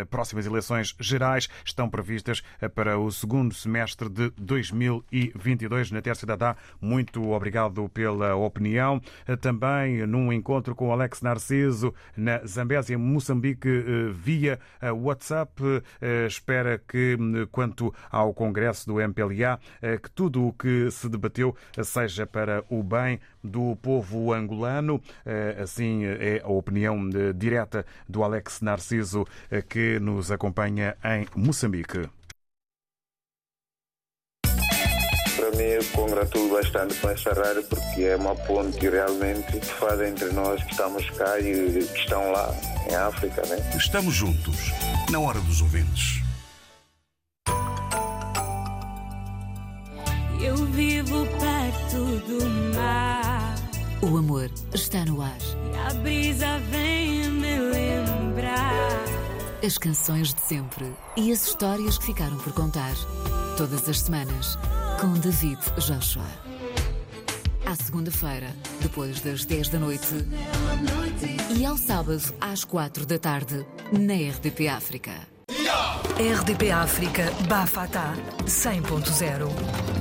Próximas 0.10 0.46
eleições 0.46 0.96
gerais 1.00 1.48
estão 1.64 1.90
previstas 1.90 2.42
para 2.74 2.98
o 2.98 3.12
segundo 3.12 3.54
semestre 3.54 4.10
de 4.10 4.32
2022. 4.38 5.92
Na 5.92 6.02
Terça 6.02 6.26
Dadá, 6.26 6.56
muito 6.80 7.32
obrigado 7.32 7.90
pela 7.90 8.36
opinião. 8.36 9.02
Também 9.42 10.06
num 10.06 10.32
encontro 10.32 10.76
com 10.76 10.92
Alex 10.92 11.22
Narciso 11.22 11.94
na 12.16 12.40
Zambésia, 12.46 12.98
Moçambique, 12.98 13.68
eh, 13.68 14.12
via 14.12 14.60
WhatsApp. 14.94 15.62
Eh, 16.02 16.26
espera 16.28 16.78
que, 16.78 17.18
quanto 17.52 17.94
ao 18.10 18.34
Congresso 18.34 18.88
do 18.88 19.00
MPLA, 19.00 19.60
eh, 19.82 19.98
que 19.98 20.10
tudo 20.12 20.48
o 20.48 20.54
que 20.54 20.90
se 20.92 21.10
debateu 21.10 21.51
seja 21.84 22.26
para 22.26 22.64
o 22.70 22.84
bem 22.84 23.20
do 23.44 23.76
povo 23.78 24.34
angolano. 24.34 25.02
Eh, 25.26 25.58
assim 25.62 26.06
é 26.06 26.42
a 26.44 26.50
opinião 26.50 27.10
eh, 27.14 27.34
direta 27.34 27.86
do 28.08 28.24
Alex 28.24 28.62
Narciso, 28.62 29.26
eh, 29.50 29.62
que 29.62 30.00
nos 30.00 30.32
acompanha 30.32 30.96
em 31.04 31.28
Moçambique. 31.36 32.10
Para 35.36 35.50
mim, 35.52 35.64
eu 35.64 35.84
congratulo 35.94 36.52
bastante 36.52 36.96
com 36.96 37.10
essa 37.10 37.34
rádio 37.34 37.64
porque 37.64 38.04
é 38.04 38.16
uma 38.16 38.36
ponte 38.36 38.88
realmente 38.88 39.60
que 39.60 39.66
faz 39.66 40.00
entre 40.02 40.32
nós 40.32 40.64
que 40.64 40.72
estamos 40.72 41.10
cá 41.12 41.40
e 41.40 41.72
que 41.72 42.00
estão 42.00 42.32
lá 42.32 42.54
em 42.90 42.96
África. 42.96 43.42
Né? 43.48 43.58
Estamos 43.76 44.14
juntos, 44.14 44.72
na 45.10 45.20
hora 45.20 45.40
dos 45.40 45.62
ouvintes. 45.62 46.21
Eu 50.44 50.56
vivo 50.56 51.28
perto 51.40 52.20
do 52.26 52.76
mar. 52.76 53.56
O 54.02 54.18
amor 54.18 54.50
está 54.74 55.06
no 55.06 55.22
ar. 55.22 55.38
E 55.72 55.78
a 55.78 55.94
brisa 55.94 56.58
vem 56.72 57.30
me 57.30 57.60
lembrar. 57.60 59.06
As 59.64 59.78
canções 59.78 60.34
de 60.34 60.42
sempre 60.42 60.92
e 61.16 61.32
as 61.32 61.46
histórias 61.46 62.00
que 62.00 62.06
ficaram 62.08 62.38
por 62.38 62.54
contar. 62.54 62.94
Todas 63.56 63.88
as 63.88 64.00
semanas, 64.02 64.58
com 65.00 65.14
David 65.14 65.60
Joshua. 65.78 66.26
À 67.64 67.76
segunda-feira, 67.76 68.56
depois 68.82 69.22
das 69.22 69.46
10 69.46 69.70
da 69.70 69.78
noite. 69.78 70.26
E 71.56 71.64
ao 71.64 71.78
sábado, 71.78 72.34
às 72.42 72.64
4 72.64 73.06
da 73.06 73.20
tarde, 73.20 73.64
na 73.92 74.16
RDP 74.16 74.70
África. 74.70 75.12
RDP 76.18 76.72
África 76.72 77.32
Bafata 77.48 78.14
100.0 78.46 80.01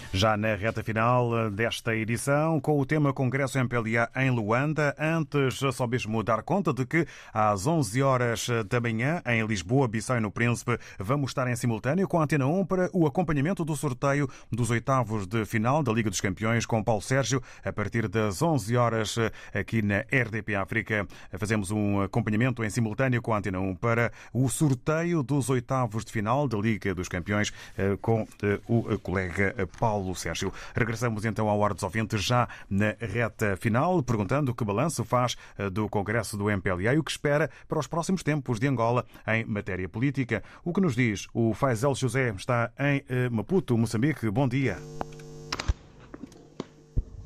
Já 0.13 0.35
na 0.35 0.55
reta 0.55 0.83
final 0.83 1.49
desta 1.49 1.95
edição, 1.95 2.59
com 2.59 2.77
o 2.77 2.85
tema 2.85 3.13
Congresso 3.13 3.57
MPLA 3.57 4.09
em 4.17 4.29
Luanda, 4.29 4.93
antes 4.99 5.59
só 5.73 5.87
mesmo 5.87 6.21
dar 6.21 6.43
conta 6.43 6.73
de 6.73 6.85
que 6.85 7.07
às 7.33 7.65
11 7.65 8.03
horas 8.03 8.47
da 8.69 8.81
manhã, 8.81 9.21
em 9.25 9.45
Lisboa, 9.45 9.87
Bissau 9.87 10.17
e 10.17 10.19
no 10.19 10.29
Príncipe, 10.29 10.77
vamos 10.99 11.31
estar 11.31 11.47
em 11.47 11.55
simultâneo 11.55 12.09
com 12.09 12.19
a 12.19 12.25
Antena 12.25 12.45
1 12.45 12.65
para 12.65 12.89
o 12.91 13.07
acompanhamento 13.07 13.63
do 13.63 13.73
sorteio 13.73 14.29
dos 14.51 14.69
oitavos 14.69 15.25
de 15.25 15.45
final 15.45 15.81
da 15.81 15.93
Liga 15.93 16.09
dos 16.09 16.19
Campeões 16.19 16.65
com 16.65 16.83
Paulo 16.83 17.01
Sérgio, 17.01 17.41
a 17.63 17.71
partir 17.71 18.09
das 18.09 18.41
11 18.41 18.75
horas 18.75 19.15
aqui 19.53 19.81
na 19.81 19.99
RDP 19.99 20.55
África. 20.55 21.07
Fazemos 21.37 21.71
um 21.71 22.01
acompanhamento 22.01 22.65
em 22.65 22.69
simultâneo 22.69 23.21
com 23.21 23.33
a 23.33 23.37
Antena 23.37 23.61
1 23.61 23.75
para 23.75 24.11
o 24.33 24.49
sorteio 24.49 25.23
dos 25.23 25.49
oitavos 25.49 26.03
de 26.03 26.11
final 26.11 26.49
da 26.49 26.57
Liga 26.57 26.93
dos 26.93 27.07
Campeões 27.07 27.53
eh, 27.77 27.97
com 28.01 28.27
eh, 28.43 28.59
o 28.67 28.99
colega 28.99 29.55
Paulo 29.79 30.00
Paulo 30.01 30.15
Sérgio. 30.15 30.51
Regressamos 30.75 31.25
então 31.25 31.47
ao 31.47 31.59
Hora 31.59 31.75
dos 31.75 31.83
Ouvintes 31.83 32.23
já 32.23 32.49
na 32.67 32.95
reta 32.99 33.55
final, 33.55 34.01
perguntando 34.01 34.53
que 34.53 34.65
balanço 34.65 35.03
faz 35.03 35.37
eh, 35.57 35.69
do 35.69 35.87
Congresso 35.87 36.35
do 36.35 36.49
MPLA 36.49 36.95
e 36.95 36.97
o 36.97 37.03
que 37.03 37.11
espera 37.11 37.51
para 37.67 37.77
os 37.77 37.85
próximos 37.85 38.23
tempos 38.23 38.59
de 38.59 38.67
Angola 38.67 39.05
em 39.27 39.45
matéria 39.45 39.87
política. 39.87 40.43
O 40.65 40.73
que 40.73 40.81
nos 40.81 40.95
diz 40.95 41.27
o 41.35 41.53
Faisal 41.53 41.93
José 41.93 42.33
está 42.35 42.71
em 42.79 43.03
eh, 43.07 43.29
Maputo, 43.29 43.77
Moçambique. 43.77 44.27
Bom 44.31 44.47
dia. 44.47 44.77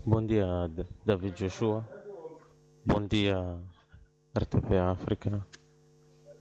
Bom 0.05 0.25
dia, 0.25 0.45
David 1.05 1.33
Joshua. 1.37 1.87
Bom 2.85 3.07
dia, 3.07 3.37
RTP 4.37 4.77
África. 4.91 5.47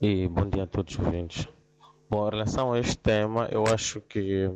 E 0.01 0.27
bom 0.27 0.49
dia 0.49 0.63
a 0.63 0.67
todos 0.67 0.97
os 0.97 1.05
ouvintes. 1.05 1.47
Bom, 2.09 2.27
em 2.27 2.31
relação 2.31 2.73
a 2.73 2.79
este 2.79 2.97
tema, 2.97 3.47
eu 3.49 3.63
acho 3.65 4.01
que 4.01 4.51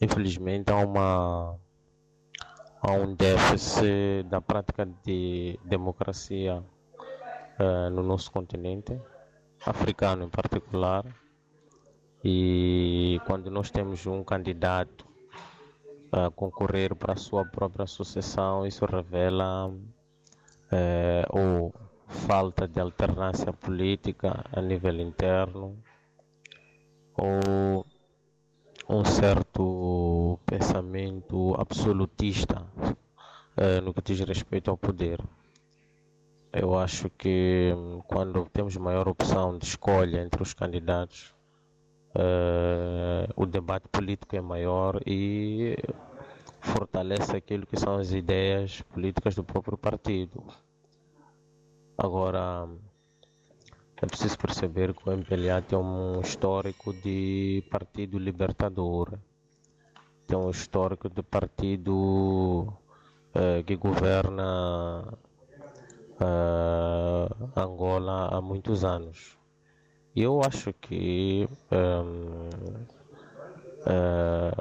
infelizmente 0.00 0.70
há 0.70 0.76
uma 0.76 1.58
há 2.80 2.92
um 2.92 3.14
déficit 3.14 4.24
da 4.28 4.40
prática 4.40 4.86
de 5.04 5.58
democracia 5.64 6.62
uh, 7.58 7.90
no 7.90 8.02
nosso 8.02 8.30
continente 8.30 8.98
africano 9.66 10.24
em 10.24 10.28
particular. 10.28 11.04
E 12.24 13.20
quando 13.26 13.50
nós 13.50 13.70
temos 13.70 14.06
um 14.06 14.24
candidato 14.24 15.06
a 16.10 16.30
concorrer 16.30 16.94
para 16.94 17.12
a 17.12 17.16
sua 17.16 17.44
própria 17.44 17.86
sucessão 17.86 18.66
isso 18.66 18.84
revela 18.86 19.68
uh, 19.68 19.78
ou 21.28 21.74
falta 22.06 22.66
de 22.66 22.80
alternância 22.80 23.52
política 23.52 24.44
a 24.50 24.60
nível 24.62 25.00
interno 25.00 25.76
ou 27.14 27.84
um 28.88 29.04
certo 29.04 30.40
pensamento 30.46 31.54
absolutista 31.60 32.66
uh, 32.80 33.82
no 33.82 33.92
que 33.92 34.00
diz 34.00 34.20
respeito 34.20 34.70
ao 34.70 34.78
poder. 34.78 35.20
Eu 36.50 36.78
acho 36.78 37.10
que 37.10 37.70
hum, 37.76 38.00
quando 38.08 38.48
temos 38.50 38.74
maior 38.78 39.06
opção 39.06 39.58
de 39.58 39.66
escolha 39.66 40.22
entre 40.22 40.42
os 40.42 40.54
candidatos, 40.54 41.34
uh, 42.14 43.30
o 43.36 43.44
debate 43.44 43.86
político 43.88 44.34
é 44.34 44.40
maior 44.40 45.02
e 45.06 45.76
fortalece 46.60 47.36
aquilo 47.36 47.66
que 47.66 47.78
são 47.78 47.96
as 47.98 48.12
ideias 48.12 48.80
políticas 48.82 49.34
do 49.34 49.44
próprio 49.44 49.76
partido. 49.76 50.42
Agora, 51.98 52.66
é 54.00 54.06
preciso 54.06 54.38
perceber 54.38 54.94
que 54.94 55.08
o 55.08 55.12
MPLA 55.12 55.60
tem 55.62 55.78
um 55.78 56.20
histórico 56.20 56.92
de 56.92 57.64
partido 57.70 58.18
libertador, 58.18 59.18
tem 60.26 60.38
um 60.38 60.50
histórico 60.50 61.08
de 61.08 61.22
partido 61.22 62.72
uh, 63.34 63.64
que 63.66 63.74
governa 63.76 65.02
uh, 66.20 67.50
Angola 67.56 68.28
há 68.28 68.40
muitos 68.40 68.84
anos. 68.84 69.36
Eu 70.14 70.40
acho 70.42 70.72
que 70.72 71.48
uh, 71.72 72.48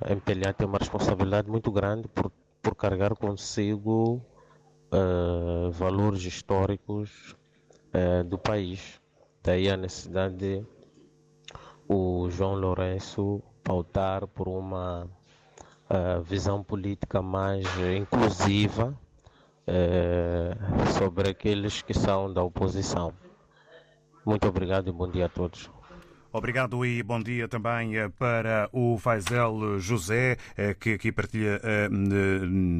a 0.04 0.14
MPLA 0.14 0.54
tem 0.54 0.68
uma 0.68 0.78
responsabilidade 0.78 1.50
muito 1.50 1.72
grande 1.72 2.08
por, 2.08 2.32
por 2.62 2.76
carregar 2.76 3.16
consigo 3.16 4.22
uh, 4.92 5.72
valores 5.72 6.24
históricos 6.24 7.36
uh, 7.94 8.24
do 8.24 8.38
país. 8.38 8.97
Daí 9.48 9.70
a 9.70 9.78
necessidade 9.78 10.36
de 10.36 10.66
o 11.88 12.30
João 12.30 12.56
Lourenço 12.56 13.42
pautar 13.64 14.28
por 14.28 14.50
uma 14.50 15.08
visão 16.26 16.62
política 16.62 17.22
mais 17.22 17.66
inclusiva 17.98 18.94
é, 19.66 20.52
sobre 21.00 21.30
aqueles 21.30 21.82
que 21.82 21.94
são 21.94 22.34
da 22.34 22.44
oposição. 22.44 23.14
Muito 24.26 24.46
obrigado 24.46 24.90
e 24.90 24.92
bom 24.92 25.10
dia 25.10 25.28
a 25.28 25.30
todos. 25.30 25.72
Obrigado 26.38 26.86
e 26.86 27.02
bom 27.02 27.20
dia 27.20 27.48
também 27.48 27.98
eh, 27.98 28.10
para 28.10 28.70
o 28.72 28.96
Faisel 29.00 29.80
José, 29.80 30.38
eh, 30.56 30.76
que 30.80 30.94
aqui 30.94 31.12
partilha 31.12 31.60
eh, 31.64 31.90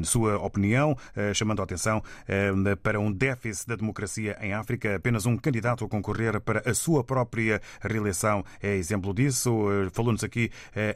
sua 0.04 0.38
opinião, 0.38 0.96
chamando 1.34 1.60
a 1.60 1.64
atenção 1.64 2.00
para 2.82 3.00
um 3.00 3.10
déficit 3.10 3.66
da 3.66 3.74
democracia 3.74 4.38
em 4.40 4.52
África. 4.52 4.94
Apenas 4.94 5.26
um 5.26 5.36
candidato 5.36 5.84
a 5.84 5.88
concorrer 5.88 6.40
para 6.40 6.62
a 6.70 6.72
sua 6.72 7.02
própria 7.02 7.60
reeleição 7.80 8.44
é 8.62 8.76
exemplo 8.76 9.12
disso. 9.12 9.50
Falou-nos 9.92 10.22
aqui 10.22 10.50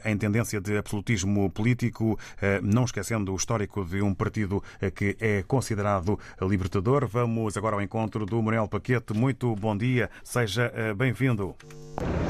em 0.05 0.17
tendência 0.17 0.61
de 0.61 0.77
absolutismo 0.77 1.49
político, 1.49 2.17
não 2.61 2.85
esquecendo 2.85 3.33
o 3.33 3.35
histórico 3.35 3.83
de 3.83 4.01
um 4.01 4.13
partido 4.13 4.63
que 4.95 5.17
é 5.19 5.43
considerado 5.43 6.17
libertador. 6.41 7.07
Vamos 7.07 7.57
agora 7.57 7.75
ao 7.75 7.81
encontro 7.81 8.25
do 8.25 8.41
Manuel 8.41 8.67
Paquete. 8.67 9.13
Muito 9.13 9.53
bom 9.55 9.75
dia, 9.75 10.09
seja 10.23 10.71
bem-vindo. 10.95 11.55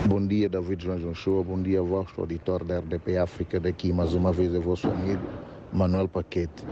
Bom 0.08 0.23
dia, 0.28 0.50
David 0.50 0.84
João 0.84 1.14
João. 1.14 1.44
Bom 1.44 1.62
dia, 1.62 1.82
vosso 1.82 2.20
auditor 2.20 2.64
da 2.64 2.80
RDP 2.80 3.18
África. 3.18 3.60
Daqui, 3.60 3.92
mais 3.92 4.14
uma 4.14 4.32
vez, 4.32 4.54
é 4.54 4.60
vosso 4.60 4.88
amigo 4.88 5.22
Manuel 5.72 6.08
Paquete. 6.08 6.64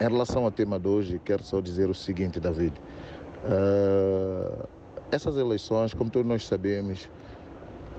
Em 0.00 0.04
relação 0.04 0.44
ao 0.44 0.50
tema 0.50 0.78
de 0.78 0.88
hoje, 0.88 1.20
quero 1.24 1.42
só 1.42 1.60
dizer 1.60 1.88
o 1.88 1.94
seguinte, 1.94 2.40
David. 2.40 2.74
Uh, 3.44 4.66
essas 5.10 5.36
eleições, 5.36 5.94
como 5.94 6.10
todos 6.10 6.28
nós 6.28 6.46
sabemos, 6.46 7.08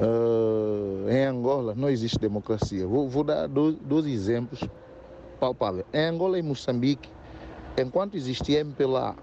uh, 0.02 1.10
em 1.10 1.26
Angola 1.26 1.74
não 1.76 1.90
existe 1.90 2.20
democracia. 2.20 2.86
Vou, 2.86 3.08
vou 3.08 3.24
dar 3.24 3.48
dois, 3.48 3.76
dois, 3.76 4.06
exemplos 4.06 4.62
palpáveis. 5.40 5.86
Em 5.94 6.08
Angola 6.08 6.38
e 6.38 6.42
Moçambique, 6.42 7.10
enquanto 7.78 8.16
existia 8.16 8.60
MPLA 8.60 9.16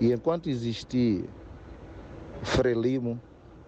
e 0.00 0.12
enquanto 0.12 0.48
existia 0.48 1.24
Frelimo, 2.42 3.20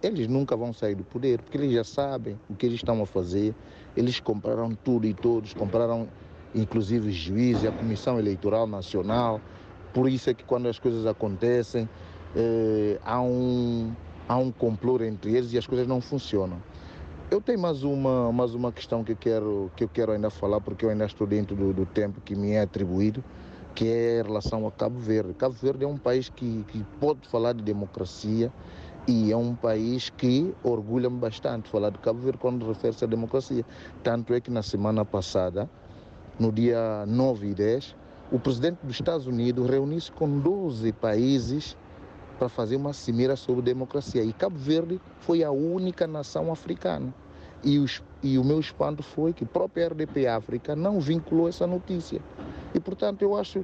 eles 0.03 0.27
nunca 0.27 0.55
vão 0.55 0.73
sair 0.73 0.95
do 0.95 1.03
poder, 1.03 1.41
porque 1.41 1.57
eles 1.57 1.73
já 1.73 1.83
sabem 1.83 2.39
o 2.49 2.55
que 2.55 2.65
eles 2.65 2.77
estão 2.77 3.01
a 3.01 3.05
fazer. 3.05 3.53
Eles 3.95 4.19
compraram 4.19 4.73
tudo 4.83 5.05
e 5.05 5.13
todos, 5.13 5.53
compraram 5.53 6.07
inclusive 6.55 7.11
juízes, 7.11 7.65
a 7.65 7.71
Comissão 7.71 8.17
Eleitoral 8.19 8.67
Nacional. 8.67 9.39
Por 9.93 10.09
isso 10.09 10.29
é 10.29 10.33
que 10.33 10.43
quando 10.43 10.67
as 10.67 10.79
coisas 10.79 11.05
acontecem, 11.05 11.87
eh, 12.35 12.99
há, 13.03 13.21
um, 13.21 13.91
há 14.27 14.37
um 14.37 14.51
complô 14.51 15.01
entre 15.03 15.35
eles 15.35 15.53
e 15.53 15.57
as 15.57 15.67
coisas 15.67 15.87
não 15.87 16.01
funcionam. 16.01 16.61
Eu 17.29 17.39
tenho 17.39 17.59
mais 17.59 17.83
uma, 17.83 18.31
mais 18.31 18.53
uma 18.53 18.71
questão 18.71 19.03
que 19.03 19.13
eu, 19.13 19.15
quero, 19.15 19.71
que 19.75 19.83
eu 19.83 19.87
quero 19.87 20.11
ainda 20.11 20.29
falar, 20.29 20.59
porque 20.59 20.83
eu 20.83 20.89
ainda 20.89 21.05
estou 21.05 21.25
dentro 21.25 21.55
do, 21.55 21.73
do 21.73 21.85
tempo 21.85 22.19
que 22.21 22.35
me 22.35 22.51
é 22.51 22.61
atribuído, 22.61 23.23
que 23.73 23.87
é 23.87 24.19
em 24.19 24.23
relação 24.23 24.67
a 24.67 24.71
Cabo 24.71 24.99
Verde. 24.99 25.33
Cabo 25.33 25.55
Verde 25.55 25.85
é 25.85 25.87
um 25.87 25.97
país 25.97 26.27
que, 26.27 26.65
que 26.67 26.83
pode 26.99 27.25
falar 27.29 27.53
de 27.53 27.61
democracia, 27.63 28.51
e 29.07 29.31
é 29.31 29.37
um 29.37 29.55
país 29.55 30.09
que 30.09 30.53
orgulha-me 30.63 31.17
bastante 31.17 31.69
falar 31.69 31.89
de 31.89 31.97
Cabo 31.99 32.19
Verde 32.19 32.37
quando 32.37 32.67
refere-se 32.67 33.03
à 33.03 33.07
democracia. 33.07 33.65
Tanto 34.03 34.33
é 34.33 34.39
que 34.39 34.51
na 34.51 34.61
semana 34.61 35.03
passada, 35.03 35.69
no 36.39 36.51
dia 36.51 37.05
9 37.07 37.49
e 37.49 37.53
10, 37.53 37.95
o 38.31 38.39
presidente 38.39 38.79
dos 38.83 38.95
Estados 38.95 39.27
Unidos 39.27 39.67
reuniu-se 39.69 40.11
com 40.11 40.39
12 40.39 40.91
países 40.93 41.75
para 42.37 42.47
fazer 42.47 42.75
uma 42.75 42.93
cimeira 42.93 43.35
sobre 43.35 43.61
democracia. 43.63 44.23
E 44.23 44.33
Cabo 44.33 44.57
Verde 44.57 45.01
foi 45.19 45.43
a 45.43 45.51
única 45.51 46.07
nação 46.07 46.51
africana. 46.51 47.13
E, 47.63 47.77
os, 47.77 48.01
e 48.23 48.37
o 48.37 48.43
meu 48.43 48.59
espanto 48.59 49.03
foi 49.03 49.33
que 49.33 49.43
a 49.43 49.47
própria 49.47 49.87
RDP 49.87 50.27
África 50.27 50.75
não 50.75 50.99
vinculou 50.99 51.47
essa 51.47 51.67
notícia. 51.67 52.21
E, 52.73 52.79
portanto, 52.79 53.21
eu 53.21 53.35
acho 53.35 53.63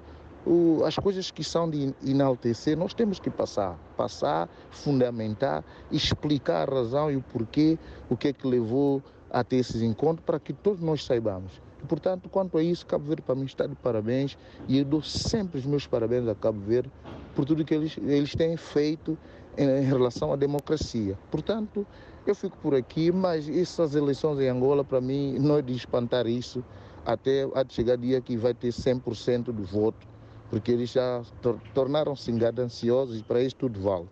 as 0.85 0.95
coisas 0.95 1.29
que 1.29 1.43
são 1.43 1.69
de 1.69 1.93
enaltecer, 2.05 2.77
nós 2.77 2.93
temos 2.93 3.19
que 3.19 3.29
passar, 3.29 3.77
passar, 3.97 4.49
fundamentar, 4.69 5.63
explicar 5.91 6.69
a 6.69 6.75
razão 6.75 7.11
e 7.11 7.17
o 7.17 7.21
porquê, 7.21 7.77
o 8.09 8.15
que 8.15 8.29
é 8.29 8.33
que 8.33 8.47
levou 8.47 9.03
a 9.29 9.43
ter 9.43 9.57
esses 9.57 9.81
encontros, 9.81 10.25
para 10.25 10.39
que 10.39 10.53
todos 10.53 10.81
nós 10.81 11.03
saibamos. 11.03 11.51
E, 11.83 11.85
portanto, 11.85 12.29
quanto 12.29 12.57
a 12.57 12.63
isso, 12.63 12.85
Cabo 12.85 13.05
Verde 13.05 13.21
para 13.21 13.35
mim 13.35 13.45
está 13.45 13.67
de 13.67 13.75
parabéns 13.75 14.37
e 14.67 14.77
eu 14.79 14.85
dou 14.85 15.01
sempre 15.01 15.59
os 15.59 15.65
meus 15.65 15.85
parabéns 15.85 16.27
a 16.27 16.35
Cabo 16.35 16.59
Verde 16.61 16.91
por 17.35 17.43
tudo 17.43 17.65
que 17.65 17.73
eles, 17.73 17.97
eles 17.97 18.33
têm 18.33 18.55
feito 18.55 19.17
em, 19.57 19.67
em 19.67 19.83
relação 19.83 20.31
à 20.31 20.35
democracia. 20.35 21.17
Portanto, 21.29 21.85
eu 22.25 22.33
fico 22.33 22.57
por 22.57 22.73
aqui, 22.73 23.11
mas 23.11 23.49
essas 23.49 23.95
eleições 23.95 24.39
em 24.39 24.47
Angola, 24.47 24.83
para 24.83 25.01
mim, 25.01 25.37
não 25.39 25.57
é 25.57 25.61
de 25.61 25.73
espantar 25.73 26.25
isso, 26.25 26.63
até 27.05 27.43
a 27.43 27.65
chegar 27.67 27.97
dia 27.97 28.19
que 28.21 28.35
vai 28.37 28.53
ter 28.53 28.69
100% 28.69 29.45
do 29.45 29.63
voto 29.63 30.16
porque 30.49 30.71
eles 30.71 30.91
já 30.91 31.21
tor 31.41 31.59
tornaram-se 31.73 32.31
gananciosos 32.31 33.19
e 33.19 33.23
para 33.23 33.41
isso 33.41 33.55
tudo 33.55 33.81
vale. 33.81 34.07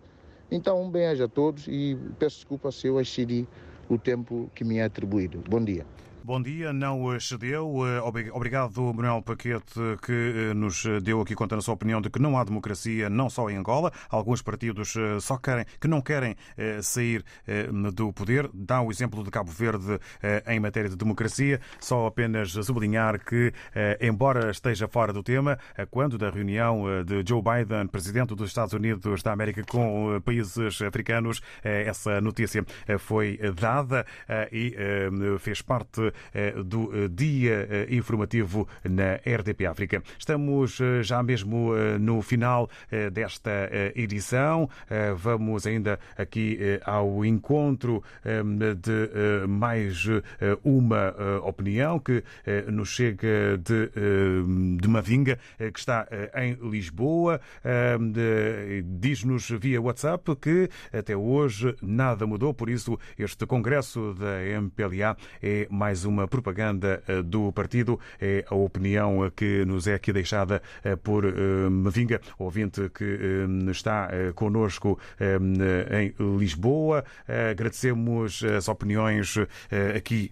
Então, 0.52 0.82
um 0.82 0.90
bem-aja 0.90 1.26
a 1.26 1.30
todos 1.30 1.68
e 1.68 1.98
peço 2.20 2.38
desculpa 2.38 2.72
se 2.72 2.88
eu 2.88 3.00
excedi 3.00 3.48
o 3.90 3.98
tempo 3.98 4.50
que 4.56 4.64
me 4.64 4.78
é 4.78 4.84
atribuído. 4.84 5.44
Bom 5.50 5.64
dia. 5.64 5.86
Bom 6.26 6.42
dia, 6.42 6.74
não 6.74 7.16
excedeu. 7.16 7.86
Eh, 7.86 8.02
obrigado, 8.34 8.82
Manuel 8.82 9.22
Paquete, 9.22 9.80
que 10.02 10.50
eh, 10.50 10.54
nos 10.56 10.84
deu 11.04 11.22
aqui 11.22 11.36
conta 11.36 11.56
na 11.56 11.62
sua 11.62 11.76
opinião 11.76 12.02
de 12.02 12.10
que 12.10 12.18
não 12.18 12.36
há 12.36 12.44
democracia, 12.44 13.12
não 13.12 13.30
só 13.30 13.48
em 13.48 13.58
Angola. 13.58 13.92
Alguns 14.10 14.42
partidos 14.42 14.96
eh, 14.96 15.20
só 15.20 15.38
querem, 15.38 15.66
que 15.80 15.88
não 15.88 16.02
querem 16.02 16.36
sair 16.82 17.24
do 17.94 18.12
poder. 18.12 18.50
Dá 18.52 18.82
o 18.82 18.90
exemplo 18.90 19.24
de 19.24 19.30
Cabo 19.30 19.52
Verde 19.52 20.00
em 20.48 20.60
matéria 20.60 20.90
de 20.90 20.96
democracia. 20.96 21.60
Só 21.80 22.08
apenas 22.08 22.52
sublinhar 22.54 23.24
que, 23.24 23.54
embora 24.02 24.50
esteja 24.50 24.88
fora 24.88 25.14
do 25.14 25.22
tema, 25.22 25.60
quando 25.92 26.18
da 26.18 26.30
reunião 26.30 26.86
de 27.04 27.24
Joe 27.28 27.42
Biden, 27.42 27.88
presidente 27.88 28.34
dos 28.34 28.50
Estados 28.50 28.74
Unidos 28.74 29.22
da 29.22 29.32
América, 29.32 29.64
com 29.64 30.20
países 30.24 30.82
africanos, 30.82 31.42
essa 31.64 32.20
notícia 32.22 32.66
foi 32.98 33.40
dada 33.54 34.06
e 34.52 34.76
fez 35.40 35.62
parte 35.62 36.02
eh, 36.06 36.14
do 36.66 36.92
eh, 36.94 37.08
dia 37.10 37.68
eh, 37.70 37.88
informativo 37.90 38.68
na 38.84 39.16
RDP 39.16 39.66
África. 39.66 40.04
Estamos 40.18 40.80
já 41.02 41.22
mesmo 41.24 41.74
no 42.00 42.22
final 42.22 42.70
desta 43.12 43.70
edição. 43.96 44.70
Vamos 45.16 45.66
ainda 45.66 46.00
aqui 46.18 46.60
ao 46.86 47.26
encontro 47.26 48.04
de 48.24 49.48
mais 49.48 50.06
uma 50.64 51.14
opinião 51.44 52.00
que 52.00 52.24
nos 52.72 52.90
chega 52.90 53.58
de, 53.58 53.90
de 54.80 54.88
Mavinga, 54.88 55.40
que 55.58 55.80
está 55.80 56.08
em 56.36 56.58
Lisboa. 56.70 57.40
Diz-nos 58.84 59.50
via 59.50 59.82
WhatsApp 59.82 60.36
que 60.36 60.70
até 60.92 61.16
hoje 61.16 61.76
nada 61.82 62.26
mudou, 62.26 62.54
por 62.54 62.70
isso 62.70 62.98
este 63.18 63.46
congresso 63.46 64.14
da 64.14 64.42
MPLA 64.42 65.18
é 65.42 65.68
mais 65.70 66.05
uma 66.06 66.28
propaganda 66.28 67.04
do 67.26 67.52
partido. 67.52 68.00
É 68.20 68.46
a 68.50 68.56
opinião 68.56 69.32
que 69.36 69.66
nos 69.66 69.88
é 69.88 69.96
aqui 69.96 70.14
deixada 70.14 70.62
por 71.04 71.24
Mavinga, 71.70 72.22
ouvinte 72.38 72.90
que 72.90 73.46
está 73.70 74.10
connosco 74.36 75.00
em 75.20 76.14
Lisboa. 76.38 77.04
Agradecemos 77.52 78.44
as 78.44 78.68
opiniões 78.68 79.36
aqui 79.96 80.32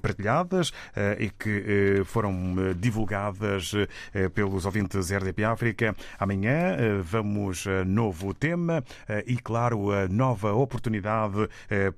partilhadas 0.00 0.72
e 1.18 1.30
que 1.30 2.02
foram 2.04 2.54
divulgadas 2.76 3.72
pelos 4.34 4.66
ouvintes 4.66 5.10
RDP 5.10 5.44
África. 5.44 5.94
Amanhã 6.18 6.76
vamos 7.02 7.64
novo 7.86 8.34
tema 8.34 8.82
e, 9.26 9.36
claro, 9.36 9.90
a 9.92 10.08
nova 10.08 10.52
oportunidade 10.52 11.48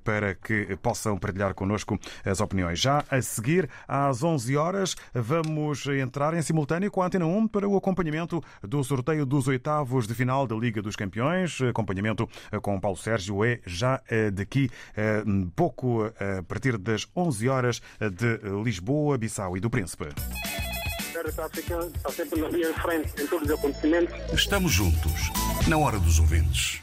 para 0.03 0.35
que 0.35 0.77
possam 0.81 1.17
partilhar 1.17 1.53
connosco 1.53 1.99
as 2.23 2.41
opiniões. 2.41 2.79
Já 2.79 3.03
a 3.15 3.21
seguir, 3.21 3.69
às 3.87 4.23
11 4.23 4.57
horas, 4.57 4.95
vamos 5.13 5.85
entrar 5.87 6.33
em 6.33 6.41
simultâneo 6.41 6.91
com 6.91 7.01
a 7.01 7.07
Antena 7.07 7.25
1 7.25 7.47
para 7.47 7.67
o 7.67 7.77
acompanhamento 7.77 8.43
do 8.61 8.83
sorteio 8.83 9.25
dos 9.25 9.47
oitavos 9.47 10.07
de 10.07 10.13
final 10.13 10.45
da 10.45 10.55
Liga 10.55 10.81
dos 10.81 10.95
Campeões. 10.95 11.61
Acompanhamento 11.61 12.29
com 12.61 12.79
Paulo 12.79 12.97
Sérgio 12.97 13.43
é 13.43 13.59
já 13.65 14.01
daqui 14.33 14.69
pouco, 15.55 16.05
a 16.05 16.43
partir 16.43 16.77
das 16.77 17.07
11 17.15 17.49
horas 17.49 17.81
de 17.99 18.39
Lisboa, 18.63 19.17
Bissau 19.17 19.55
e 19.57 19.59
do 19.59 19.69
Príncipe. 19.69 20.09
Estamos 24.33 24.71
juntos, 24.71 25.31
na 25.67 25.77
hora 25.77 25.97
dos 25.99 26.19
ouvintes. 26.19 26.81